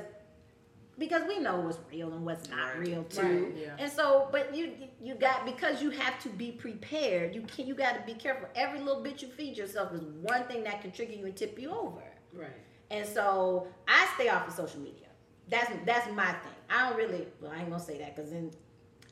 because 1.02 1.24
we 1.28 1.40
know 1.40 1.60
what's 1.60 1.80
real 1.92 2.14
and 2.14 2.24
what's 2.24 2.48
not 2.48 2.78
real 2.78 3.04
too. 3.06 3.22
Right, 3.22 3.58
yeah. 3.58 3.76
And 3.80 3.92
so, 3.92 4.30
but 4.32 4.56
you 4.56 4.72
you 5.02 5.16
got 5.16 5.46
because 5.46 5.82
you 5.82 5.90
have 5.90 6.22
to 6.24 6.30
be 6.30 6.52
prepared. 6.52 7.34
You 7.36 7.42
can 7.42 7.66
you 7.68 7.74
got 7.76 7.96
to 7.96 8.02
be 8.06 8.14
careful. 8.18 8.48
Every 8.56 8.80
little 8.80 9.02
bit 9.02 9.22
you 9.22 9.28
feed 9.28 9.58
yourself 9.58 9.92
is 9.94 10.02
one 10.22 10.44
thing 10.46 10.64
that 10.66 10.82
can 10.82 10.92
trigger 10.92 11.14
you 11.14 11.26
and 11.26 11.36
tip 11.36 11.60
you 11.60 11.72
over. 11.72 12.04
Right. 12.34 12.50
And 12.92 13.06
so 13.08 13.68
I 13.88 14.08
stay 14.16 14.30
off 14.30 14.48
of 14.48 14.54
social 14.54 14.80
media. 14.80 15.08
That's 15.50 15.72
that's 15.86 16.08
my 16.14 16.28
thing. 16.32 16.52
I 16.70 16.88
don't 16.90 16.98
really. 16.98 17.28
Well, 17.42 17.52
I 17.52 17.62
ain't 17.62 17.70
gonna 17.72 17.84
say 17.84 17.98
that 17.98 18.16
because 18.16 18.32
then 18.32 18.52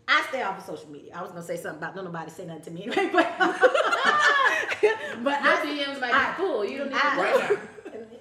I 0.08 0.24
stay 0.30 0.44
off 0.44 0.60
of 0.60 0.66
social 0.66 0.90
media. 0.92 1.14
I 1.16 1.22
was 1.24 1.32
gonna 1.32 1.44
say 1.44 1.58
something 1.58 1.80
about 1.80 1.96
don't 1.96 2.06
nobody 2.06 2.30
say 2.30 2.46
nothing 2.46 2.64
to 2.64 2.72
me 2.72 2.84
anyway, 2.84 3.10
but 3.12 3.36
but 5.24 5.44
Your 5.44 5.54
I, 5.54 5.66
DMs 5.66 6.00
might 6.00 6.14
I- 6.14 6.32
be 6.32 6.36
full. 6.38 6.64
You 6.66 6.78
don't 6.80 6.90
need 6.90 7.00
I- 7.02 7.16
to 7.16 7.22
Right 7.56 7.60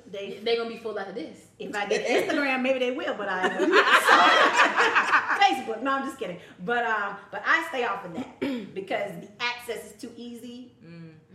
they 0.13 0.41
They're 0.43 0.57
gonna 0.57 0.71
be 0.71 0.79
full 0.79 0.99
after 0.99 1.13
this. 1.13 1.48
If 1.59 1.75
I 1.75 1.87
get 1.87 2.07
Instagram, 2.07 2.63
maybe 2.63 2.79
they 2.79 2.91
will, 2.93 3.15
but 3.15 3.29
I 3.29 3.49
Facebook. 5.43 5.83
No, 5.83 5.93
I'm 5.93 6.05
just 6.07 6.19
kidding. 6.19 6.39
But 6.65 6.85
um, 6.87 7.17
but 7.31 7.43
I 7.47 7.67
stay 7.69 7.85
off 7.85 8.05
of 8.05 8.15
that 8.15 8.41
because 8.75 9.13
the 9.21 9.29
access 9.41 9.85
is 9.93 10.01
too 10.01 10.13
easy. 10.17 10.73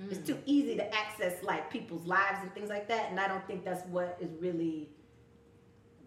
It's 0.09 0.27
too 0.27 0.37
easy 0.45 0.75
to 0.75 0.93
access 0.93 1.41
like 1.43 1.71
people's 1.71 2.05
lives 2.05 2.39
and 2.41 2.53
things 2.53 2.69
like 2.69 2.87
that, 2.89 3.09
and 3.09 3.19
I 3.19 3.27
don't 3.27 3.45
think 3.47 3.63
that's 3.63 3.85
what 3.87 4.17
is 4.19 4.29
really. 4.39 4.89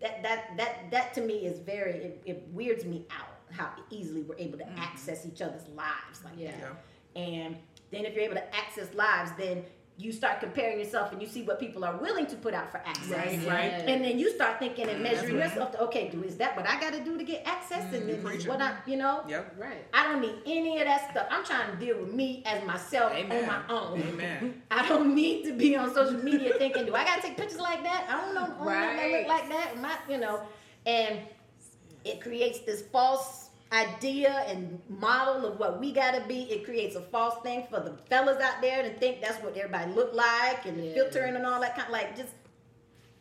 That 0.02 0.22
that 0.22 0.56
that 0.58 0.90
that 0.90 1.14
to 1.14 1.22
me 1.22 1.46
is 1.46 1.58
very 1.60 1.92
it, 1.92 2.22
it 2.26 2.48
weirds 2.52 2.84
me 2.84 3.06
out 3.10 3.28
how 3.50 3.70
easily 3.90 4.22
we're 4.22 4.36
able 4.38 4.58
to 4.58 4.68
access 4.78 5.24
each 5.24 5.40
other's 5.40 5.66
lives 5.68 6.22
like 6.24 6.34
Yeah. 6.36 6.50
that. 6.50 6.84
And 7.20 7.56
then 7.90 8.04
if 8.04 8.14
you're 8.14 8.24
able 8.24 8.34
to 8.34 8.54
access 8.54 8.92
lives, 8.92 9.30
then 9.38 9.64
you 9.98 10.12
start 10.12 10.40
comparing 10.40 10.78
yourself 10.78 11.10
and 11.12 11.22
you 11.22 11.26
see 11.26 11.42
what 11.42 11.58
people 11.58 11.82
are 11.82 11.96
willing 11.96 12.26
to 12.26 12.36
put 12.36 12.52
out 12.52 12.70
for 12.70 12.78
access. 12.84 13.08
Right, 13.10 13.40
Yeah. 13.42 13.50
right. 13.54 13.72
And 13.88 14.04
then 14.04 14.18
you 14.18 14.30
start 14.30 14.58
thinking 14.58 14.88
and 14.90 15.00
mm, 15.00 15.04
measuring 15.04 15.36
That's 15.38 15.54
yourself 15.54 15.72
to 15.72 15.80
okay, 15.84 16.10
do 16.10 16.22
is 16.22 16.36
that 16.36 16.54
what 16.54 16.66
I 16.68 16.78
got 16.78 16.92
to 16.92 17.02
do 17.02 17.16
to 17.16 17.24
get 17.24 17.42
access? 17.46 17.84
Mm, 17.84 17.96
and 17.96 18.08
then 18.10 18.46
what 18.46 18.60
I, 18.60 18.76
you 18.86 18.96
know, 18.98 19.22
Yep. 19.26 19.54
Right. 19.58 19.84
I 19.94 20.04
don't 20.06 20.20
need 20.20 20.34
any 20.44 20.78
of 20.80 20.86
that 20.86 21.10
stuff. 21.10 21.26
I'm 21.30 21.44
trying 21.44 21.70
to 21.72 21.76
deal 21.82 21.98
with 21.98 22.12
me 22.12 22.42
as 22.44 22.62
myself 22.66 23.12
Amen. 23.14 23.40
on 23.40 23.46
my 23.46 23.60
own. 23.74 24.02
Amen. 24.02 24.62
I 24.70 24.86
don't 24.86 25.14
need 25.14 25.44
to 25.44 25.54
be 25.54 25.74
on 25.76 25.94
social 25.94 26.22
media 26.22 26.52
thinking, 26.58 26.84
do 26.84 26.94
I 26.94 27.04
got 27.04 27.16
to 27.16 27.22
take 27.28 27.38
pictures 27.38 27.60
like 27.60 27.82
that? 27.82 28.06
I 28.10 28.20
don't 28.20 28.34
know. 28.34 28.42
I 28.42 28.48
don't 28.48 28.66
know 28.66 28.90
if 28.90 28.96
they 28.96 29.12
Right. 29.12 29.18
look 29.20 29.28
like 29.28 29.48
that. 29.48 29.80
My, 29.80 29.96
you 30.10 30.18
know, 30.18 30.42
and 30.84 31.20
it 32.04 32.20
creates 32.20 32.58
this 32.60 32.82
false 32.82 33.45
idea 33.72 34.44
and 34.46 34.80
model 34.88 35.44
of 35.44 35.58
what 35.58 35.80
we 35.80 35.92
got 35.92 36.14
to 36.14 36.26
be. 36.26 36.42
It 36.44 36.64
creates 36.64 36.94
a 36.96 37.00
false 37.00 37.42
thing 37.42 37.66
for 37.68 37.80
the 37.80 37.94
fellas 38.08 38.40
out 38.40 38.60
there 38.60 38.82
to 38.82 38.90
think 38.90 39.20
that's 39.20 39.42
what 39.42 39.56
everybody 39.56 39.92
look 39.92 40.14
like 40.14 40.64
and 40.66 40.84
Yeah. 40.84 40.94
filtering 40.94 41.34
and 41.34 41.44
all 41.44 41.60
that 41.60 41.74
kind. 41.74 41.86
Of, 41.86 41.92
like 41.92 42.16
just 42.16 42.32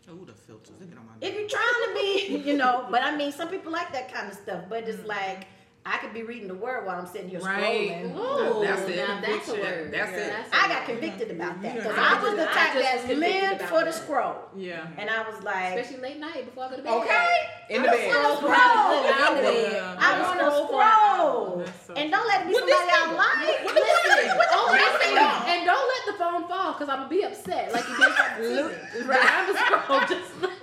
Oh, 0.08 0.24
the 0.24 0.34
filters. 0.34 0.76
Get 0.88 0.98
on 1.00 1.06
my 1.08 1.14
if 1.20 1.34
you're 1.34 1.50
trying 1.50 1.64
to 1.88 1.94
be, 1.96 2.50
you 2.50 2.58
know, 2.58 2.86
but 2.92 3.02
I 3.02 3.16
mean, 3.16 3.32
some 3.32 3.50
people 3.50 3.72
like 3.72 3.92
that 3.92 4.14
kind 4.14 4.32
of 4.32 4.38
stuff. 4.38 4.66
But 4.70 4.88
it's 4.88 5.00
mm. 5.00 5.08
like 5.08 5.48
I 5.88 5.98
could 5.98 6.16
be 6.16 6.24
reading 6.24 6.48
the 6.48 6.56
word 6.56 6.88
while 6.88 6.98
I'm 7.00 7.06
sitting 7.06 7.30
here 7.30 7.40
Right. 7.42 7.62
scrolling. 8.02 8.18
Ooh, 8.18 8.66
That's 8.66 8.82
it. 8.90 8.96
Now 9.08 9.22
that's 9.22 9.50
a 9.50 9.54
word. 9.54 9.92
That's 9.94 10.12
it. 10.18 10.34
I 10.52 10.68
got 10.68 10.86
convicted 10.86 11.30
about 11.30 11.62
that 11.62 11.76
because 11.76 11.96
I 11.96 12.02
I 12.10 12.14
was 12.16 12.24
just- 12.24 12.36
the 12.38 12.50
I 12.50 12.54
type 12.54 12.74
just 12.74 12.98
was 12.98 13.06
that 13.08 13.18
lived 13.18 13.56
about 13.62 13.70
for 13.70 13.86
the 13.86 13.92
scroll, 13.92 14.36
Yeah. 14.56 14.88
and 14.98 15.10
I 15.12 15.22
was 15.30 15.44
like, 15.44 15.78
Especially 15.78 16.02
late 16.02 16.20
night 16.20 16.46
before 16.46 16.64
I 16.66 16.70
go 16.72 16.76
to 16.78 16.82
bed. 16.82 16.92
okay, 16.92 17.28
In 17.70 17.84
the 17.84 17.90
I 17.90 17.92
bed. 17.94 18.08
want 18.16 18.30
to 18.30 18.38
scroll. 18.38 18.52
I 18.56 19.30
in 19.30 19.36
the 19.36 19.42
bed. 19.44 19.72
Yeah. 19.74 19.96
I 20.00 20.22
want 20.22 20.40
to 20.40 20.46
Scroll 20.46 20.68
scroll, 20.68 21.66
so 21.86 21.94
and 21.94 22.12
don't 22.12 22.28
let 22.28 22.42
it 22.42 22.48
be 22.48 22.54
What 22.54 22.68
somebody 22.68 22.86
this 22.86 22.96
I 22.98 23.14
like. 23.14 23.66
What 23.66 23.76
this 23.76 23.84
Listen. 24.26 24.48
Oh, 24.52 24.66
What 24.66 25.06
and, 25.06 25.50
and, 25.54 25.66
don't 25.68 25.88
let 25.88 26.06
the 26.08 26.14
phone 26.18 26.48
fall 26.48 26.74
because 26.74 26.90
I'm 26.90 26.98
gonna 26.98 27.10
be 27.10 27.22
upset 27.24 27.72
like 27.74 27.88
you 27.88 27.96
did 27.96 28.14
from 28.16 28.44
the 28.44 29.06
Right. 29.06 29.20
I'm 29.24 29.54
just 29.54 29.66
scroll 29.66 30.00
just 30.02 30.32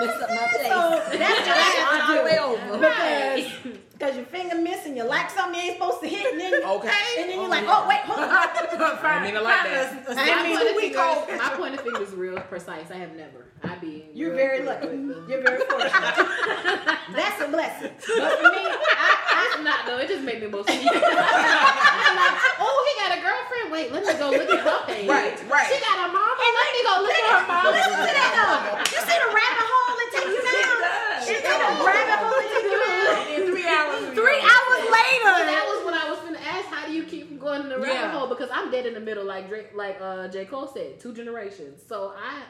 Mess 0.00 0.22
up 0.22 0.30
my 0.30 0.46
face. 0.48 0.68
So 0.68 1.18
that's 1.18 1.40
what 1.46 1.56
I 1.56 1.70
have 1.76 2.10
all 2.10 2.16
the 2.16 2.24
way 2.24 2.38
over. 2.38 2.78
Because 2.78 3.80
because 4.00 4.16
your 4.16 4.24
finger 4.24 4.56
missing, 4.56 4.96
you 4.96 5.04
like 5.04 5.28
something 5.28 5.60
you 5.60 5.68
ain't 5.68 5.76
supposed 5.76 6.00
to 6.00 6.08
hit, 6.08 6.32
and 6.32 6.40
then 6.40 6.64
Okay. 6.64 6.88
and 7.20 7.28
then 7.28 7.36
you're 7.36 7.44
oh, 7.44 7.52
like, 7.52 7.64
oh 7.68 7.84
wait, 7.86 8.00
hold 8.08 8.24
on. 8.24 8.32
I 8.32 9.20
mean, 9.20 9.36
I 9.36 9.40
like 9.44 9.60
that. 9.68 10.08
I 10.08 10.14
my, 10.14 10.42
mean, 10.42 10.56
point 10.56 10.70
of 10.70 10.76
we 10.76 10.82
fingers, 10.88 10.96
call- 10.96 11.28
my 11.36 11.50
point 11.52 11.74
of 11.74 11.80
finger 11.82 12.02
is 12.02 12.12
real 12.16 12.40
precise. 12.48 12.90
I 12.90 12.96
have 12.96 13.12
never. 13.12 13.44
I 13.62 13.74
be. 13.76 14.08
You're 14.14 14.32
real 14.32 14.40
very 14.40 14.64
quick 14.64 14.80
lucky. 14.80 14.96
You're 15.28 15.44
very 15.44 15.60
fortunate. 15.68 15.92
That's 17.12 17.44
a 17.44 17.48
blessing. 17.52 17.92
But 17.92 18.40
for 18.40 18.48
me, 18.48 18.64
I, 18.72 19.52
It's 19.52 19.60
not 19.68 19.84
though. 19.84 19.98
It 20.00 20.08
just 20.08 20.24
made 20.24 20.40
me 20.40 20.48
emotional. 20.48 20.80
I'm 20.80 22.16
like, 22.16 22.36
oh, 22.56 22.76
he 22.88 22.92
got 23.04 23.12
a 23.12 23.20
girlfriend. 23.20 23.68
Wait, 23.68 23.92
let 23.92 24.00
me 24.08 24.14
go 24.16 24.32
look 24.32 24.48
at 24.48 24.64
her 24.64 24.80
page. 24.88 25.08
Right, 25.12 25.36
right. 25.44 25.68
She 25.68 25.76
got 25.76 26.08
a 26.08 26.12
mama. 26.12 26.40
Let 26.40 26.68
me 26.72 26.80
go 26.88 26.94
look 27.04 27.12
at 27.20 27.26
her 27.36 27.44
mama. 27.44 27.68
listen 27.76 28.00
to 28.00 28.12
that 28.16 28.32
though. 28.32 28.80
You 28.96 29.00
see 29.04 29.18
the 29.20 29.28
rabbit 29.28 29.66
hole 29.68 29.79
that 30.20 30.28
take 30.28 30.36
you 30.36 30.42
down. 30.44 31.20
You 31.20 31.26
see 31.26 31.40
the 31.40 31.48
rabbit 31.84 32.18
hole 32.20 32.36
that 32.40 32.48
you 32.60 32.68
down. 32.70 33.50
Three 33.50 33.66
hours. 33.66 34.14
Three 34.14 34.40
hours 34.40 34.80
So 34.84 34.92
later. 34.92 35.46
that 35.46 35.64
was 35.68 35.80
when 35.84 35.94
I 35.94 36.04
was 36.10 36.18
finna 36.20 36.42
ask, 36.46 36.66
how 36.68 36.86
do 36.86 36.92
you 36.92 37.04
keep 37.04 37.28
from 37.28 37.38
going 37.38 37.62
in 37.62 37.68
the 37.68 37.78
rabbit 37.78 37.94
Yeah. 37.94 38.10
hole? 38.12 38.26
Because 38.28 38.48
I'm 38.52 38.70
dead 38.70 38.86
in 38.86 38.94
the 38.94 39.00
middle, 39.00 39.24
like 39.24 39.48
Drake, 39.48 39.70
like 39.74 39.98
uh, 40.00 40.28
J 40.28 40.44
Cole 40.46 40.66
said, 40.72 40.98
two 41.00 41.12
generations. 41.14 41.82
So 41.86 42.12
I, 42.16 42.42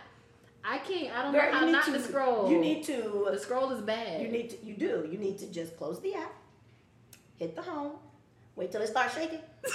I 0.65 0.79
can't. 0.79 1.13
I 1.17 1.23
don't 1.23 1.33
Girl, 1.33 1.51
know 1.53 1.59
how 1.59 1.67
you 1.67 1.73
not 1.73 1.85
to 1.87 1.93
to 1.93 2.01
scroll. 2.03 2.51
You 2.51 2.59
need 2.59 2.85
to. 2.85 3.29
The 3.31 3.39
scroll 3.39 3.71
is 3.73 3.81
bad. 3.83 4.21
You 4.23 4.29
need 4.29 4.51
to. 4.51 4.57
You 4.65 4.75
do. 4.75 5.09
You 5.11 5.19
need 5.19 5.39
to 5.39 5.47
just 5.47 5.77
close 5.77 6.01
the 6.01 6.15
app, 6.15 6.33
hit 7.37 7.55
the 7.57 7.63
home, 7.63 7.93
wait 8.57 8.71
till 8.73 8.83
it 8.83 8.89
starts 8.89 9.15
shaking. 9.15 9.41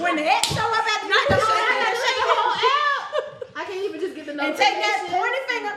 when 0.00 0.16
the 0.16 0.24
X 0.24 0.48
show 0.54 0.60
up 0.62 0.86
at 0.86 1.00
the 1.02 1.08
night, 1.08 1.26
the 1.28 1.34
I 1.34 1.40
whole 1.40 1.58
gotta 1.58 1.80
app 1.82 1.96
shake 1.96 1.98
the 1.98 2.06
shaking. 2.06 2.28
whole 2.38 2.54
app. 2.54 3.04
I 3.56 3.57
can't 3.68 3.84
even 3.84 4.00
just 4.00 4.14
get 4.16 4.26
the 4.26 4.32
And 4.32 4.56
take 4.56 4.74
that 4.82 5.08
notification. 5.08 5.18
pointy 5.18 5.40
finger, 5.48 5.74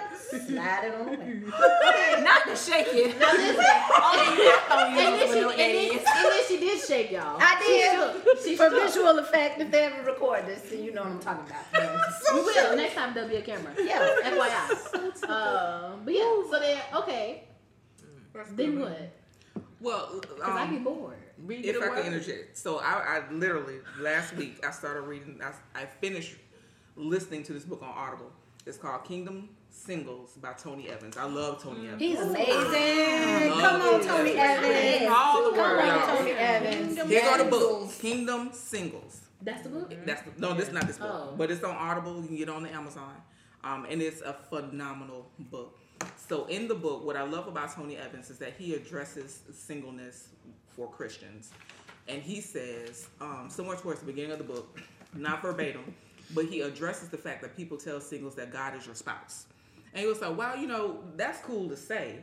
slide 0.47 0.83
it 0.87 0.93
on 0.95 1.05
the 1.11 1.17
way. 1.17 2.23
Not 2.23 2.41
to 2.47 2.55
shake 2.55 2.87
it. 2.91 3.19
Now 3.19 3.31
listen, 3.33 3.65
All 4.01 4.15
you 4.35 4.49
have 4.49 4.71
on 4.71 4.87
and 4.87 4.97
then, 4.97 5.19
you 5.19 5.33
she, 5.33 5.41
no 5.41 5.49
and, 5.49 5.59
then, 5.59 5.91
and 5.91 6.25
then 6.31 6.43
she 6.47 6.57
did 6.59 6.81
shake 6.81 7.11
y'all. 7.11 7.37
I 7.39 7.61
did. 7.65 7.91
shook. 7.93 8.43
She 8.43 8.55
For 8.55 8.69
shook. 8.69 8.83
visual 8.87 9.19
effect, 9.19 9.59
if 9.61 9.71
they 9.71 9.83
ever 9.85 10.03
record 10.03 10.45
this, 10.47 10.61
then 10.69 10.83
you 10.83 10.93
know 10.93 11.03
what 11.03 11.11
I'm 11.11 11.19
talking 11.19 11.45
about. 11.45 12.07
We 12.33 12.41
will. 12.41 12.75
Next 12.77 12.95
time 12.95 13.13
there'll 13.13 13.29
be 13.29 13.35
a 13.37 13.41
camera. 13.41 13.73
Yeah. 13.77 14.15
FYI. 14.23 15.23
Uh, 15.27 15.95
but 16.05 16.13
yeah, 16.13 16.21
so 16.49 16.59
then, 16.59 16.81
okay. 16.95 17.43
Then 18.55 18.79
what? 18.79 19.11
Well, 19.81 20.19
Because 20.21 20.39
I 20.41 20.67
be 20.67 20.77
um, 20.77 20.83
bored. 20.83 21.17
Read 21.43 21.65
if 21.65 21.75
I 21.75 21.89
word. 21.89 21.97
can 22.03 22.13
interject, 22.13 22.55
so 22.57 22.77
I, 22.79 23.17
I 23.17 23.31
literally 23.31 23.79
last 23.99 24.35
week 24.35 24.63
I 24.65 24.69
started 24.71 25.01
reading. 25.01 25.41
I, 25.43 25.81
I 25.81 25.85
finished 25.87 26.35
listening 26.95 27.43
to 27.43 27.53
this 27.53 27.63
book 27.63 27.81
on 27.81 27.89
Audible. 27.89 28.31
It's 28.65 28.77
called 28.77 29.03
Kingdom 29.05 29.49
Singles 29.69 30.31
by 30.41 30.53
Tony 30.53 30.87
Evans. 30.89 31.17
I 31.17 31.23
love 31.25 31.61
Tony 31.63 31.87
Evans. 31.87 32.01
He's 32.01 32.19
amazing. 32.19 33.49
Come 33.59 33.81
on. 33.81 34.01
Tony 34.01 34.31
Evans. 34.31 35.09
All 35.11 35.49
the 35.51 35.55
Come 35.57 35.77
word. 35.77 35.79
on, 35.89 36.17
Tony 36.17 36.31
Evans. 36.31 36.95
Here 36.95 37.21
go 37.21 37.37
the 37.37 37.43
Yes. 37.43 37.49
book, 37.49 37.91
Kingdom 37.99 38.49
Singles. 38.53 39.21
That's 39.41 39.63
the 39.63 39.69
book? 39.69 39.91
That's 40.05 40.21
the, 40.21 40.31
no, 40.39 40.53
this 40.53 40.67
is 40.67 40.73
not 40.73 40.85
this 40.85 40.97
book, 40.99 41.09
Oh. 41.11 41.33
but 41.35 41.49
it's 41.49 41.63
on 41.63 41.75
Audible. 41.75 42.21
You 42.21 42.27
can 42.27 42.35
get 42.37 42.47
it 42.49 42.51
on 42.53 42.61
the 42.61 42.69
Amazon, 42.69 43.15
um, 43.63 43.87
and 43.89 43.99
it's 44.01 44.21
a 44.21 44.33
phenomenal 44.33 45.31
book. 45.39 45.79
So 46.29 46.45
in 46.45 46.67
the 46.67 46.75
book, 46.75 47.03
what 47.03 47.15
I 47.15 47.23
love 47.23 47.47
about 47.47 47.73
Tony 47.73 47.97
Evans 47.97 48.29
is 48.29 48.37
that 48.37 48.53
he 48.57 48.75
addresses 48.75 49.41
singleness 49.51 50.29
for 50.75 50.87
Christians, 50.91 51.49
and 52.07 52.21
he 52.21 52.39
says 52.39 53.07
um, 53.19 53.47
somewhere 53.49 53.77
towards 53.77 54.01
the 54.01 54.05
beginning 54.05 54.31
of 54.31 54.37
the 54.37 54.43
book, 54.43 54.79
not 55.15 55.41
verbatim, 55.41 55.95
but 56.33 56.45
he 56.45 56.61
addresses 56.61 57.09
the 57.09 57.17
fact 57.17 57.41
that 57.41 57.55
people 57.55 57.77
tell 57.77 57.99
singles 57.99 58.35
that 58.35 58.51
God 58.51 58.75
is 58.75 58.85
your 58.85 58.95
spouse, 58.95 59.45
and 59.93 60.01
he 60.01 60.07
was 60.07 60.21
like, 60.21 60.37
"Wow, 60.37 60.55
you 60.55 60.67
know 60.67 61.03
that's 61.15 61.39
cool 61.41 61.69
to 61.69 61.77
say." 61.77 62.19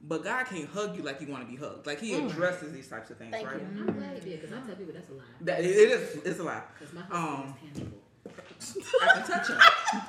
But 0.00 0.22
God 0.22 0.46
can't 0.46 0.68
hug 0.68 0.96
you 0.96 1.02
like 1.02 1.20
you 1.20 1.26
want 1.26 1.44
to 1.44 1.50
be 1.50 1.56
hugged. 1.58 1.84
Like 1.84 1.98
He 2.00 2.14
addresses 2.14 2.72
these 2.72 2.86
types 2.86 3.10
of 3.10 3.16
things, 3.18 3.32
Thank 3.32 3.48
right? 3.48 3.56
you. 3.60 3.66
I'm 3.80 3.98
glad 3.98 4.14
he 4.22 4.30
did 4.30 4.40
because 4.42 4.56
I 4.56 4.60
tell 4.64 4.76
people 4.76 4.94
that's 4.94 5.08
a 5.10 5.12
lie. 5.14 5.22
That 5.40 5.58
it 5.58 5.66
is. 5.66 6.16
It's 6.24 6.38
a 6.38 6.44
lie. 6.44 6.62
Because 6.78 6.94
my 6.94 7.00
husband 7.00 7.24
Um, 7.24 7.54
is 7.64 7.78
tangible. 7.80 7.98
I 9.02 9.06
can 9.14 9.26
touch 9.26 9.48
him. 9.48 9.58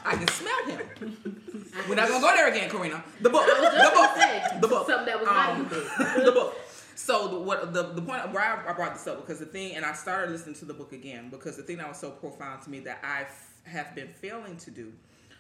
I 0.06 0.16
can 0.16 0.28
smell 0.28 0.66
him. 0.68 1.72
We're 1.89 1.95
not 1.95 2.08
gonna 2.08 2.22
go 2.22 2.36
there 2.36 2.50
again, 2.50 2.70
Karina. 2.70 3.04
The 3.22 3.30
book. 3.32 3.45
I 3.50 3.60
was 3.62 3.74
just 3.74 3.89
The 3.89 3.97
book. 3.97 4.16
say 4.16 4.60
The 4.62 4.68
book. 4.68 4.88
something 4.88 5.06
that 5.08 5.20
was 5.20 5.28
Um, 5.28 5.36
not 5.36 5.58
you. 5.58 6.24
the 6.26 6.32
book. 6.34 6.58
So 7.00 7.30
the, 7.30 7.39
what 7.39 7.74
the 7.74 7.84
the 7.84 8.02
point 8.02 8.30
where 8.34 8.43
I, 8.43 8.70
I 8.70 8.74
brought 8.74 8.93
this 8.93 9.08
up 9.08 9.22
because 9.22 9.39
the 9.39 9.45
thing, 9.45 9.76
and 9.76 9.86
I 9.86 9.93
started 9.93 10.32
listening 10.32 10.56
to 10.56 10.66
the 10.66 10.74
book 10.74 10.91
again 10.91 11.30
because 11.30 11.56
the 11.56 11.64
thing 11.64 11.78
that 11.78 11.88
was 11.88 11.97
so 11.97 12.12
profound 12.12 12.62
to 12.64 12.70
me 12.70 12.82
that 12.82 13.00
I 13.04 13.22
f- 13.22 13.62
have 13.64 13.95
been 13.95 14.10
failing 14.10 14.58
to 14.58 14.70
do, 14.70 14.91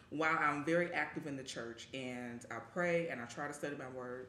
while 0.09 0.37
I'm 0.39 0.63
very 0.63 0.89
active 0.93 1.27
in 1.27 1.35
the 1.35 1.43
church 1.43 1.89
and 1.93 2.45
I 2.49 2.59
pray 2.73 3.09
and 3.09 3.21
I 3.21 3.25
try 3.25 3.45
to 3.45 3.53
study 3.53 3.75
my 3.75 3.89
word, 3.89 4.27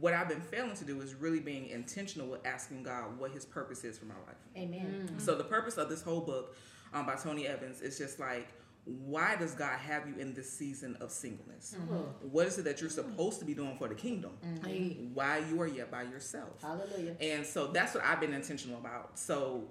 what 0.00 0.14
I've 0.14 0.30
been 0.30 0.40
failing 0.40 0.74
to 0.76 0.84
do 0.84 1.02
is 1.02 1.14
really 1.14 1.40
being 1.40 1.68
intentional 1.68 2.26
with 2.26 2.46
asking 2.46 2.84
God 2.84 3.18
what 3.18 3.32
His 3.32 3.44
purpose 3.44 3.84
is 3.84 3.98
for 3.98 4.06
my 4.06 4.14
life. 4.26 4.36
Amen. 4.56 5.14
So 5.18 5.34
the 5.34 5.44
purpose 5.44 5.76
of 5.76 5.90
this 5.90 6.00
whole 6.02 6.22
book 6.22 6.56
um, 6.94 7.04
by 7.04 7.16
Tony 7.16 7.46
Evans 7.46 7.82
is 7.82 7.98
just 7.98 8.18
like, 8.18 8.48
why 8.84 9.36
does 9.36 9.54
God 9.54 9.78
have 9.78 10.08
you 10.08 10.16
in 10.18 10.34
this 10.34 10.50
season 10.50 10.96
of 11.00 11.12
singleness? 11.12 11.76
Mm-hmm. 11.78 12.28
What 12.28 12.48
is 12.48 12.58
it 12.58 12.64
that 12.64 12.80
you're 12.80 12.90
mm-hmm. 12.90 13.10
supposed 13.10 13.38
to 13.38 13.44
be 13.44 13.54
doing 13.54 13.76
for 13.78 13.86
the 13.86 13.94
kingdom? 13.94 14.32
Mm-hmm. 14.44 15.14
Why 15.14 15.42
you 15.48 15.60
are 15.62 15.68
yet 15.68 15.90
by 15.90 16.02
yourself? 16.02 16.60
Hallelujah. 16.60 17.14
And 17.20 17.46
so 17.46 17.68
that's 17.68 17.94
what 17.94 18.04
I've 18.04 18.20
been 18.20 18.34
intentional 18.34 18.78
about. 18.78 19.18
So 19.18 19.62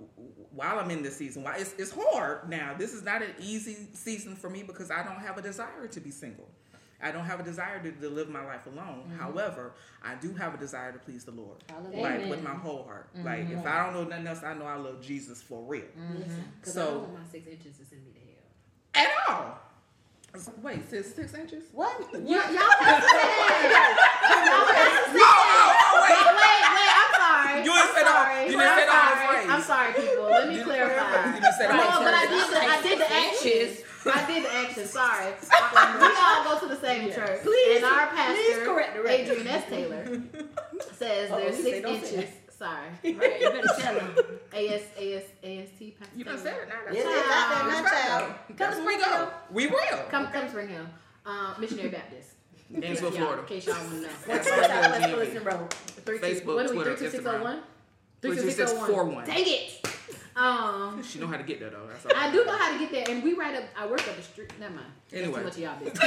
while 0.52 0.80
I'm 0.80 0.90
in 0.92 1.04
this 1.04 1.18
season, 1.18 1.44
why 1.44 1.58
it's, 1.58 1.74
it's 1.78 1.94
hard 1.94 2.50
now. 2.50 2.74
This 2.78 2.94
is 2.94 3.04
not 3.04 3.22
an 3.22 3.34
easy 3.40 3.90
season 3.94 4.36
for 4.36 4.50
me 4.50 4.64
because 4.64 4.92
I 4.92 5.04
don't 5.04 5.20
have 5.20 5.38
a 5.38 5.42
desire 5.42 5.88
to 5.88 6.00
be 6.00 6.12
single. 6.12 6.48
I 7.04 7.12
don't 7.12 7.26
have 7.26 7.40
a 7.40 7.44
desire 7.44 7.82
to, 7.82 7.92
to 7.92 8.10
live 8.10 8.30
my 8.30 8.46
life 8.46 8.68
alone. 8.68 9.12
However, 9.20 9.74
I 10.04 10.16
do 10.16 10.34
have 10.36 10.54
a 10.54 10.58
desire 10.58 10.92
to 10.92 11.00
please 11.00 11.26
the 11.26 11.32
Lord, 11.32 11.64
Hallelujah. 11.68 12.02
like 12.02 12.14
Amen. 12.14 12.30
with 12.30 12.44
my 12.44 12.54
whole 12.54 12.84
heart. 12.84 13.10
Like 13.24 13.50
if 13.50 13.66
I 13.66 13.84
don't 13.84 13.94
know 13.94 14.04
nothing 14.04 14.28
else, 14.28 14.44
I 14.44 14.54
know 14.54 14.66
I 14.66 14.76
love 14.76 15.02
Jesus 15.02 15.42
for 15.42 15.64
real. 15.64 15.84
Because 16.60 16.78
I 16.78 16.82
So- 16.82 16.92
don't 17.02 17.14
my 17.14 17.26
six 17.32 17.48
inches 17.48 17.78
to 17.78 17.86
send 17.86 18.06
me 18.06 18.12
to 18.12 18.20
hell. 18.20 18.31
At 18.96 19.08
all. 19.28 19.58
Wait, 20.64 20.90
six, 20.90 21.14
six 21.14 21.34
inches? 21.34 21.64
What? 21.74 21.92
Y- 22.14 22.30
y'all 22.32 22.40
passed 22.80 23.04
that. 23.04 23.92
Y'all 24.48 24.68
passed 24.72 25.12
No, 25.12 25.28
no, 25.28 25.64
Wait, 26.02 26.24
wait. 26.24 26.40
wait, 26.40 26.64
wait, 26.72 26.92
I'm 26.96 27.12
sorry. 27.20 27.60
You 27.62 27.72
didn't 27.72 27.84
I'm 27.84 27.92
say 27.92 28.04
the 28.04 28.12
whole- 28.12 28.24
sorry. 28.24 28.42
you 28.48 28.56
didn't 28.56 28.76
say 28.80 28.86
the 28.86 28.92
whole 28.96 29.12
I'm 29.12 29.18
sorry. 29.20 29.36
phrase. 29.36 29.50
I'm 29.52 29.62
sorry, 29.62 29.92
people. 29.94 30.24
Let 30.32 30.48
me 30.48 30.56
You- 30.58 30.64
clarify. 30.64 31.26
you 31.28 31.42
didn't 31.42 31.56
say 31.60 31.68
the 31.68 31.74
no, 31.74 32.00
but 32.00 32.14
I 32.16 32.26
did 32.32 32.48
the, 32.48 32.60
I 32.64 32.78
did 32.82 32.98
the 33.00 33.10
actions. 33.12 33.74
I 34.02 34.26
did 34.26 34.42
the 34.46 34.54
action. 34.56 34.86
Sorry. 34.88 35.30
we 35.36 36.08
all 36.16 36.44
go 36.48 36.54
to 36.64 36.68
the 36.74 36.80
same 36.82 37.12
church. 37.12 37.44
Please- 37.44 37.76
and 37.78 37.86
our 37.86 38.08
please 38.08 38.16
pastor, 38.18 38.66
correct 38.66 38.96
the 38.96 39.02
record. 39.04 39.20
Adrian 39.30 39.48
S. 39.48 39.64
Taylor, 39.70 40.04
says 40.96 41.30
Oh, 41.32 41.38
there's 41.38 41.56
six 41.56 41.70
say 41.70 41.82
don't 41.82 42.04
say 42.04 42.16
inches. 42.16 42.32
Sorry. 42.62 42.90
Right, 43.18 43.42
you 43.42 43.50
better 43.50 43.68
tell 43.80 43.96
them. 43.96 44.14
AS, 44.54 44.84
AS, 44.96 45.24
AST 45.44 45.80
pastor. 45.98 46.16
You 46.16 46.24
done 46.24 46.38
said 46.38 46.58
it 46.62 46.70
now. 46.70 46.76
It 46.92 46.94
That's 46.94 46.98
is 47.00 47.06
out 47.06 47.50
there, 47.50 47.64
my 47.64 47.70
That's 47.72 47.92
right, 47.92 48.04
child. 48.04 48.34
though. 48.50 48.56
That's 48.56 48.78
where 48.78 48.86
we 48.86 48.98
go. 49.04 49.30
We 49.52 49.66
will. 49.66 49.98
Come, 50.10 50.28
come 50.28 50.48
spring 50.48 50.68
hill. 50.70 50.86
Um, 51.26 51.56
Missionary 51.60 51.90
Baptist. 51.90 52.30
Gainesville, 52.80 53.10
Florida. 53.12 53.42
In 53.42 53.48
case 53.48 53.66
y'all 53.66 53.78
want 53.78 53.90
to 53.90 53.96
know. 54.02 54.08
What's 54.28 54.28
That's 54.28 54.52
on 54.52 54.60
right. 54.60 54.70
Southwest 54.70 55.10
Fullerton 55.10 55.44
Road? 55.44 55.74
Three, 55.74 56.20
two, 56.20 56.24
Facebook, 56.26 56.56
what 56.56 56.66
are 56.68 56.70
we, 56.70 56.76
Twitter, 56.76 56.96
32601? 56.98 57.64
32641. 58.22 59.26
Dang 59.26 59.44
it! 59.48 59.82
Um, 60.36 61.02
She 61.04 61.20
know 61.20 61.28
how 61.28 61.38
to 61.38 61.44
get 61.44 61.60
there 61.60 61.72
though. 61.72 61.88
That's 61.88 62.06
all. 62.06 62.12
I 62.16 62.32
do 62.32 62.46
know 62.46 62.56
how 62.56 62.72
to 62.72 62.78
get 62.80 62.92
there, 62.92 63.06
and 63.10 63.24
we 63.24 63.34
right 63.34 63.56
up. 63.56 63.64
I 63.78 63.88
work 63.88 64.08
up 64.08 64.16
the 64.16 64.22
street. 64.22 64.52
Never 64.60 64.76
mind. 64.76 64.86
That's 65.10 65.24
Anyway. 65.24 65.40
too 65.40 65.44
much 65.46 65.54
of 65.56 65.60
y'all 65.60 65.78
business. 65.80 66.00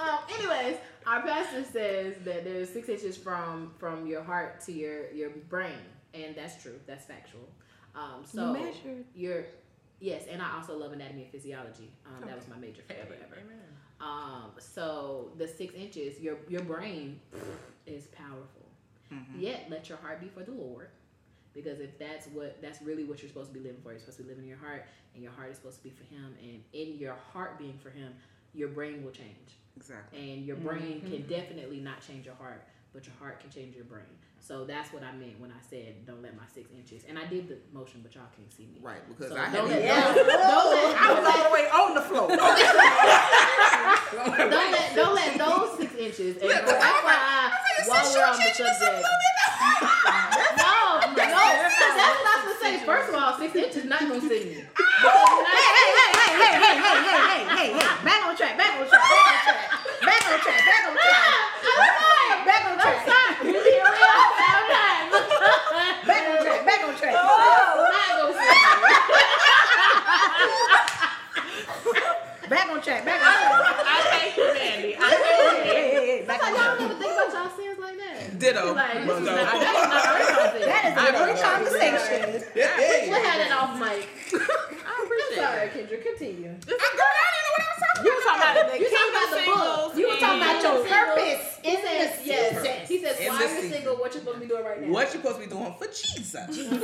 um, 0.00 0.18
anyways, 0.36 0.76
our 1.06 1.22
pastor 1.22 1.64
says 1.64 2.16
that 2.24 2.44
there's 2.44 2.70
six 2.70 2.88
inches 2.88 3.16
from 3.16 3.72
from 3.78 4.06
your 4.06 4.22
heart 4.22 4.60
to 4.62 4.72
your 4.72 5.10
your 5.12 5.30
brain, 5.48 5.72
and 6.12 6.34
that's 6.34 6.62
true. 6.62 6.78
That's 6.86 7.04
factual. 7.04 7.48
Um, 7.94 8.24
so 8.24 8.52
measured. 8.52 9.04
you're 9.14 9.44
yes, 10.00 10.24
and 10.30 10.42
I 10.42 10.56
also 10.56 10.76
love 10.76 10.92
anatomy 10.92 11.22
and 11.22 11.30
physiology. 11.30 11.90
Um, 12.06 12.26
That 12.26 12.36
was 12.36 12.48
my 12.48 12.56
major 12.56 12.82
forever 12.86 13.14
ever. 13.22 13.42
Um, 14.00 14.50
so 14.58 15.30
the 15.38 15.46
six 15.48 15.74
inches, 15.74 16.20
your 16.20 16.36
your 16.48 16.62
brain 16.62 17.20
is 17.86 18.06
powerful. 18.08 18.62
Yet 19.38 19.66
let 19.70 19.88
your 19.88 19.98
heart 19.98 20.20
be 20.20 20.28
for 20.28 20.42
the 20.42 20.50
Lord. 20.50 20.88
Because 21.52 21.78
if 21.78 21.96
that's 22.00 22.26
what 22.28 22.60
that's 22.60 22.82
really 22.82 23.04
what 23.04 23.22
you're 23.22 23.28
supposed 23.28 23.52
to 23.52 23.54
be 23.54 23.60
living 23.64 23.80
for, 23.80 23.90
you're 23.92 24.00
supposed 24.00 24.16
to 24.16 24.24
be 24.24 24.28
living 24.30 24.42
in 24.44 24.48
your 24.48 24.58
heart, 24.58 24.86
and 25.14 25.22
your 25.22 25.30
heart 25.30 25.50
is 25.52 25.56
supposed 25.56 25.76
to 25.78 25.84
be 25.84 25.90
for 25.90 26.02
Him. 26.02 26.34
And 26.42 26.64
in 26.72 26.98
your 26.98 27.14
heart 27.32 27.56
being 27.58 27.78
for 27.80 27.90
Him, 27.90 28.12
your 28.54 28.68
brain 28.70 29.04
will 29.04 29.12
change, 29.12 29.54
Exactly. 29.76 30.18
and 30.32 30.46
your 30.46 30.56
brain 30.56 31.00
can 31.02 31.22
definitely 31.26 31.80
not 31.80 32.00
change 32.06 32.26
your 32.26 32.34
heart, 32.36 32.62
but 32.92 33.04
your 33.06 33.14
heart 33.18 33.40
can 33.40 33.50
change 33.50 33.74
your 33.74 33.84
brain. 33.84 34.04
So 34.40 34.64
that's 34.64 34.92
what 34.92 35.02
I 35.02 35.10
meant 35.16 35.40
when 35.40 35.50
I 35.50 35.58
said 35.68 36.04
don't 36.06 36.20
let 36.22 36.36
my 36.36 36.44
six 36.52 36.70
inches. 36.76 37.02
And 37.08 37.18
I 37.18 37.24
did 37.26 37.48
the 37.48 37.56
motion, 37.72 38.00
but 38.02 38.14
y'all 38.14 38.28
can't 38.36 38.52
see 38.52 38.66
me. 38.66 38.78
Right, 38.82 39.00
because 39.08 39.32
So 39.32 39.36
I 39.40 39.48
don't 39.50 39.68
had 39.70 39.80
let, 39.80 39.84
Yeah. 39.84 40.04
don't, 40.04 40.26
don't 40.26 40.70
let 40.70 40.96
I 41.00 41.08
was 41.16 41.24
all 41.24 41.44
the 41.48 41.54
way 41.54 41.64
on 41.72 41.94
the 41.94 42.02
floor. 42.02 42.28
don't 42.28 42.38
let 44.52 44.94
don't 44.94 45.14
let 45.14 45.38
those 45.38 45.78
six 45.78 45.94
inches. 45.96 46.36
And 46.36 46.48
Look, 46.48 46.64
for 46.68 46.76
I'm 46.76 47.04
like, 47.04 47.18
FYI, 47.18 47.88
while 47.88 48.04
we're 48.12 48.24
on 48.24 48.36
the 48.36 48.52
subject, 48.52 49.06
no, 50.60 51.00
no, 51.08 51.16
that's 51.16 51.34
what 51.34 52.28
I 52.28 52.36
was 52.44 52.44
gonna 52.44 52.60
say. 52.60 52.84
First 52.86 53.08
of 53.10 53.14
all, 53.16 53.32
six 53.38 53.56
inches 53.56 53.84
not 53.84 54.00
gonna 54.00 54.20
send 54.20 54.30
me. 54.30 54.60
Because 54.60 55.08
when 55.08 55.46
I- 55.48 55.56
hey, 55.56 55.88
hey, 55.88 56.12
hey, 56.14 56.36
hey, 56.36 56.54
hey, 56.54 56.76
hey, 56.78 57.00
hey, 57.00 57.18
hey, 57.24 57.72
hey. 57.72 58.04
Back 58.04 58.20
on 58.28 58.36
track, 58.36 58.56
back 58.58 58.78
on 58.80 58.86
track, 58.88 59.02
check. 72.84 73.04
Back 73.04 73.20
up. 73.20 73.32
I 73.84 73.98
pay 74.12 74.30
for 74.36 74.52
Mandy. 74.52 74.96
I 74.98 75.08
pay 75.08 76.22
for 76.22 76.32
Y'all 76.44 76.76
don't 76.76 76.84
even 76.84 76.98
think 76.98 77.12
about 77.12 77.32
y'all 77.32 77.56
sins 77.56 77.78
like 77.78 77.96
that. 77.96 78.38
Ditto. 78.38 78.74
Like, 78.74 78.94
this 78.94 79.06
well, 79.08 79.18
is 79.18 79.24
no. 79.24 79.36
not, 79.36 79.52
that 80.64 80.84
is 80.84 80.94
a 80.94 81.12
great 81.16 81.40
conversation. 81.40 82.44
we 82.54 83.18
had 83.24 83.40
it 83.40 83.52
off 83.52 83.78
mic. 83.80 84.08
I'm 84.84 85.04
sorry, 85.34 85.68
Kendra. 85.68 86.02
Continue. 86.02 86.52
It's 86.68 86.84
a 86.84 87.04
didn't 87.94 88.04
know 88.04 88.10
what 88.10 88.42
I 88.44 88.54
was 88.54 88.62
talking 88.64 88.64
You 88.64 88.64
were 88.64 88.64
talking 88.64 88.64
about 88.64 88.72
the 88.72 88.78
You 88.80 88.88
talking 88.90 89.14
about 89.14 89.30
the 89.30 89.44
book. 89.44 89.98
You 89.98 90.08
were 90.08 90.16
talking 90.18 90.42
about 90.42 90.62
your 90.62 90.78
purpose 90.86 91.58
He 91.62 91.68
in 91.70 91.76
says, 91.82 92.18
the 92.18 92.26
yes. 92.26 92.88
He 92.88 92.98
says, 93.02 93.20
In 93.20 93.28
why 93.28 93.38
this 93.38 93.52
are 93.52 93.64
you 93.66 93.72
single? 93.72 93.94
What 93.96 94.14
you 94.14 94.20
supposed 94.20 94.36
to 94.36 94.40
be 94.42 94.48
doing 94.48 94.64
right 94.64 94.80
now? 94.82 94.88
What 94.92 95.06
you 95.14 95.20
supposed 95.20 95.36
to 95.40 95.44
be 95.44 95.50
doing 95.50 95.74
for 95.78 95.86
Jesus, 95.86 96.34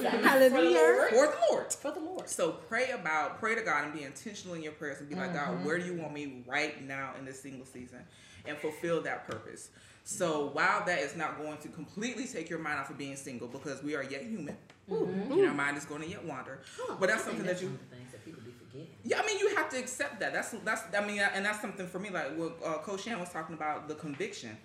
Hallelujah. 0.03 1.07
for 1.11 1.27
the 1.27 1.39
Lord. 1.51 1.73
For 1.73 1.91
the 1.91 2.01
Lord. 2.01 2.29
So 2.29 2.53
pray 2.53 2.91
about, 2.91 3.39
pray 3.41 3.55
to 3.55 3.63
God 3.63 3.85
and 3.85 3.93
be 3.93 4.05
intentional 4.05 4.55
in 4.55 4.63
your 4.63 4.73
prayers 4.73 5.01
and 5.01 5.09
be 5.09 5.15
like, 5.15 5.31
Mm-hmm. 5.33 5.55
God, 5.57 5.65
where 5.65 5.79
do 5.79 5.85
you 5.87 5.95
want 5.95 6.13
me 6.13 6.43
right 6.47 6.83
now 6.87 7.13
in 7.19 7.25
this 7.25 7.41
single 7.43 7.67
season? 7.67 8.01
And 8.47 8.57
fulfill 8.57 9.03
that 9.03 9.27
purpose. 9.29 9.71
So 10.05 10.51
while 10.55 10.85
that 10.87 10.99
is 11.01 11.15
not 11.15 11.39
going 11.39 11.59
to 11.59 11.69
completely 11.69 12.27
take 12.27 12.49
your 12.49 12.59
mind 12.59 12.81
off 12.81 12.91
of 12.91 12.97
being 12.99 13.17
single, 13.17 13.47
because 13.49 13.83
we 13.83 13.95
are 13.95 14.03
yet 14.03 14.23
human, 14.25 14.57
and 14.89 15.47
our 15.47 15.55
mind 15.55 15.77
is 15.77 15.85
going 15.85 16.01
to 16.03 16.09
yet 16.09 16.25
wander. 16.25 16.61
but 16.99 17.09
that's 17.09 17.23
Mm-hmm. 17.23 17.29
I 17.31 17.33
something 17.33 17.47
that 17.47 17.61
you, 17.63 17.69
one 17.69 17.75
of 17.77 17.91
the 17.91 17.97
things 17.97 18.13
that 18.13 18.25
people 18.25 18.41
be 18.45 18.51
forgetting. 18.53 18.89
Yeah, 19.11 19.21
I 19.23 19.27
mean, 19.27 19.39
you 19.39 19.55
have 19.57 19.69
to 19.71 19.79
accept 19.79 20.21
that. 20.21 20.33
That's 20.33 20.51
that's, 20.65 20.83
I 20.97 21.05
mean, 21.05 21.21
and 21.21 21.45
that's 21.45 21.61
something 21.61 21.87
for 21.89 21.99
me. 21.99 22.11
Like 22.11 22.37
what 22.37 22.59
uh, 22.65 22.79
Coach 22.79 23.03
Shan 23.03 23.19
was 23.19 23.29
talking 23.31 23.55
about, 23.57 23.89
the 23.89 23.95
conviction. 23.97 24.57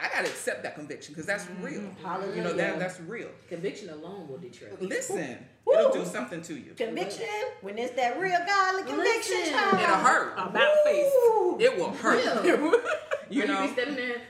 I 0.00 0.08
gotta 0.10 0.28
accept 0.28 0.62
that 0.62 0.76
conviction 0.76 1.12
because 1.12 1.26
that's 1.26 1.44
Mm-hmm. 1.46 1.64
real. 1.64 1.90
Hallelujah. 2.04 2.36
You 2.36 2.42
know 2.44 2.52
that 2.52 2.78
that's 2.78 3.00
real. 3.00 3.30
Conviction 3.48 3.90
alone 3.90 4.28
will 4.28 4.38
deter 4.38 4.68
you. 4.80 4.86
Listen, 4.86 5.38
Woo. 5.64 5.74
it'll 5.74 5.90
do 5.92 6.04
something 6.04 6.40
to 6.42 6.54
you. 6.54 6.72
Conviction, 6.76 7.26
when 7.62 7.76
it's 7.78 7.94
that 7.96 8.20
real 8.20 8.38
godly 8.46 8.84
conviction 8.84 9.34
Listen. 9.38 9.54
time. 9.54 9.80
It'll 9.80 9.96
hurt. 9.96 10.32
About 10.34 10.72
face. 10.84 11.12
It 11.58 11.76
will 11.76 11.90
hurt. 11.92 12.44
Real. 12.44 12.74
You 13.30 13.42
Or 13.44 13.46
know. 13.48 13.60
you 13.62 13.66
be 13.68 13.72
standing 13.74 13.96
there. 13.96 14.22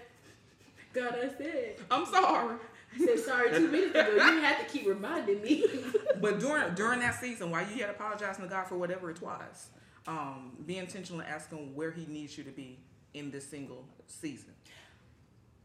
God, 0.92 1.14
I 1.22 1.28
said. 1.38 1.76
I'm 1.90 2.04
sorry. 2.06 2.56
I 2.94 3.04
said 3.04 3.18
sorry 3.20 3.50
two 3.50 3.68
minutes 3.68 3.90
ago. 3.90 4.10
You 4.14 4.40
had 4.40 4.58
to 4.58 4.64
keep 4.66 4.86
reminding 4.86 5.42
me. 5.42 5.64
But 6.20 6.40
during 6.40 6.74
during 6.74 6.98
that 7.00 7.14
season, 7.20 7.50
while 7.50 7.62
you 7.68 7.80
had 7.80 7.90
apologizing 7.90 8.42
to 8.42 8.50
God 8.50 8.66
for 8.66 8.76
whatever 8.76 9.08
it 9.10 9.22
was, 9.22 9.68
um, 10.08 10.56
be 10.66 10.78
intentional 10.78 11.20
and 11.20 11.28
ask 11.28 11.48
Him 11.50 11.74
where 11.76 11.92
He 11.92 12.06
needs 12.06 12.36
you 12.36 12.42
to 12.44 12.50
be 12.50 12.80
in 13.14 13.30
this 13.30 13.46
single 13.48 13.84
season. 14.06 14.52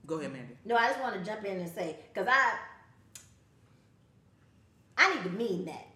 Go 0.06 0.20
ahead, 0.20 0.32
Mandy. 0.34 0.56
No, 0.66 0.76
I 0.76 0.88
just 0.90 1.00
want 1.02 1.16
to 1.16 1.24
jump 1.24 1.44
in 1.46 1.60
and 1.60 1.70
say, 1.72 1.96
because 2.14 2.28
I, 2.30 2.56
I 4.98 5.16
need 5.16 5.24
to 5.24 5.30
mean 5.32 5.66
that. 5.66 5.88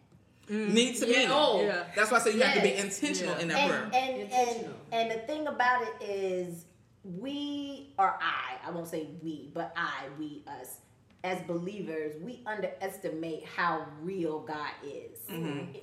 Need 0.50 0.96
to 0.98 1.08
Yeah, 1.08 1.18
mean 1.18 1.28
it. 1.28 1.32
oh. 1.34 1.62
Yeah. 1.62 1.84
That's 1.96 2.10
why 2.10 2.18
I 2.18 2.22
say 2.22 2.34
you 2.34 2.42
have 2.42 2.56
to 2.56 2.62
be 2.62 2.74
intentional 2.74 3.36
Yeah. 3.36 3.42
in 3.42 3.48
that 3.50 3.58
and, 3.60 3.70
prayer. 3.70 3.90
and, 3.94 4.32
and 4.32 4.74
and 4.94 5.12
the 5.12 5.20
thing 5.28 5.46
about 5.48 5.84
it 5.84 6.04
is 6.10 6.66
we 7.04 7.94
or 8.00 8.16
I, 8.22 8.56
I 8.66 8.72
won't 8.72 8.88
say 8.88 9.08
we, 9.22 9.52
but 9.54 9.74
I, 9.76 10.06
we, 10.18 10.44
us, 10.48 10.78
as 11.24 11.42
believers, 11.42 12.16
we 12.22 12.42
underestimate 12.46 13.44
how 13.44 13.86
real 14.02 14.40
God 14.40 14.70
is. 14.86 15.20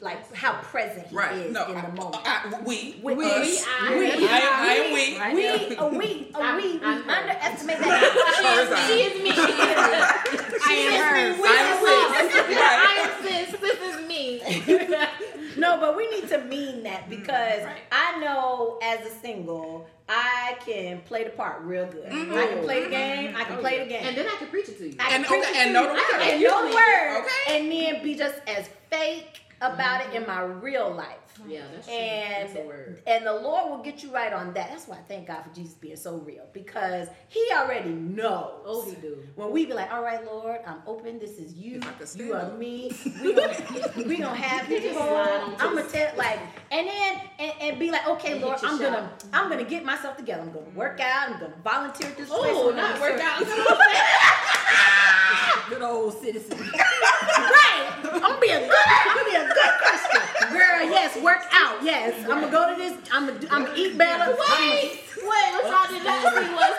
Like 0.01 0.33
how 0.35 0.55
present 0.63 1.07
he 1.09 1.15
Mm-hmm. 1.15 1.17
right? 1.17 1.37
is 1.37 1.53
No, 1.53 1.67
in 1.67 1.75
the 1.75 1.89
moment. 2.01 2.17
I- 2.25 2.61
we, 2.65 2.97
We- 3.03 3.15
us, 3.15 3.65
we, 3.83 3.99
we, 3.99 3.99
we, 3.99 4.29
I, 4.29 4.41
I 4.41 4.75
am 4.75 4.93
we. 4.95 5.35
We, 5.35 5.43
we, 5.69 5.77
a 5.77 6.37
I'm- 6.41 6.57
we, 6.57 6.63
we 6.79 6.81
I'm 6.83 7.03
her. 7.03 7.11
underestimate 7.11 7.79
that. 7.81 8.01
Hers, 8.45 8.73
I. 8.73 8.87
She 8.87 9.03
is 9.03 9.23
me. 9.23 9.33
She 9.33 9.41
is 9.41 9.49
me. 9.51 10.59
I 10.67 10.73
am 10.73 10.93
hers. 11.03 11.37
We 11.43 11.49
I 11.49 11.53
am 11.61 11.75
is 11.75 11.83
sis. 11.83 12.57
I 12.57 12.95
am 13.03 13.11
sis. 13.51 13.61
This 13.61 13.81
is 13.95 14.04
me. 14.25 14.97
no, 15.57 15.79
but 15.79 15.97
we 15.97 16.09
need 16.11 16.29
to 16.29 16.39
mean 16.45 16.83
that 16.85 17.07
mm, 17.07 17.11
because 17.11 17.65
Right. 17.65 17.83
I 17.93 18.19
know 18.21 18.79
as 18.83 19.07
a 19.07 19.11
single, 19.11 19.87
I 20.09 20.57
can 20.65 21.01
play 21.03 21.25
the 21.25 21.31
part 21.31 21.63
real 21.63 21.87
good. 21.87 22.07
I 22.07 22.11
mm-hmm. 22.11 22.33
can 22.33 22.65
play 22.65 22.81
the 22.81 22.87
mm-hmm. 22.87 23.25
game. 23.27 23.37
I 23.37 23.45
can 23.45 23.59
oh, 23.59 23.61
play 23.61 23.79
the 23.81 23.89
game. 23.89 24.07
And 24.07 24.17
then 24.17 24.27
I 24.27 24.37
can 24.37 24.49
preach 24.49 24.69
it 24.69 24.79
to 24.79 24.89
you. 24.89 24.97
I 24.99 25.05
can 25.05 25.21
And- 25.21 25.27
preach 25.27 25.43
okay, 25.45 25.51
it 25.51 25.57
and 25.57 25.69
to 25.69 25.73
know 25.73 25.83
you. 25.83 25.89
the 25.89 25.95
I 25.95 26.05
can- 26.11 26.21
word. 26.21 26.29
and 26.33 26.43
know 26.43 26.69
the 26.69 26.75
word, 26.75 27.25
Okay. 27.25 27.59
and 27.59 27.73
then 27.73 28.03
be 28.03 28.15
just 28.15 28.37
as 28.47 28.69
fake 28.91 29.41
about 29.61 30.07
it 30.07 30.15
in 30.15 30.27
my 30.27 30.43
real 30.43 30.93
life. 30.93 31.24
Yeah, 31.47 31.63
that's 31.73 31.87
true. 31.87 31.95
And 31.95 32.49
that's 32.49 32.59
a 32.59 32.67
word. 32.67 33.03
and 33.07 33.27
the 33.27 33.33
Lord 33.33 33.71
will 33.71 33.83
get 33.83 34.03
you 34.03 34.13
right 34.13 34.33
on 34.33 34.53
that. 34.55 34.71
That's 34.71 34.87
why 34.87 34.97
I 34.97 35.03
thank 35.03 35.29
God 35.29 35.43
for 35.43 35.55
Jesus 35.55 35.75
being 35.75 35.97
so 35.97 36.17
real 36.17 36.45
because 36.53 37.09
He 37.29 37.47
already 37.55 37.91
knows. 37.91 38.63
Oh, 38.65 38.85
he 38.89 38.95
do. 38.97 39.19
When 39.35 39.51
we 39.51 39.67
be 39.67 39.73
like, 39.73 39.93
all 39.93 40.03
right, 40.03 40.25
Lord, 40.25 40.61
I'm 40.67 40.79
open. 40.87 41.19
This 41.19 41.39
is 41.39 41.55
you. 41.55 41.77
If 41.79 41.89
I 41.89 41.93
could 41.93 42.09
stand 42.09 42.29
You 42.29 42.35
are 42.35 42.51
me. 42.57 42.93
We 43.23 43.35
don't, 43.35 43.97
we 44.07 44.17
don't 44.19 44.37
have 44.37 44.69
this 44.69 44.83
Just 44.85 44.99
whole. 44.99 45.09
slide 45.09 45.41
on 45.41 45.55
I'm 45.59 45.77
gonna 45.77 45.89
tell 45.89 46.17
like, 46.17 46.39
and 46.71 46.87
then 46.87 47.21
and, 47.39 47.53
and 47.61 47.79
be 47.79 47.91
like, 47.91 48.07
okay, 48.09 48.33
And 48.33 48.43
Lord, 48.43 48.59
I'm 48.63 48.79
gonna 48.79 49.11
shot. 49.11 49.25
I'm 49.33 49.49
gonna 49.49 49.65
get 49.65 49.85
myself 49.85 50.17
together. 50.17 50.43
I'm 50.43 50.53
gonna 50.53 50.67
work 50.75 50.99
mm-hmm. 50.99 51.33
out. 51.33 51.35
I'm 51.35 51.41
gonna 51.41 51.55
volunteer 51.63 52.09
at 52.09 52.17
this 52.17 52.29
place. 52.29 52.53
Oh, 52.55 52.71
I'm 52.71 52.77
not 52.77 52.99
gonna 52.99 53.13
work 53.13 53.21
serve- 53.21 53.49
out. 53.49 53.79
Good 55.69 55.83
old 55.83 56.13
citizen. 56.21 56.59
Right. 56.59 57.91
I'm 58.05 58.21
gonna 58.21 58.41
be 58.41 58.49
a 58.51 58.61
good. 58.61 58.87
I'm 58.87 59.17
gonna 59.17 59.31
be 59.31 59.37
a 59.37 59.47
good 59.49 59.73
Christian, 59.81 60.14
girl. 60.55 60.91
Yes, 60.91 61.17
work 61.23 61.43
out. 61.53 61.83
Yes, 61.83 62.15
I'm 62.25 62.41
gonna 62.41 62.51
go 62.51 62.71
to 62.71 62.77
this. 62.77 62.95
I'm 63.13 63.27
gonna 63.27 63.41
I'm 63.51 63.65
gonna 63.67 63.77
eat 63.77 63.99
better. 63.99 64.31
Wait, 64.33 65.03
wait, 65.19 65.49
what 65.53 65.67
y'all 65.67 65.91
did 65.91 66.05
not 66.05 66.23
see 66.35 66.55
was 66.55 66.75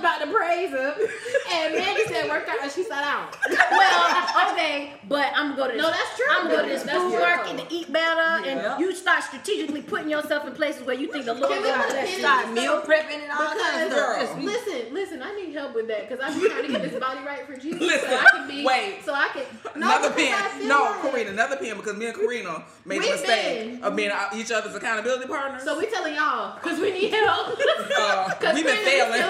about 0.00 0.20
to 0.20 0.26
praise 0.32 0.70
him, 0.70 0.92
and 1.52 1.74
Mandy 1.74 2.04
said 2.06 2.28
work 2.28 2.48
out, 2.48 2.62
and 2.62 2.70
she 2.72 2.82
sat 2.84 3.02
down. 3.02 3.28
well, 3.70 4.52
okay, 4.52 4.92
but 5.08 5.32
I'm 5.36 5.56
gonna 5.56 5.56
go 5.56 5.66
to 5.68 5.72
this. 5.74 5.82
No, 5.82 5.90
that's 5.90 6.16
true. 6.16 6.26
I'm 6.30 6.42
gonna 6.48 6.56
go 6.56 6.62
to 6.62 6.68
this 6.68 6.82
That's 6.82 6.98
food 6.98 7.12
true. 7.12 7.20
work 7.20 7.48
and 7.48 7.58
to 7.60 7.66
eat 7.74 7.92
better, 7.92 8.44
Yeah. 8.46 8.72
and 8.74 8.80
you 8.80 8.94
start 8.94 9.22
strategically 9.24 9.82
putting 9.82 10.10
yourself 10.10 10.46
in 10.46 10.54
places 10.54 10.82
where 10.84 10.96
you 10.96 11.10
think 11.12 11.24
the 11.26 11.34
Lord 11.34 11.52
Can 11.52 11.62
we 11.62 11.68
God 11.68 11.82
put 11.84 11.90
bless 11.90 12.08
you. 12.10 12.14
in 12.16 12.20
Start 12.20 12.50
meal 12.52 12.80
prepping 12.82 13.22
and 13.22 13.30
all 13.32 13.38
kinds 13.48 13.86
of 13.86 13.92
stuff. 13.92 14.16
Girl. 14.16 14.20
Just 14.20 14.36
be- 14.38 14.44
listen, 14.46 14.94
listen, 14.94 15.22
I 15.22 15.34
need 15.36 15.54
help 15.54 15.74
with 15.74 15.88
that 15.88 16.08
because 16.08 16.24
I'm 16.24 16.38
trying 16.40 16.62
to 16.66 16.68
get 16.72 16.82
this 16.82 16.98
body 17.00 17.20
right 17.26 17.46
for 17.46 17.56
Jesus. 17.56 17.80
Listen, 17.80 18.08
so 18.10 18.16
I 18.16 18.24
can 18.32 18.48
be. 18.48 18.64
wait. 18.64 18.98
So 19.04 19.14
I 19.14 19.28
can. 19.32 19.42
No, 19.80 19.86
another 19.86 20.10
because 20.14 20.34
I 20.34 20.48
pen. 20.48 20.58
feel 20.58 20.68
No, 20.68 20.82
like- 20.82 21.00
Karina, 21.12 21.30
another 21.30 21.56
pen 21.56 21.76
because 21.76 21.96
me 21.96 22.06
and 22.06 22.14
Karina 22.16 22.64
made 22.84 23.02
the 23.02 23.10
mistake 23.10 23.70
been- 23.80 23.84
of 23.84 23.96
being 23.96 24.10
each 24.34 24.50
other's 24.50 24.74
accountability 24.74 25.26
partners. 25.26 25.62
So 25.62 25.78
we 25.78 25.86
telling 25.86 26.14
y'all 26.14 26.56
because 26.60 26.78
we 26.80 26.90
need 26.92 27.10
help. 27.12 27.56
uh, 27.98 28.34
'Cause 28.34 28.54
we've 28.54 28.64
been 28.66 28.76
failing. 28.84 29.22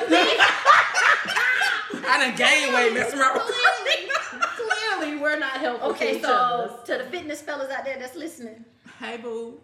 Still 0.60 1.92
big. 1.92 2.04
I 2.06 2.18
done 2.18 2.36
gained 2.36 2.74
weight 2.74 2.92
messing 2.94 3.18
around 3.20 3.40
Clearly, 3.40 4.10
clearly, 4.56 5.16
we're 5.20 5.38
not 5.38 5.52
helping. 5.52 5.82
Okay, 5.90 6.18
each 6.18 6.24
other. 6.24 6.72
so 6.84 6.96
to 6.96 7.02
the 7.04 7.10
fitness 7.10 7.40
fellas 7.42 7.70
out 7.70 7.84
there 7.84 7.98
that's 7.98 8.16
listening, 8.16 8.64
Hey 8.98 9.16
boo. 9.16 9.60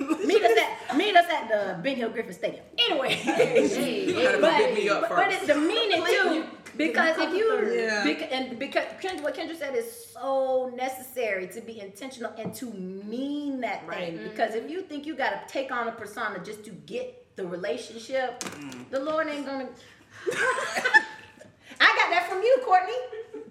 meet 0.00 0.42
us 0.44 0.58
at 0.58 0.96
meet 0.96 1.16
us 1.16 1.26
at 1.30 1.48
the 1.48 1.80
Ben 1.82 1.96
Hill 1.96 2.10
Griffin 2.10 2.32
Stadium. 2.32 2.64
Anyway, 2.78 3.14
Hey, 3.14 4.06
You 4.06 4.12
gotta 4.22 4.50
hey, 4.50 4.66
pick 4.66 4.74
me 4.76 4.88
up 4.88 5.00
but, 5.02 5.10
first. 5.10 5.22
but 5.22 5.32
it's 5.32 5.46
the 5.46 5.54
meaning 5.56 6.04
too. 6.04 6.44
Because 6.76 7.16
if 7.18 7.32
you, 7.32 7.72
Yeah. 7.72 8.02
beca- 8.04 8.32
and 8.32 8.58
because 8.58 8.84
Kendra, 9.00 9.22
what 9.22 9.36
Kendra 9.36 9.56
said 9.56 9.76
is 9.76 10.06
so 10.12 10.72
necessary 10.74 11.46
to 11.48 11.60
be 11.60 11.78
intentional 11.78 12.32
and 12.36 12.52
to 12.54 12.66
mean 12.72 13.60
that 13.60 13.88
thing. 13.88 14.18
Because 14.24 14.56
if 14.56 14.68
you 14.68 14.82
think 14.82 15.06
you 15.06 15.14
got 15.14 15.46
to 15.46 15.52
take 15.52 15.70
on 15.70 15.86
a 15.86 15.92
persona 15.92 16.40
just 16.44 16.64
to 16.64 16.70
get 16.70 17.23
the 17.36 17.46
relationship, 17.46 18.44
the 18.90 19.00
Lord 19.00 19.26
ain't 19.28 19.46
gonna. 19.46 19.68
I 21.80 21.96
got 21.98 22.10
that 22.10 22.26
from 22.28 22.42
you, 22.42 22.56
Courtney. 22.64 22.94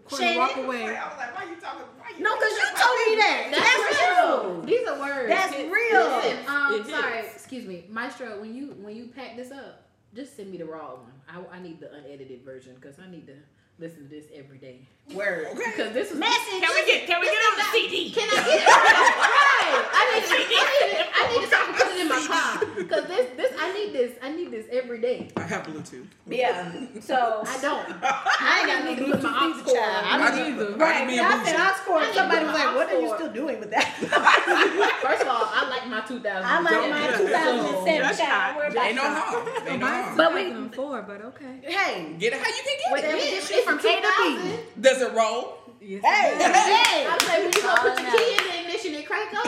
Courtney, 0.05 0.37
walk 0.37 0.55
away. 0.57 0.95
I 0.95 1.07
was 1.07 1.17
like, 1.17 1.35
why 1.35 1.43
you 1.49 1.55
talking? 1.59 1.85
Why 1.97 2.11
you 2.17 2.23
No, 2.23 2.35
because 2.35 2.51
you 2.51 2.65
told 2.75 2.97
me 3.07 3.15
that. 3.17 3.47
That's, 3.51 4.01
real. 4.01 4.61
These 4.61 4.87
are 4.87 4.99
words. 4.99 5.29
That's 5.29 5.53
real. 5.55 6.03
Listen, 6.17 6.37
um, 6.47 6.73
It 6.73 6.87
sorry, 6.87 7.19
is. 7.19 7.33
excuse 7.35 7.65
me, 7.65 7.85
Maestro. 7.89 8.39
When 8.39 8.53
you 8.55 8.75
when 8.81 8.95
you 8.95 9.07
pack 9.07 9.35
this 9.35 9.51
up, 9.51 9.83
just 10.15 10.35
send 10.35 10.51
me 10.51 10.57
the 10.57 10.65
raw 10.65 10.95
one. 10.95 11.11
I, 11.27 11.57
I 11.57 11.59
need 11.61 11.79
the 11.79 11.91
unedited 11.93 12.43
version 12.43 12.75
because 12.75 12.99
I 12.99 13.09
need 13.09 13.27
to 13.27 13.33
listen 13.79 14.03
to 14.03 14.09
this 14.09 14.25
every 14.33 14.57
day. 14.57 14.87
Word. 15.13 15.47
Because 15.55 15.93
this 15.93 16.11
is 16.11 16.17
Message. 16.17 16.61
Can 16.61 16.69
we 16.73 16.85
get 16.85 17.07
can 17.07 17.19
we 17.19 17.27
This 17.27 17.35
get 17.35 17.51
on 17.51 17.57
the 17.57 17.65
CD? 17.73 18.11
Can 18.11 18.29
I 18.31 18.35
get 18.45 18.61
it? 18.61 19.32
Right. 19.73 19.89
I 19.93 20.03
need 20.13 20.23
to. 20.25 20.35
I 20.35 20.37
need 20.39 20.99
it. 20.99 21.07
I 21.15 21.21
need 21.31 21.41
to 21.41 21.47
start 21.47 21.75
put 21.75 21.87
it 21.93 21.99
in 22.01 22.09
my 22.09 22.21
car 22.27 22.65
because 22.77 23.05
this 23.07 23.25
this 23.37 23.51
I 23.59 23.73
need 23.73 23.93
this. 23.93 24.11
I 24.21 24.29
need 24.31 24.51
this 24.51 24.65
every 24.71 24.99
day. 24.99 25.29
I 25.37 25.41
have 25.41 25.63
Bluetooth. 25.67 26.07
Yeah. 26.27 26.71
So 27.01 27.43
I 27.45 27.57
don't. 27.61 27.85
I 28.03 28.59
ain't 28.59 28.67
got 28.67 28.83
no 28.85 28.89
need 28.91 28.99
to 28.99 29.07
my 29.07 29.29
Bluetooth 29.29 29.59
aux 29.59 29.63
cord. 29.63 29.75
child. 29.75 30.05
I 30.05 30.13
I 30.13 30.17
don't 30.17 30.37
just- 30.37 30.49
either. 30.49 30.73
I 30.73 30.77
Right. 30.77 30.99
need 31.07 31.15
me 31.15 31.21
When 31.21 31.31
a 31.31 31.35
I 31.35 31.43
said 31.45 31.55
Bluetooth. 31.55 31.69
aux 31.69 31.85
cord, 31.85 32.05
somebody 32.13 32.45
was 32.45 32.53
like, 32.53 32.75
"What 32.75 32.87
are 32.93 32.99
you 33.01 33.09
still 33.15 33.31
doing 33.33 33.59
with 33.59 33.71
that?" 33.71 33.87
First 35.01 35.21
of 35.23 35.27
all, 35.27 35.45
I 35.51 35.67
like 35.69 35.87
my 35.87 36.01
2000. 36.01 36.25
I 36.25 36.59
like 36.59 36.89
my 36.89 37.17
2007 37.17 38.07
Just 38.07 38.19
child. 38.19 38.57
We're 38.57 38.83
Ain't 38.83 38.95
no 38.95 39.01
harm. 39.03 39.47
Ain't 39.67 39.79
no 39.79 39.87
harm. 39.87 40.17
But 40.17 40.33
we- 40.33 40.43
2004, 40.43 41.01
but 41.03 41.21
okay. 41.33 41.59
Hey, 41.63 42.15
Get 42.19 42.33
it 42.33 42.39
how 42.39 42.47
you 42.47 42.63
can 42.63 42.77
get 42.83 42.91
whatever 42.91 43.17
it. 43.17 43.31
gets 43.31 43.49
you 43.51 43.63
from 43.63 43.79
A 43.79 43.81
to 43.81 44.11
B. 44.17 44.81
Does 44.81 45.01
it 45.01 45.13
roll? 45.13 45.57
Hey, 45.79 45.99
hey. 45.99 47.05
I 47.05 47.17
was 47.19 47.27
like, 47.27 47.39
when 47.43 47.51
you 47.51 47.61
gonna 47.61 47.81
put 47.81 47.99
your 47.99 48.11
key 48.15 48.31
in 48.39 48.43
the 48.47 48.52
crank 48.91 49.31
up? 49.33 49.43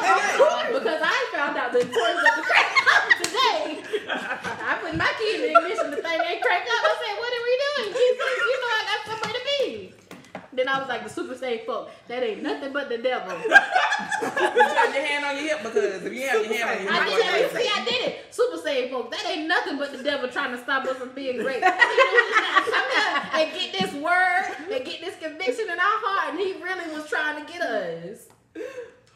because 0.71 1.01
I 1.03 1.29
found 1.35 1.57
out 1.57 1.73
the 1.73 1.81
importance 1.81 2.23
of 2.23 2.35
the 2.39 2.43
crank 2.47 2.71
up 2.87 3.03
today. 3.19 3.83
I 4.07 4.77
put 4.79 4.95
my 4.95 5.11
key 5.19 5.35
in 5.35 5.41
the 5.41 5.59
ignition, 5.59 5.91
the 5.91 5.97
thing 5.97 6.19
ain't 6.23 6.41
crank 6.41 6.63
up. 6.63 6.81
I 6.87 6.95
said, 7.03 7.15
what 7.19 7.31
are 7.35 7.43
we 7.43 7.53
doing? 7.59 7.87
Jesus, 7.91 8.31
you 8.39 8.55
know 8.63 8.71
I 8.71 8.83
got 8.87 8.99
somewhere 9.11 9.33
to 9.35 9.43
be. 9.59 9.93
Then 10.53 10.69
I 10.69 10.79
was 10.79 10.87
like, 10.87 11.03
the 11.03 11.09
super 11.09 11.35
safe 11.35 11.65
folk, 11.65 11.91
that 12.07 12.23
ain't 12.23 12.41
nothing 12.41 12.71
but 12.71 12.87
the 12.89 12.97
devil. 12.97 13.35
You 14.21 14.29
have 14.31 14.93
your 14.93 15.05
hand 15.05 15.25
on 15.25 15.35
your 15.37 15.47
hip 15.47 15.63
because 15.63 16.03
if 16.03 16.13
you 16.13 16.21
have 16.27 16.45
your 16.45 16.53
hand 16.53 16.79
on 16.79 16.85
your 16.85 16.93
I 16.93 17.09
hip, 17.09 17.51
did 17.51 17.61
it. 17.61 17.63
See, 17.63 17.71
I 17.73 17.85
did 17.85 18.07
it. 18.07 18.25
Super 18.33 18.57
safe 18.61 18.91
folk. 18.91 19.11
That 19.11 19.25
ain't 19.25 19.47
nothing 19.47 19.77
but 19.77 19.91
the 19.95 20.03
devil 20.03 20.27
trying 20.29 20.51
to 20.51 20.61
stop 20.61 20.85
us 20.85 20.97
from 20.97 21.09
being 21.13 21.37
great. 21.37 21.55
You 21.57 21.61
know, 21.61 21.71
he's 21.71 22.35
trying 22.41 22.63
to 22.65 22.71
come 22.71 22.89
here 22.91 23.29
and 23.33 23.53
get 23.53 23.79
this 23.79 23.93
word 23.93 24.55
and 24.71 24.85
get 24.85 25.01
this 25.01 25.15
conviction 25.21 25.65
in 25.65 25.79
our 25.79 25.99
heart, 26.03 26.31
and 26.33 26.39
he 26.39 26.53
really 26.61 26.93
was 26.93 27.07
trying 27.09 27.45
to 27.45 27.51
get 27.51 27.61
us. 27.61 28.27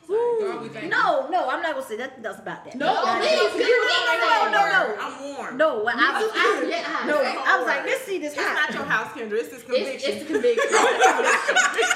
God, 0.10 0.62
we 0.64 0.70
thank 0.70 0.86
you. 0.86 0.90
No, 0.90 1.28
no, 1.30 1.50
I'm 1.50 1.62
not 1.62 1.76
gonna 1.76 1.86
say 1.86 1.98
that. 1.98 2.22
That's 2.24 2.40
about 2.40 2.66
that. 2.66 2.76
No, 2.76 2.88
no, 2.94 3.20
please, 3.20 3.68
you 3.68 3.80
was 3.86 3.94
on 3.94 4.52
no, 4.52 4.60
no, 4.60 4.66
no, 4.66 4.96
I'm 5.00 5.36
warm. 5.36 5.58
no. 5.58 5.84
What 5.84 5.96
I 5.96 6.22
was, 6.22 6.32
I, 6.36 6.66
yeah, 6.68 7.06
no, 7.08 7.22
I 7.22 7.58
was 7.60 7.68
like, 7.68 7.86
let's 7.86 8.04
see 8.06 8.18
this 8.18 8.34
It's 8.34 8.42
hot. 8.42 8.70
not 8.70 8.74
your 8.74 8.84
house, 8.86 9.12
Kendra. 9.14 9.34
It's 9.34 9.50
this 9.50 9.64
conviction. 9.64 10.12
it's 10.12 10.26
the 10.26 10.34
conviction. 10.34 10.70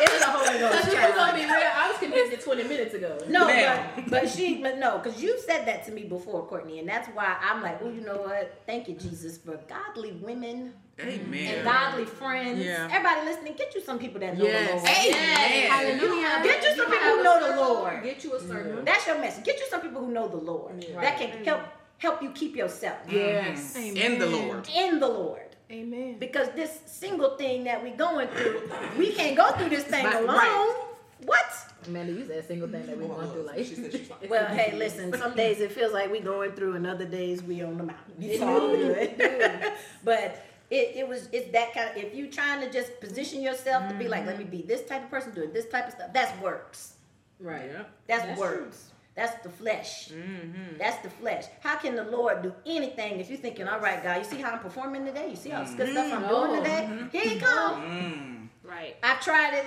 It's 0.04 0.20
the 0.26 0.32
Holy 0.32 0.60
Ghost. 0.60 0.86
Because 0.86 0.94
we 0.94 1.00
was 1.00 1.16
gonna 1.16 1.34
be 1.34 1.46
real. 1.46 1.72
I 1.76 1.90
was 1.90 1.98
convicted 1.98 2.42
20 2.42 2.64
minutes 2.64 2.94
ago. 2.94 3.18
No, 3.30 3.48
but, 3.48 4.10
but 4.10 4.30
she, 4.30 4.62
but 4.62 4.78
no, 4.78 5.00
because 5.00 5.22
you 5.22 5.40
said 5.42 5.66
that 5.66 5.86
to 5.88 5.92
me 5.92 6.04
before, 6.04 6.46
Courtney, 6.46 6.80
and 6.80 6.88
that's 6.88 7.08
why 7.10 7.36
I'm 7.42 7.62
like, 7.62 7.80
oh, 7.82 7.90
you 7.90 8.02
know 8.02 8.18
what? 8.18 8.62
Thank 8.66 8.88
you, 8.88 8.96
Jesus, 8.96 9.38
for 9.38 9.58
godly 9.68 10.12
women 10.14 10.74
and 11.00 11.10
Amen. 11.10 11.64
godly 11.64 12.06
friends. 12.06 12.64
Yeah. 12.64 12.88
Everybody 12.92 13.26
listening, 13.26 13.54
get 13.58 13.74
you 13.76 13.82
some 13.82 13.98
people 13.98 14.20
that 14.20 14.38
know 14.38 14.46
Yes. 14.46 14.70
the 14.70 14.76
Lord. 14.78 14.90
Amen. 15.18 15.72
Hallelujah. 15.72 16.44
Get 16.44 16.64
you 16.64 16.76
some 16.76 16.92
people 16.92 17.08
who 17.10 17.24
know 17.24 17.52
the 17.52 17.56
Lord. 17.62 18.03
Get 18.04 18.24
you 18.24 18.36
a 18.36 18.40
circle. 18.40 18.84
That's 18.84 19.08
your 19.08 19.20
message. 19.20 19.46
Get 19.46 19.60
you 19.60 19.68
some 19.70 19.82
people 19.82 20.06
who 20.06 20.12
know 20.12 20.28
the 20.28 20.38
Lord. 20.38 20.86
That 20.96 21.18
can 21.18 21.44
help 21.44 21.62
help 21.98 22.22
you 22.22 22.32
keep 22.32 22.56
yourself 22.56 22.98
mm-hmm. 23.08 23.16
yes. 23.16 23.76
In 23.78 24.20
the 24.20 24.26
Lord. 24.26 24.68
in 24.76 25.00
the 25.00 25.08
Lord. 25.08 25.42
Amen. 25.72 26.18
Because 26.20 26.50
this 26.50 26.82
single 26.86 27.38
thing 27.38 27.64
that 27.64 27.82
we're 27.82 27.96
going 27.96 28.28
through, 28.28 28.70
we 28.98 29.12
can't 29.14 29.36
go 29.36 29.52
through 29.54 29.70
this 29.70 29.86
thing 29.86 30.06
alone. 30.06 30.28
right. 30.28 30.84
What? 31.26 31.46
Amanda, 31.88 32.14
you 32.14 32.26
said 32.28 32.46
single 32.46 32.68
thing 32.68 32.86
that 32.86 32.98
we're 32.98 33.08
going 33.08 33.30
through. 33.30 33.44
Like, 33.44 33.66
She 33.66 33.76
said. 33.76 34.08
Well, 34.30 34.48
hey, 34.48 34.76
listen. 34.78 35.14
Some 35.18 35.36
days 35.36 35.62
it 35.62 35.72
feels 35.72 35.94
like 35.94 36.12
we're 36.12 36.22
going 36.22 36.52
through, 36.52 36.76
and 36.76 36.86
other 36.86 37.06
days 37.06 37.42
we 37.42 37.64
on 37.64 37.78
the 37.78 37.84
mountain. 37.86 38.14
It's 38.20 38.42
all 38.42 38.70
good. 38.70 39.16
but 40.04 40.46
it, 40.70 40.92
it 40.96 41.08
was 41.08 41.30
it's 41.32 41.52
that 41.54 41.74
kind 41.74 41.90
of. 41.90 41.98
If 41.98 42.14
you 42.14 42.28
trying 42.30 42.62
to 42.62 42.72
just 42.72 43.00
position 43.00 43.42
yourself 43.42 43.88
to 43.90 43.96
be 43.96 44.08
like, 44.08 44.22
mm-hmm. 44.22 44.30
let 44.30 44.40
me 44.40 44.44
be 44.44 44.62
this 44.62 44.86
type 44.86 45.06
of 45.06 45.10
person 45.10 45.34
doing 45.34 45.54
this 45.54 45.70
type 45.70 45.88
of 45.88 45.94
stuff, 45.94 46.12
that's 46.14 46.40
works. 46.42 46.96
Right. 47.40 47.70
That's, 48.08 48.24
That's 48.26 48.40
works. 48.40 48.90
That's 49.16 49.44
the 49.44 49.50
flesh. 49.50 50.10
Mm-hmm. 50.10 50.78
That's 50.80 50.98
the 51.04 51.10
flesh. 51.10 51.46
How 51.62 51.76
can 51.76 51.96
the 51.96 52.04
Lord 52.06 52.42
do 52.42 52.54
anything 52.66 53.20
if 53.20 53.30
you're 53.30 53.38
thinking, 53.38 53.68
all 53.68 53.80
right, 53.80 54.02
God, 54.04 54.18
you 54.18 54.24
see 54.24 54.42
how 54.42 54.52
I'm 54.54 54.60
performing 54.60 55.06
today? 55.06 55.30
You 55.30 55.36
see 55.36 55.52
all 55.52 55.64
this 55.64 55.76
good 55.76 55.92
stuff 55.92 56.12
I'm 56.12 56.24
Oh. 56.26 56.48
doing 56.48 56.64
today? 56.64 57.08
Here 57.12 57.34
you 57.36 57.40
come. 57.40 57.82
Mm. 57.84 58.48
Right. 58.64 58.96
I've 59.04 59.22
tried 59.22 59.54
it. 59.54 59.66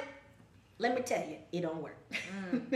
Let 0.78 0.94
me 0.94 1.00
tell 1.00 1.20
you, 1.26 1.36
it 1.52 1.62
don't 1.62 1.82
work. 1.82 1.96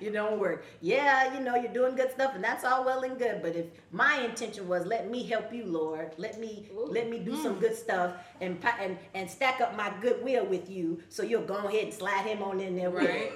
it 0.00 0.12
don't 0.12 0.38
work. 0.38 0.66
Yeah, 0.82 1.32
you 1.32 1.40
know, 1.42 1.54
you're 1.54 1.72
doing 1.72 1.94
good 1.96 2.10
stuff 2.10 2.32
and 2.34 2.44
that's 2.44 2.62
all 2.62 2.84
well 2.84 3.02
and 3.04 3.18
good, 3.18 3.40
but 3.40 3.56
if 3.56 3.66
my 3.90 4.18
intention 4.20 4.68
was 4.68 4.84
let 4.84 5.10
me 5.10 5.22
help 5.22 5.50
you, 5.50 5.64
Lord, 5.64 6.12
let 6.18 6.38
me 6.38 6.68
let 6.74 7.08
me 7.08 7.20
do 7.20 7.34
some 7.42 7.58
good 7.58 7.74
stuff 7.74 8.16
and 8.42 8.58
and 8.80 8.98
and 9.14 9.30
stack 9.30 9.62
up 9.62 9.74
my 9.78 9.90
goodwill 10.02 10.44
with 10.44 10.68
you 10.68 11.00
so 11.08 11.22
you'll 11.22 11.40
go 11.46 11.56
ahead 11.56 11.84
and 11.84 11.94
slide 11.94 12.26
him 12.26 12.42
on 12.42 12.60
in 12.60 12.76
there 12.76 12.90
Right. 12.90 13.32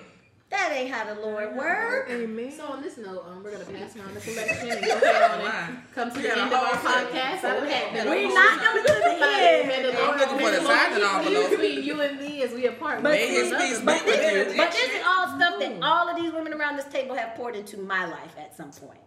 It. 0.48 0.50
That 0.50 0.72
ain't 0.72 0.90
how 0.94 1.12
the 1.12 1.20
Lord 1.20 1.56
work. 1.56 2.08
Amen. 2.08 2.52
So 2.52 2.64
on 2.66 2.80
this 2.82 2.96
note, 2.98 3.24
um, 3.26 3.42
we're 3.42 3.50
gonna 3.52 3.64
pass 3.64 3.96
around 3.96 4.14
the 4.14 4.20
collection 4.20 4.68
and 4.70 4.80
go 4.80 4.96
ahead 4.96 5.40
on 5.40 5.46
and 5.74 5.78
come 5.94 6.10
to 6.12 6.18
the 6.22 6.30
end 6.30 6.40
of 6.40 6.52
our 6.52 6.66
whole 6.76 6.76
thing. 6.76 7.20
podcast. 7.20 7.44
I 7.44 7.58
would 7.60 7.68
have 7.68 8.08
We 8.08 8.28
not 8.32 8.58
coming 8.60 8.84
to 8.84 8.92
the 8.92 9.10
end. 9.20 9.96
I'm 9.96 10.18
looking 10.18 10.38
for 10.38 10.50
the 10.52 10.60
signing 10.64 11.02
envelope. 11.02 11.50
between 11.50 11.82
you 11.84 12.00
and 12.00 12.20
me 12.20 12.42
as 12.42 12.52
we 12.52 12.66
apart. 12.66 13.02
But 13.02 13.12
May 13.12 13.26
his 13.26 13.50
One 13.52 13.60
peace 13.60 13.80
another. 13.80 14.04
be. 14.04 14.56
But 14.56 14.70
this 14.72 14.90
is 14.92 15.02
all 15.06 15.26
stuff 15.36 15.58
that 15.60 15.82
all 15.82 16.08
of 16.08 16.16
these 16.16 16.32
women 16.32 16.52
around 16.54 16.76
this 16.76 16.86
table 16.86 17.16
have 17.16 17.34
poured 17.34 17.56
into 17.56 17.78
my 17.78 18.06
life 18.06 18.34
at 18.38 18.56
some 18.56 18.70
point. 18.70 19.00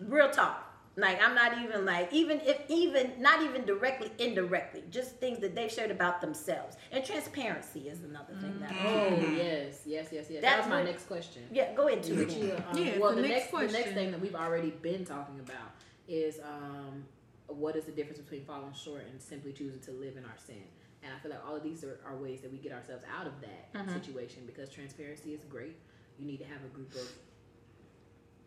Real 0.00 0.30
talk. 0.30 0.65
Like 0.98 1.22
I'm 1.22 1.34
not 1.34 1.58
even 1.58 1.84
like 1.84 2.10
even 2.12 2.40
if 2.40 2.58
even 2.68 3.12
not 3.18 3.42
even 3.42 3.66
directly 3.66 4.10
indirectly, 4.18 4.82
just 4.90 5.16
things 5.16 5.38
that 5.40 5.54
they've 5.54 5.70
shared 5.70 5.90
about 5.90 6.22
themselves. 6.22 6.76
And 6.90 7.04
transparency 7.04 7.88
is 7.88 8.02
another 8.02 8.34
thing 8.40 8.58
that. 8.60 8.72
Oh 8.82 9.08
yes, 9.36 9.82
yes, 9.84 10.08
yes, 10.10 10.26
yes. 10.30 10.40
That 10.40 10.40
That's 10.40 10.58
was 10.62 10.68
my 10.70 10.76
what- 10.76 10.86
next 10.86 11.06
question. 11.06 11.42
Yeah, 11.52 11.74
go 11.74 11.88
into 11.88 12.22
it. 12.22 12.30
you, 12.30 12.52
um, 12.70 12.78
Yeah, 12.78 12.98
well, 12.98 13.14
the 13.14 13.20
the, 13.20 13.28
next 13.28 13.52
next, 13.52 13.66
the 13.72 13.78
next 13.78 13.92
thing 13.92 14.10
that 14.10 14.20
we've 14.20 14.34
already 14.34 14.70
been 14.70 15.04
talking 15.04 15.38
about 15.40 15.72
is 16.08 16.38
um, 16.42 17.04
what 17.48 17.76
is 17.76 17.84
the 17.84 17.92
difference 17.92 18.18
between 18.18 18.44
falling 18.46 18.72
short 18.72 19.04
and 19.10 19.20
simply 19.20 19.52
choosing 19.52 19.80
to 19.80 19.90
live 19.92 20.16
in 20.16 20.24
our 20.24 20.38
sin? 20.46 20.62
And 21.02 21.12
I 21.14 21.18
feel 21.18 21.30
like 21.30 21.46
all 21.46 21.54
of 21.54 21.62
these 21.62 21.84
are, 21.84 22.00
are 22.06 22.16
ways 22.16 22.40
that 22.40 22.50
we 22.50 22.56
get 22.58 22.72
ourselves 22.72 23.04
out 23.16 23.26
of 23.26 23.34
that 23.42 23.90
situation 23.92 24.44
because 24.46 24.70
transparency 24.70 25.34
is 25.34 25.44
great. 25.44 25.76
You 26.18 26.26
need 26.26 26.38
to 26.38 26.46
have 26.46 26.64
a 26.64 26.68
group 26.74 26.94
of 26.94 27.08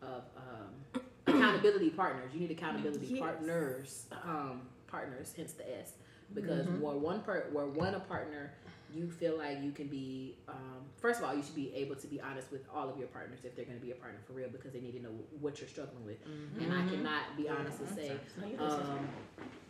of 0.02 0.22
um, 0.36 1.02
accountability 1.26 1.90
partners. 1.90 2.32
You 2.34 2.40
need 2.40 2.50
accountability 2.50 3.06
Yes. 3.06 3.18
partners, 3.20 4.06
um, 4.24 4.62
partners, 4.86 5.32
hence 5.36 5.52
the 5.52 5.78
S. 5.78 5.92
Because 6.34 6.66
where 6.80 6.96
one 6.96 7.22
per 7.22 7.48
where 7.50 7.66
one 7.66 7.94
a 7.94 8.00
partner, 8.00 8.52
you 8.94 9.10
feel 9.10 9.36
like 9.38 9.60
you 9.62 9.72
can 9.72 9.88
be. 9.88 10.36
Um, 10.48 10.84
first 10.96 11.18
of 11.20 11.26
all, 11.26 11.34
you 11.34 11.42
should 11.42 11.56
be 11.56 11.74
able 11.74 11.96
to 11.96 12.06
be 12.06 12.20
honest 12.20 12.52
with 12.52 12.62
all 12.72 12.88
of 12.88 12.96
your 12.98 13.08
partners 13.08 13.40
if 13.42 13.56
they're 13.56 13.64
going 13.64 13.78
to 13.78 13.84
be 13.84 13.90
a 13.90 13.96
partner 13.96 14.20
for 14.26 14.34
real, 14.34 14.48
because 14.48 14.72
they 14.72 14.80
need 14.80 14.92
to 14.92 15.02
know 15.02 15.10
what 15.40 15.60
you're 15.60 15.68
struggling 15.68 16.04
with. 16.06 16.18
And 16.60 16.72
I 16.72 16.88
cannot 16.88 17.36
be 17.36 17.48
honest 17.48 17.80
and 17.80 17.88
say, 17.96 18.12
um, 18.60 19.08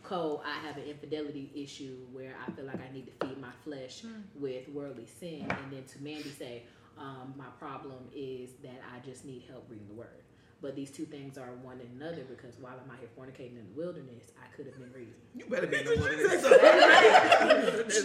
Cole, 0.03 0.43
I 0.45 0.59
have 0.65 0.77
an 0.77 0.83
infidelity 0.83 1.49
issue 1.55 1.97
where 2.11 2.35
I 2.47 2.51
feel 2.51 2.65
like 2.65 2.79
I 2.79 2.93
need 2.93 3.07
to 3.07 3.25
feed 3.27 3.39
my 3.41 3.51
flesh 3.63 4.03
with 4.35 4.69
worldly 4.69 5.07
sin, 5.19 5.41
and 5.49 5.71
then 5.71 5.83
to 5.85 6.03
Mandy 6.03 6.29
say, 6.29 6.63
um, 6.97 7.33
my 7.37 7.45
problem 7.59 8.07
is 8.15 8.51
that 8.61 8.81
I 8.93 8.99
just 9.03 9.25
need 9.25 9.43
help 9.49 9.65
reading 9.69 9.87
the 9.87 9.95
word. 9.95 10.21
But 10.61 10.75
these 10.75 10.91
two 10.91 11.05
things 11.05 11.39
are 11.39 11.47
one 11.63 11.79
and 11.79 11.89
another 11.99 12.21
because 12.29 12.53
while 12.59 12.73
I'm 12.83 12.91
out 12.91 12.97
here 12.99 13.09
fornicating 13.17 13.57
in 13.57 13.65
the 13.73 13.81
wilderness, 13.81 14.31
I 14.39 14.45
could 14.55 14.67
have 14.67 14.77
been 14.77 14.91
reading. 14.93 15.15
You 15.35 15.45
better 15.45 15.65
be 15.65 15.77
in 15.77 15.85
the 15.85 15.95
wilderness. 15.97 16.43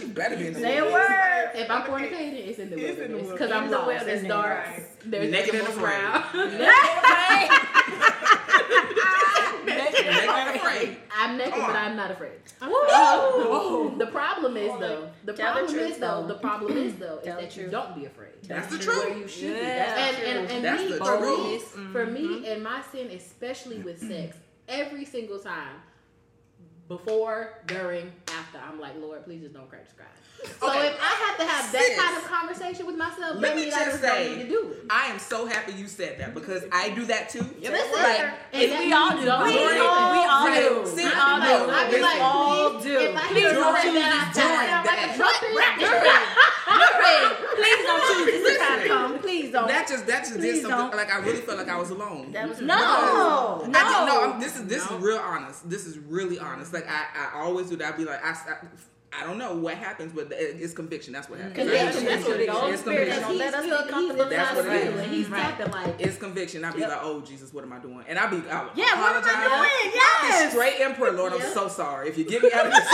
you 0.01 0.07
better 0.07 0.35
be 0.37 0.47
in 0.47 0.53
the 0.53 0.59
Say 0.61 0.77
a 0.79 0.83
wilderness. 0.83 1.09
word. 1.09 1.51
If 1.53 1.69
I'm 1.69 1.83
fornicating, 1.83 2.47
it's 2.47 2.57
in 2.57 2.71
the 2.71 2.77
It's 2.77 2.97
wilderness 2.97 3.27
because 3.31 3.51
I'm 3.51 3.65
In 3.65 3.69
the 3.71 3.77
lost. 3.77 4.07
It's 4.07 4.23
dark. 4.27 4.65
There's 5.05 5.29
Naked 5.31 5.53
and 5.53 5.67
animals 5.67 5.77
afraid. 5.77 6.03
around. 9.67 9.77
Naked 9.77 10.05
and 10.05 10.55
afraid. 10.55 10.97
I'm 11.15 11.37
naked, 11.37 11.53
Come 11.53 11.61
but. 11.67 11.75
I'm 11.75 11.95
not 11.95 12.11
afraid. 12.11 12.39
Woo! 12.61 12.73
Uh, 12.73 13.97
the 13.97 14.07
problem 14.07 14.57
is 14.57 14.71
though. 14.79 15.09
The 15.25 15.33
Tell 15.33 15.53
the 15.53 15.59
problem 15.59 15.73
truth, 15.73 15.91
is 15.91 15.97
though. 15.97 16.21
though. 16.21 16.27
The 16.27 16.35
problem 16.35 16.77
is 16.77 16.95
though 16.95 17.17
is 17.19 17.25
Tell 17.25 17.41
that 17.41 17.57
you 17.57 17.67
don't 17.69 17.95
be 17.95 18.05
afraid. 18.05 18.33
That's 18.43 18.67
the 18.75 18.79
truth. 18.79 19.17
you 19.17 19.27
should 19.27 19.53
be. 19.53 19.59
Yeah. 19.59 19.95
That's 19.95 20.17
and, 20.19 20.37
and, 20.37 20.51
and 20.51 20.65
That's 20.65 20.83
me, 20.83 20.91
the 20.91 20.97
for 20.97 21.17
truth. 21.17 21.77
me, 21.77 21.91
for 21.91 22.05
me, 22.05 22.21
mm-hmm. 22.21 22.45
and 22.45 22.63
my 22.63 22.81
sin, 22.91 23.07
especially 23.07 23.79
with 23.79 23.99
sex, 23.99 24.37
every 24.67 25.05
single 25.05 25.39
time, 25.39 25.75
before, 26.87 27.53
during, 27.67 28.11
after, 28.29 28.59
I'm 28.59 28.79
like, 28.79 28.93
Lord, 28.99 29.23
please 29.25 29.41
just 29.41 29.53
don't 29.53 29.69
crack 29.69 29.85
the 29.87 29.91
sky. 29.93 30.03
So 30.59 30.69
Okay. 30.69 30.87
if 30.89 30.97
I 31.01 31.05
have 31.25 31.37
to 31.39 31.45
have 31.45 31.71
that 31.71 31.81
Sis. 31.81 31.99
kind 31.99 32.15
of 32.17 32.23
conversation 32.25 32.85
with 32.85 32.95
myself, 32.95 33.37
Let 33.39 33.55
me 33.55 33.65
just 33.65 33.99
say, 33.99 34.43
to 34.43 34.47
do 34.47 34.69
it. 34.71 34.85
I 34.89 35.07
am 35.07 35.17
so 35.17 35.47
happy 35.47 35.73
you 35.73 35.87
said 35.87 36.19
that 36.19 36.35
because 36.35 36.63
I 36.71 36.91
do 36.91 37.05
that 37.05 37.29
too. 37.29 37.39
Listen, 37.59 37.91
Like, 37.93 38.33
and 38.53 38.71
we 38.79 38.93
all 38.93 39.11
do. 39.17 39.23
We 39.23 39.29
all- 39.29 40.11
we 40.11 40.19
all 40.29 40.45
do. 40.85 40.95
We 40.95 41.01
I 41.47 41.53
all 41.53 41.67
know. 41.67 41.67
do. 41.67 41.71
I'd 41.73 41.87
be 41.87 41.97
Listen. 41.97 42.01
like, 42.01 42.21
all 42.21 42.69
please, 42.71 42.83
do. 42.83 42.99
If 42.99 43.15
I 43.15 43.27
Please 43.27 43.39
hear 43.39 43.53
don't 43.53 43.63
something 43.63 43.83
choose 43.83 44.01
that 44.03 44.11
I 44.13 44.27
this 44.27 44.35
sound 44.35 44.51
during 44.57 44.67
like 44.67 44.97
a 44.97 45.07
that. 45.07 45.15
trumpet, 45.17 45.51
Please 47.57 47.81
don't 47.87 48.03
choose 48.07 48.43
this 48.43 48.57
to 48.57 48.63
kind 48.65 48.81
come. 48.87 49.19
Please 49.19 49.51
don't. 49.51 49.67
that 49.67 49.87
just 49.87 50.05
that 50.07 50.19
just 50.25 50.39
did 50.39 50.61
something 50.61 50.69
don't. 50.77 50.95
like 50.95 51.11
I 51.13 51.17
really 51.19 51.41
felt 51.41 51.57
like 51.57 51.69
I 51.69 51.77
was 51.77 51.89
alone. 51.89 52.31
That 52.31 52.47
was 52.49 52.61
No. 52.61 52.75
I 52.75 53.59
did, 53.63 53.71
No. 53.71 54.05
no, 54.05 54.33
I'm, 54.33 54.39
this 54.39 54.55
is 54.57 54.65
this 54.65 54.83
is 54.83 54.91
real 54.99 55.17
honest. 55.17 55.69
This 55.69 55.85
is 55.85 55.97
really 55.97 56.39
honest. 56.39 56.73
Like 56.73 56.87
I, 56.89 57.05
I 57.33 57.39
always 57.41 57.69
do 57.69 57.75
that. 57.77 57.93
I'd 57.93 57.97
be 57.97 58.05
like, 58.05 58.23
I, 58.23 58.35
I, 59.13 59.23
I 59.23 59.25
don't 59.25 59.37
know 59.37 59.55
what 59.55 59.75
happens, 59.75 60.11
but 60.13 60.27
it's 60.31 60.73
conviction. 60.73 61.13
That's 61.13 61.29
what 61.29 61.39
happens. 61.39 61.55
Conviction. 61.57 61.87
It's 61.87 62.03
That's 62.03 62.25
what 62.27 62.39
it 62.39 62.49
is. 62.49 62.49
conviction. 62.49 62.73
It's 62.73 62.81
Spirit 62.81 63.07
conviction. 63.07 63.21
don't 63.23 63.37
let 63.37 63.53
us 63.53 63.63
be 63.65 63.71
comfortable 63.91 64.29
That's 64.29 64.49
inside 64.51 64.67
what 64.67 64.75
it 64.75 64.87
of 64.87 64.95
is. 64.95 65.01
and 65.01 65.11
he's 65.11 65.29
Right. 65.29 65.41
tapping 65.41 65.71
like, 65.71 65.95
It's 65.99 66.17
conviction. 66.17 66.65
I'd 66.65 66.73
be 66.75 66.79
Yep. 66.81 66.89
like, 66.89 66.99
oh 67.03 67.21
Jesus, 67.21 67.53
what 67.53 67.63
am 67.63 67.73
I 67.73 67.79
doing? 67.79 68.03
And 68.07 68.19
I'd 68.19 68.29
be, 68.29 68.37
I 68.49 68.63
would 68.63 68.71
Yeah, 68.75 68.99
what 68.99 69.15
am 69.15 69.23
I 69.23 69.27
apologize. 69.27 69.47
doing? 69.47 69.63
I'd 69.63 70.21
be 70.21 70.27
Yes. 70.27 70.51
straight 70.51 70.79
in 70.81 70.93
prayer, 70.95 71.13
Lord. 71.13 71.33
I'm 71.33 71.41
so 71.53 71.67
sorry. 71.67 72.09
If 72.09 72.17
you 72.17 72.25
get 72.25 72.41
me 72.43 72.51
out 72.53 72.67
of 72.67 72.73
this, 72.73 72.87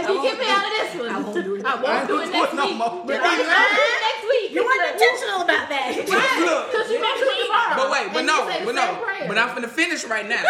if 0.00 0.04
you 0.08 0.22
get 0.22 0.38
me 0.40 0.46
out 0.48 0.64
of 0.64 0.72
this 0.74 0.90
one, 1.00 1.08
I 1.12 1.18
won't 1.20 1.44
do 1.44 1.54
it. 1.56 1.64
I 1.64 1.74
won't 1.82 2.08
do 2.08 2.20
it 2.20 2.30
next 2.32 2.54
no 2.54 2.64
week. 2.66 2.76
more. 2.76 3.02
But 3.06 3.20
I'm 3.20 3.36
gonna 3.36 3.52
do 3.52 3.84
it 3.84 4.00
next 4.08 4.24
week. 4.32 4.50
You 4.56 4.64
weren't 4.64 4.92
intentional 4.96 5.40
about 5.44 5.68
that. 5.68 5.92
look. 6.40 6.72
Because 6.72 6.88
you 6.90 6.98
next 7.00 7.20
week 7.20 7.40
tomorrow. 7.46 7.76
But 7.76 7.90
wait, 7.92 8.12
but 8.12 8.24
no, 8.24 8.44
you 8.48 8.52
say 8.52 8.58
the 8.60 8.66
but 8.66 8.74
no, 8.74 9.04
but 9.28 9.36
I'm 9.38 9.48
finna 9.54 9.68
finish 9.68 10.04
right 10.06 10.26
now. 10.26 10.40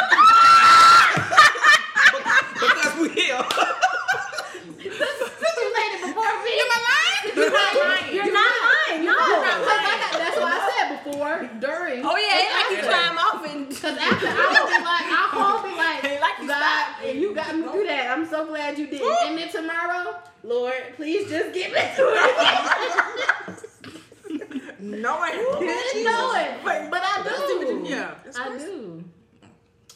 because 2.62 2.94
we 3.03 3.09
here. 3.11 3.42
Since 4.86 5.57
you 5.61 5.68
laid 5.74 5.92
it 5.99 6.01
before 6.07 6.32
me. 6.44 6.53
Am 6.57 6.70
I 7.45 8.01
lying? 8.01 8.14
You're 8.14 8.32
not 8.32 8.55
lying. 8.64 9.05
You're 9.05 9.12
not 9.12 9.61
lying. 9.61 10.01
No. 10.07 10.18
That's 10.18 10.37
what 10.37 10.53
I 10.53 10.61
said 10.72 10.87
before, 11.05 11.37
during. 11.61 12.05
Oh 12.05 12.16
yeah, 12.16 12.41
it's 12.41 12.53
like 12.55 12.70
you 12.70 12.76
Yeah. 12.76 12.89
climb 12.89 13.18
off 13.18 13.45
and 13.47 13.68
Because 13.76 13.97
after 13.99 14.26
I 14.26 14.47
will 14.53 14.66
be 14.66 14.78
like, 14.84 15.07
I 15.07 15.28
whole 15.32 15.62
be 15.62 15.72
like, 15.76 16.03
Like 16.20 16.39
you 16.41 16.49
God, 16.49 16.87
and 17.05 17.20
you 17.20 17.34
got 17.34 17.55
me 17.57 17.62
through 17.68 17.87
that. 17.87 18.11
I'm 18.11 18.26
so 18.26 18.47
glad 18.47 18.78
you 18.78 18.87
did. 18.87 19.03
And 19.03 19.39
then 19.39 19.49
tomorrow, 19.51 20.16
Lord, 20.43 20.74
please 20.97 21.28
just 21.28 21.53
get 21.55 21.72
me 21.72 21.80
through 21.95 22.12
it. 22.14 23.62
No, 24.78 25.16
I 25.18 25.32
Didn't 25.32 26.05
know 26.05 26.32
it, 26.37 26.61
but, 26.62 26.91
but 26.91 27.03
I 27.03 27.22
do. 27.59 27.84
Yeah. 27.89 28.14
I 28.39 28.57
do. 28.59 29.05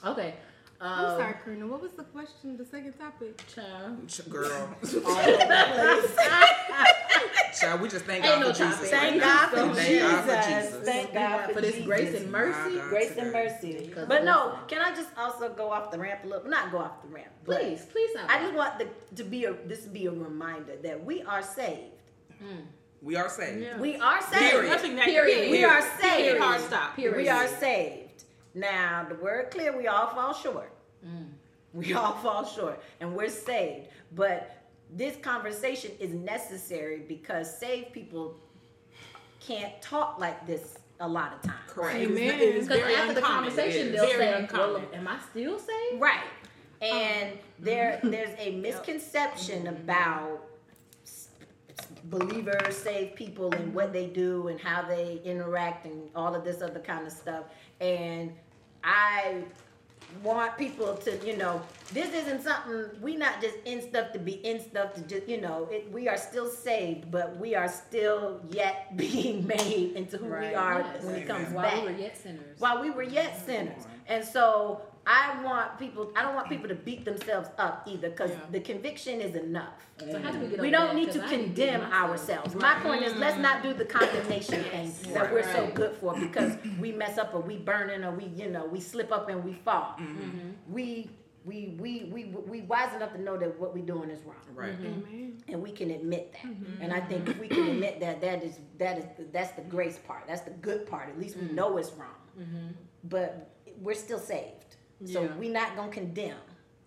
Okay. 0.05 0.35
I'm 0.83 1.05
Um, 1.05 1.19
sorry, 1.19 1.35
Karina. 1.45 1.67
What 1.67 1.83
was 1.83 1.93
the 1.93 2.05
question? 2.05 2.57
The 2.57 2.65
second 2.65 2.95
topic? 2.95 3.39
Child. 3.55 4.11
Girl, 4.31 4.75
child, 7.61 7.81
we 7.83 7.89
just 7.91 8.07
thank 8.07 8.25
Ain't 8.25 8.37
God 8.37 8.41
no 8.41 8.47
for 8.53 8.59
Jesus. 8.59 8.75
topic. 8.77 8.91
Thank 8.91 9.21
God 9.21 9.53
now. 9.53 9.69
for 9.69 9.75
Thank 9.75 10.01
God 10.01 10.25
for 10.25 10.49
Jesus. 10.49 10.71
Jesus. 10.73 10.85
Thank 10.89 11.13
God 11.13 11.47
for 11.49 11.53
for 11.53 11.61
this 11.61 11.73
Jesus. 11.73 11.87
grace 11.87 12.15
and 12.15 12.33
mercy. 12.33 12.71
My 12.71 12.77
God. 12.81 12.89
Grace 12.89 13.17
and 13.19 13.31
mercy. 13.33 13.93
But 14.09 14.25
no, 14.25 14.47
listen. 14.53 14.61
can 14.69 14.81
I 14.81 14.95
just 14.95 15.11
also 15.19 15.51
go 15.51 15.71
off 15.71 15.91
the 15.91 15.99
ramp 15.99 16.21
a 16.25 16.29
little? 16.29 16.49
Not 16.49 16.73
go 16.73 16.79
off 16.79 17.03
the 17.03 17.09
ramp. 17.09 17.29
Please, 17.45 17.85
please. 17.93 18.17
I 18.29 18.39
just 18.41 18.55
want 18.55 18.79
the, 18.79 18.89
to 19.17 19.25
be 19.25 19.45
a 19.45 19.53
this 19.67 19.81
be 19.81 20.07
a 20.07 20.13
reminder 20.13 20.77
that 20.83 21.05
we 21.05 21.21
are 21.23 21.43
saved. 21.43 21.81
We 23.03 23.17
are 23.17 23.29
saved. 23.29 23.61
Yeah. 23.63 23.79
We 23.79 23.97
are 23.97 24.21
saved. 24.23 24.35
Period. 24.51 24.73
That's 24.73 24.85
exactly 24.85 25.13
Period. 25.13 25.51
We 25.51 25.65
are 25.65 25.81
saved. 25.83 26.01
Period. 26.01 26.33
saved. 26.33 26.43
Hard 26.43 26.61
stop. 26.63 26.97
Period. 26.97 27.17
We 27.17 27.29
are 27.29 27.49
saved. 27.49 28.10
Now 28.55 29.07
the 29.09 29.15
word 29.17 29.51
clear, 29.51 29.77
we 29.77 29.87
all 29.87 30.09
fall 30.09 30.35
short. 30.35 30.73
Mm. 31.07 31.27
We 31.73 31.95
all 31.95 32.15
fall 32.15 32.45
short, 32.45 32.83
and 33.01 33.15
we're 33.15 33.29
saved. 33.29 33.89
But 34.15 34.57
this 34.93 35.17
conversation 35.23 35.93
is 36.01 36.11
necessary 36.13 37.05
because 37.07 37.57
saved 37.59 37.93
people 37.93 38.35
can't 39.39 39.81
talk 39.81 40.19
like 40.19 40.47
this 40.47 40.79
a 40.99 41.09
lot 41.09 41.33
of 41.33 41.43
times. 41.43 41.61
Correct. 41.69 41.97
It 41.97 42.11
is- 42.11 42.19
Amen. 42.19 42.39
Because 42.61 42.67
very 42.81 42.95
after 42.95 43.15
the 43.15 43.21
conversation, 43.23 43.87
It 43.89 43.95
is. 43.95 44.01
they'll 44.01 44.07
Very 44.11 44.19
say, 44.19 44.35
uncommon. 44.35 44.73
well, 44.83 44.85
am 44.95 45.09
I 45.09 45.19
still 45.31 45.59
saved? 45.59 46.01
Right. 46.01 46.21
And 46.83 47.33
um. 47.33 47.39
there 47.61 48.01
there's 48.03 48.35
a 48.39 48.57
misconception 48.57 49.67
about 49.77 50.33
s- 50.33 50.50
believers, 52.05 52.77
saved 52.77 53.15
people 53.17 53.53
and 53.55 53.75
what 53.75 53.93
they 53.93 54.07
do 54.07 54.49
and 54.49 54.61
how 54.61 54.83
they 54.83 55.21
interact 55.25 55.87
and 55.87 56.09
all 56.15 56.35
of 56.35 56.45
this 56.45 56.63
other 56.63 56.81
kind 56.81 57.07
of 57.07 57.13
stuff. 57.13 57.45
And 57.81 58.33
I 58.85 59.43
want 60.25 60.57
people 60.59 60.97
to, 60.97 61.17
you 61.25 61.37
know, 61.37 61.63
this 61.93 62.13
isn't 62.13 62.43
something 62.43 62.87
we 63.01 63.15
not 63.17 63.41
just 63.41 63.57
in 63.65 63.81
stuff 63.81 64.13
to 64.13 64.19
be 64.19 64.33
in 64.45 64.61
stuff 64.61 64.93
to 64.95 65.01
just, 65.03 65.29
you 65.29 65.41
know, 65.41 65.69
it, 65.71 65.91
we 65.93 66.09
are 66.09 66.17
still 66.17 66.49
saved, 66.51 67.11
but 67.11 67.37
we 67.37 67.55
are 67.55 67.69
still 67.69 68.41
yet 68.51 68.97
being 68.97 69.47
made 69.47 69.93
into 69.95 70.17
who 70.17 70.27
we 70.27 70.55
are 70.55 70.81
Yes. 70.81 71.05
when 71.05 71.15
it 71.15 71.29
comes 71.29 71.49
While 71.53 71.63
back 71.65 71.83
we 71.87 71.93
were 71.93 71.99
yet 71.99 72.17
sinners. 72.17 72.59
while 72.59 72.81
we 72.83 72.91
were 72.91 73.03
yet 73.05 73.45
sinners. 73.47 73.83
And 74.09 74.25
so 74.25 74.81
I 75.07 75.43
want 75.43 75.79
people, 75.79 76.13
I 76.15 76.23
don't 76.23 76.35
want 76.35 76.49
people 76.49 76.69
to 76.69 76.75
beat 76.75 77.05
themselves 77.05 77.49
up 77.59 77.87
either 77.89 78.11
because 78.11 78.31
Yeah. 78.31 78.37
the 78.53 78.61
conviction 78.61 79.21
is 79.21 79.35
enough. 79.35 79.73
So 79.99 80.19
how 80.21 80.31
do 80.31 80.39
we 80.39 80.49
get 80.49 80.61
We 80.61 80.71
don't 80.71 80.89
that? 80.89 80.95
need 80.95 81.13
to 81.13 81.25
I 81.25 81.29
condemn 81.29 81.55
beating 81.55 81.81
myself. 81.81 82.11
ourselves. 82.11 82.55
My 82.55 82.75
point 82.81 83.03
is, 83.03 83.15
let's 83.17 83.39
not 83.39 83.63
do 83.63 83.73
the 83.73 83.85
condemnation 83.87 84.63
thing 84.65 84.93
that 85.15 85.33
we're 85.33 85.43
so 85.53 85.71
good 85.75 85.97
for 85.97 86.19
because 86.19 86.57
we 86.79 86.93
mess 86.93 87.19
up 87.19 87.35
or 87.35 87.41
we 87.41 87.57
burning 87.57 88.05
or 88.05 88.13
we, 88.13 88.27
you 88.27 88.51
know, 88.51 88.67
we 88.67 88.79
slip 88.81 89.11
up 89.11 89.29
and 89.29 89.43
we 89.45 89.55
fall. 89.55 89.97
Mm-hmm. 89.99 90.21
Mm-hmm. 90.21 90.73
We 90.73 91.11
we 91.47 91.75
we 91.81 92.05
we 92.13 92.25
we 92.25 92.61
wise 92.63 92.95
enough 92.95 93.13
to 93.15 93.21
know 93.21 93.39
that 93.39 93.59
what 93.59 93.73
we're 93.75 93.83
doing 93.87 94.11
is 94.11 94.21
wrong 94.25 94.37
Right. 94.55 94.79
Mm-hmm. 94.79 95.09
Amen. 95.09 95.43
and 95.49 95.63
we 95.63 95.73
can 95.73 95.91
admit 95.91 96.35
that. 96.35 96.53
And 96.83 96.93
I 96.93 97.01
think 97.01 97.27
if 97.31 97.39
we 97.39 97.49
can 97.49 97.67
admit 97.67 97.99
that, 98.01 98.21
that 98.21 98.45
is 98.45 98.59
that 98.79 98.99
is 98.99 99.05
that's 99.33 99.53
the 99.53 99.63
grace 99.63 99.99
part. 100.07 100.25
That's 100.29 100.43
the 100.43 100.51
good 100.51 100.87
part. 100.87 101.09
At 101.09 101.19
least 101.19 101.39
we 101.39 101.51
know 101.53 101.79
it's 101.79 101.93
wrong. 101.93 102.15
But 103.05 103.51
we're 103.81 103.95
still 103.95 104.19
saved, 104.19 104.60
so 105.05 105.23
Yeah. 105.23 105.37
we're 105.37 105.53
not 105.53 105.77
gonna 105.77 105.93
condemn. 105.93 106.37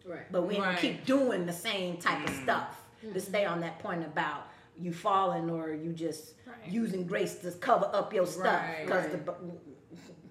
Right. 0.05 0.31
But 0.31 0.43
we 0.43 0.55
ain't 0.55 0.63
gonna 0.63 0.73
Right. 0.73 0.81
keep 0.81 1.05
doing 1.05 1.45
the 1.45 1.53
same 1.53 1.97
type 1.97 2.27
of 2.27 2.33
mm. 2.33 2.43
stuff 2.43 2.83
to 3.01 3.07
mm-hmm. 3.07 3.19
stay 3.19 3.45
on 3.45 3.61
that 3.61 3.79
point 3.79 4.03
about 4.05 4.47
you 4.77 4.91
falling 4.91 5.49
or 5.49 5.73
you 5.73 5.93
just 5.93 6.33
Right. 6.45 6.55
using 6.67 7.05
grace 7.05 7.35
to 7.41 7.51
cover 7.51 7.89
up 7.93 8.13
your 8.13 8.25
stuff 8.25 8.61
Right, 8.61 8.85
because 8.85 9.05
right. 9.07 9.25
the 9.25 9.33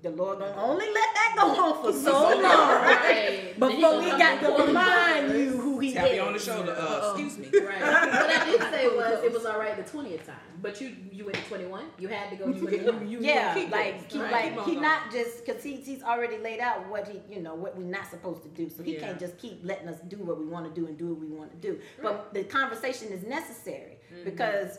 the 0.02 0.10
Lord 0.10 0.40
gonna 0.40 0.54
only 0.60 0.86
let 0.86 1.08
that 1.14 1.34
go 1.36 1.46
on 1.64 1.82
for 1.82 1.92
so 1.92 2.04
So 2.04 2.12
long. 2.30 2.42
long. 2.42 2.82
Right. 2.82 3.54
Then 3.62 3.70
he 3.70 3.76
Before 3.76 4.00
we 4.00 4.10
got 4.10 4.40
to 4.40 4.64
remind 4.66 5.32
you 5.38 5.50
who 5.56 5.78
he 5.78 5.92
Tap 5.92 6.06
is. 6.08 6.14
you 6.16 6.22
on 6.22 6.32
the 6.32 6.38
shoulder. 6.40 6.72
Uh, 6.76 7.12
excuse 7.16 7.38
me. 7.38 7.46
Right. 7.60 7.80
What 7.82 8.30
I 8.30 8.44
did 8.50 8.60
say 8.62 8.88
was 8.88 9.22
it 9.24 9.32
was 9.32 9.44
all 9.46 9.58
right 9.58 9.76
the 9.76 9.84
twentieth 9.88 10.26
time, 10.26 10.36
but 10.60 10.80
you 10.80 10.96
you 11.12 11.24
went 11.26 11.36
to 11.36 11.44
twenty 11.44 11.66
one. 11.66 11.84
You 11.98 12.08
had 12.08 12.30
to 12.30 12.36
go 12.36 12.46
twenty 12.52 12.78
one. 12.90 13.08
You- 13.08 13.20
you 13.20 13.24
Yeah, 13.26 13.54
keep 13.54 13.70
like 13.70 14.08
keep, 14.08 14.22
Right, 14.22 14.32
like 14.32 14.54
keep 14.56 14.64
he 14.64 14.70
going. 14.72 14.82
not 14.82 15.12
just 15.12 15.44
because 15.46 15.62
he, 15.62 15.76
he's 15.76 16.02
already 16.02 16.38
laid 16.38 16.58
out 16.58 16.88
what 16.88 17.06
he 17.06 17.20
you 17.32 17.40
know 17.40 17.54
what 17.54 17.76
we're 17.76 17.84
not 17.84 18.10
supposed 18.10 18.42
to 18.42 18.48
do, 18.48 18.68
so 18.68 18.82
he 18.82 18.94
Yeah. 18.94 19.00
can't 19.06 19.20
just 19.20 19.38
keep 19.38 19.60
letting 19.62 19.86
us 19.88 20.00
do 20.08 20.16
what 20.16 20.38
we 20.40 20.46
want 20.46 20.64
to 20.74 20.80
do 20.80 20.88
and 20.88 20.98
do 20.98 21.06
what 21.10 21.20
we 21.20 21.28
want 21.28 21.50
to 21.52 21.58
do. 21.58 21.78
But 22.02 22.34
the 22.34 22.42
conversation 22.44 23.08
is 23.12 23.22
necessary 23.24 23.98
Mm-hmm. 24.12 24.24
because 24.24 24.78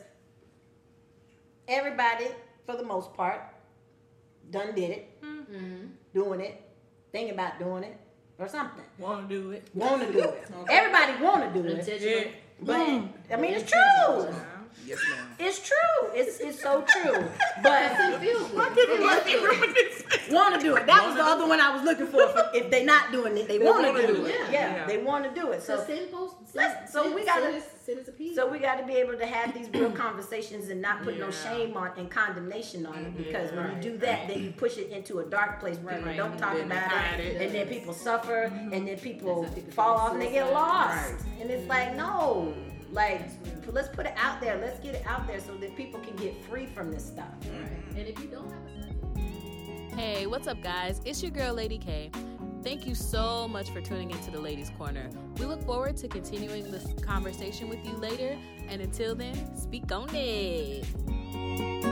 everybody, 1.68 2.28
for 2.66 2.76
the 2.76 2.84
most 2.84 3.14
part, 3.14 3.42
done 4.54 4.74
did 4.76 4.92
it, 4.92 5.04
Mm-hmm. 5.24 5.86
doing 6.14 6.40
it, 6.42 6.62
thinking 7.12 7.34
about 7.34 7.60
doing 7.60 7.84
it, 7.84 7.98
or 8.40 8.48
something. 8.48 8.84
Want 8.98 9.28
to 9.30 9.36
do 9.42 9.52
it? 9.52 9.68
Want 9.74 10.02
to 10.02 10.12
do 10.12 10.20
it. 10.20 10.48
Everybody 10.70 11.22
want 11.24 11.54
to 11.54 11.62
do 11.62 11.68
it, 11.68 11.80
Intentional. 11.80 12.32
but 12.62 12.76
I 13.32 13.36
mean 13.42 13.54
it's 13.54 13.70
true. 13.70 14.34
Yes, 14.86 15.00
ma'am. 15.10 15.28
It's 15.40 15.60
true. 15.70 16.02
It's 16.14 16.40
it's 16.40 16.60
so 16.62 16.84
true. 16.88 17.24
But 17.62 17.92
It 17.92 18.20
feels 18.20 18.52
good. 18.52 18.78
It 18.78 19.24
feels 19.24 20.02
good. 20.28 20.34
want 20.34 20.56
to 20.56 20.62
do 20.62 20.76
it. 20.76 20.86
That 20.88 21.06
was 21.06 21.16
the 21.16 21.24
other 21.24 21.48
one 21.48 21.62
I 21.62 21.74
was 21.76 21.84
looking 21.84 22.08
for. 22.08 22.28
for 22.30 22.50
if 22.54 22.70
they're 22.72 22.84
not 22.86 23.12
doing 23.12 23.38
it, 23.38 23.48
they, 23.48 23.60
want 23.60 23.86
to 23.86 23.92
wanna 23.92 24.08
do 24.08 24.16
do 24.18 24.26
it. 24.26 24.30
it. 24.36 24.52
Yeah, 24.52 24.76
Yeah. 24.76 24.86
they 24.88 24.98
want 24.98 25.24
to 25.26 25.40
do 25.40 25.52
it. 25.52 25.62
So 25.62 25.78
So 25.78 25.86
send 25.86 26.12
post. 26.12 26.36
So 26.92 27.14
we 27.16 27.24
gotta- 27.26 27.44
send 27.44 27.64
us, 27.90 28.06
send 28.06 28.20
us 28.30 28.36
so 28.36 28.50
we 28.50 28.60
got 28.60 28.80
to 28.80 28.86
be 28.86 28.94
able 28.94 29.18
to 29.18 29.26
have 29.26 29.54
these 29.54 29.70
real 29.74 29.92
conversations 29.92 30.70
and 30.70 30.82
not 30.82 31.04
put 31.04 31.20
no 31.20 31.32
shame 31.32 31.76
on 31.78 31.92
and 31.98 32.10
condemnation 32.10 32.86
on 32.86 32.96
it 32.98 33.08
mm-hmm. 33.10 33.24
because 33.24 33.52
when 33.52 33.66
Right. 33.66 33.76
you 33.84 33.92
do 33.92 33.98
that, 34.00 34.28
then 34.28 34.44
you 34.44 34.52
push 34.52 34.78
it 34.78 34.90
into 34.90 35.20
a 35.20 35.26
dark 35.26 35.60
place. 35.60 35.78
where 35.78 35.96
People 35.96 36.10
Right. 36.10 36.18
don't 36.18 36.38
talk 36.38 36.56
Then 36.56 36.66
about 36.72 37.20
it, 37.20 37.26
it. 37.26 37.42
and 37.42 37.56
then 37.56 37.68
people 37.68 37.94
mm-hmm. 37.94 38.04
suffer, 38.04 38.50
mm-hmm. 38.52 38.74
and 38.74 38.88
then 38.88 38.98
people 38.98 39.44
That's 39.44 39.74
fall 39.74 39.98
off 39.98 40.14
and 40.14 40.22
they 40.22 40.32
get 40.32 40.46
suicide. 40.46 40.54
lost. 40.54 41.26
And 41.42 41.50
it's 41.50 41.68
like 41.68 41.96
no. 41.96 42.54
Like, 42.92 43.22
let's 43.72 43.90
put 43.90 44.06
it 44.06 44.14
out 44.18 44.40
there. 44.40 44.58
Let's 44.60 44.80
get 44.80 44.94
it 44.94 45.04
out 45.08 45.26
there 45.26 45.40
so 45.40 45.56
that 45.56 45.76
people 45.76 46.00
can 46.00 46.16
get 46.16 46.44
free 46.46 46.68
from 46.68 46.92
this 46.92 47.04
stuff. 47.04 47.26
Right. 47.42 47.98
And 47.98 48.08
if 48.08 48.20
you 48.20 48.28
don't 48.28 48.52
have 48.52 48.60
a 48.60 48.74
Hey, 49.96 50.26
what's 50.26 50.48
up, 50.48 50.62
guys? 50.64 51.02
It's 51.06 51.22
your 51.22 51.32
girl, 51.32 51.54
Lady 51.54 51.78
K. 51.78 52.10
Thank 52.64 52.88
you 52.88 52.96
so 52.96 53.46
much 53.50 53.72
for 53.72 53.82
tuning 53.82 54.10
into 54.10 54.32
the 54.32 54.40
Ladies 54.40 54.72
Corner. 54.78 55.10
We 55.38 55.46
look 55.46 55.62
forward 55.64 55.98
to 55.98 56.08
continuing 56.08 56.72
this 56.72 56.94
conversation 57.02 57.68
with 57.68 57.86
you 57.86 57.92
later. 57.98 58.38
And 58.70 58.82
until 58.82 59.16
then, 59.16 59.58
speak 59.58 59.92
on 59.92 60.10
it. 60.14 61.83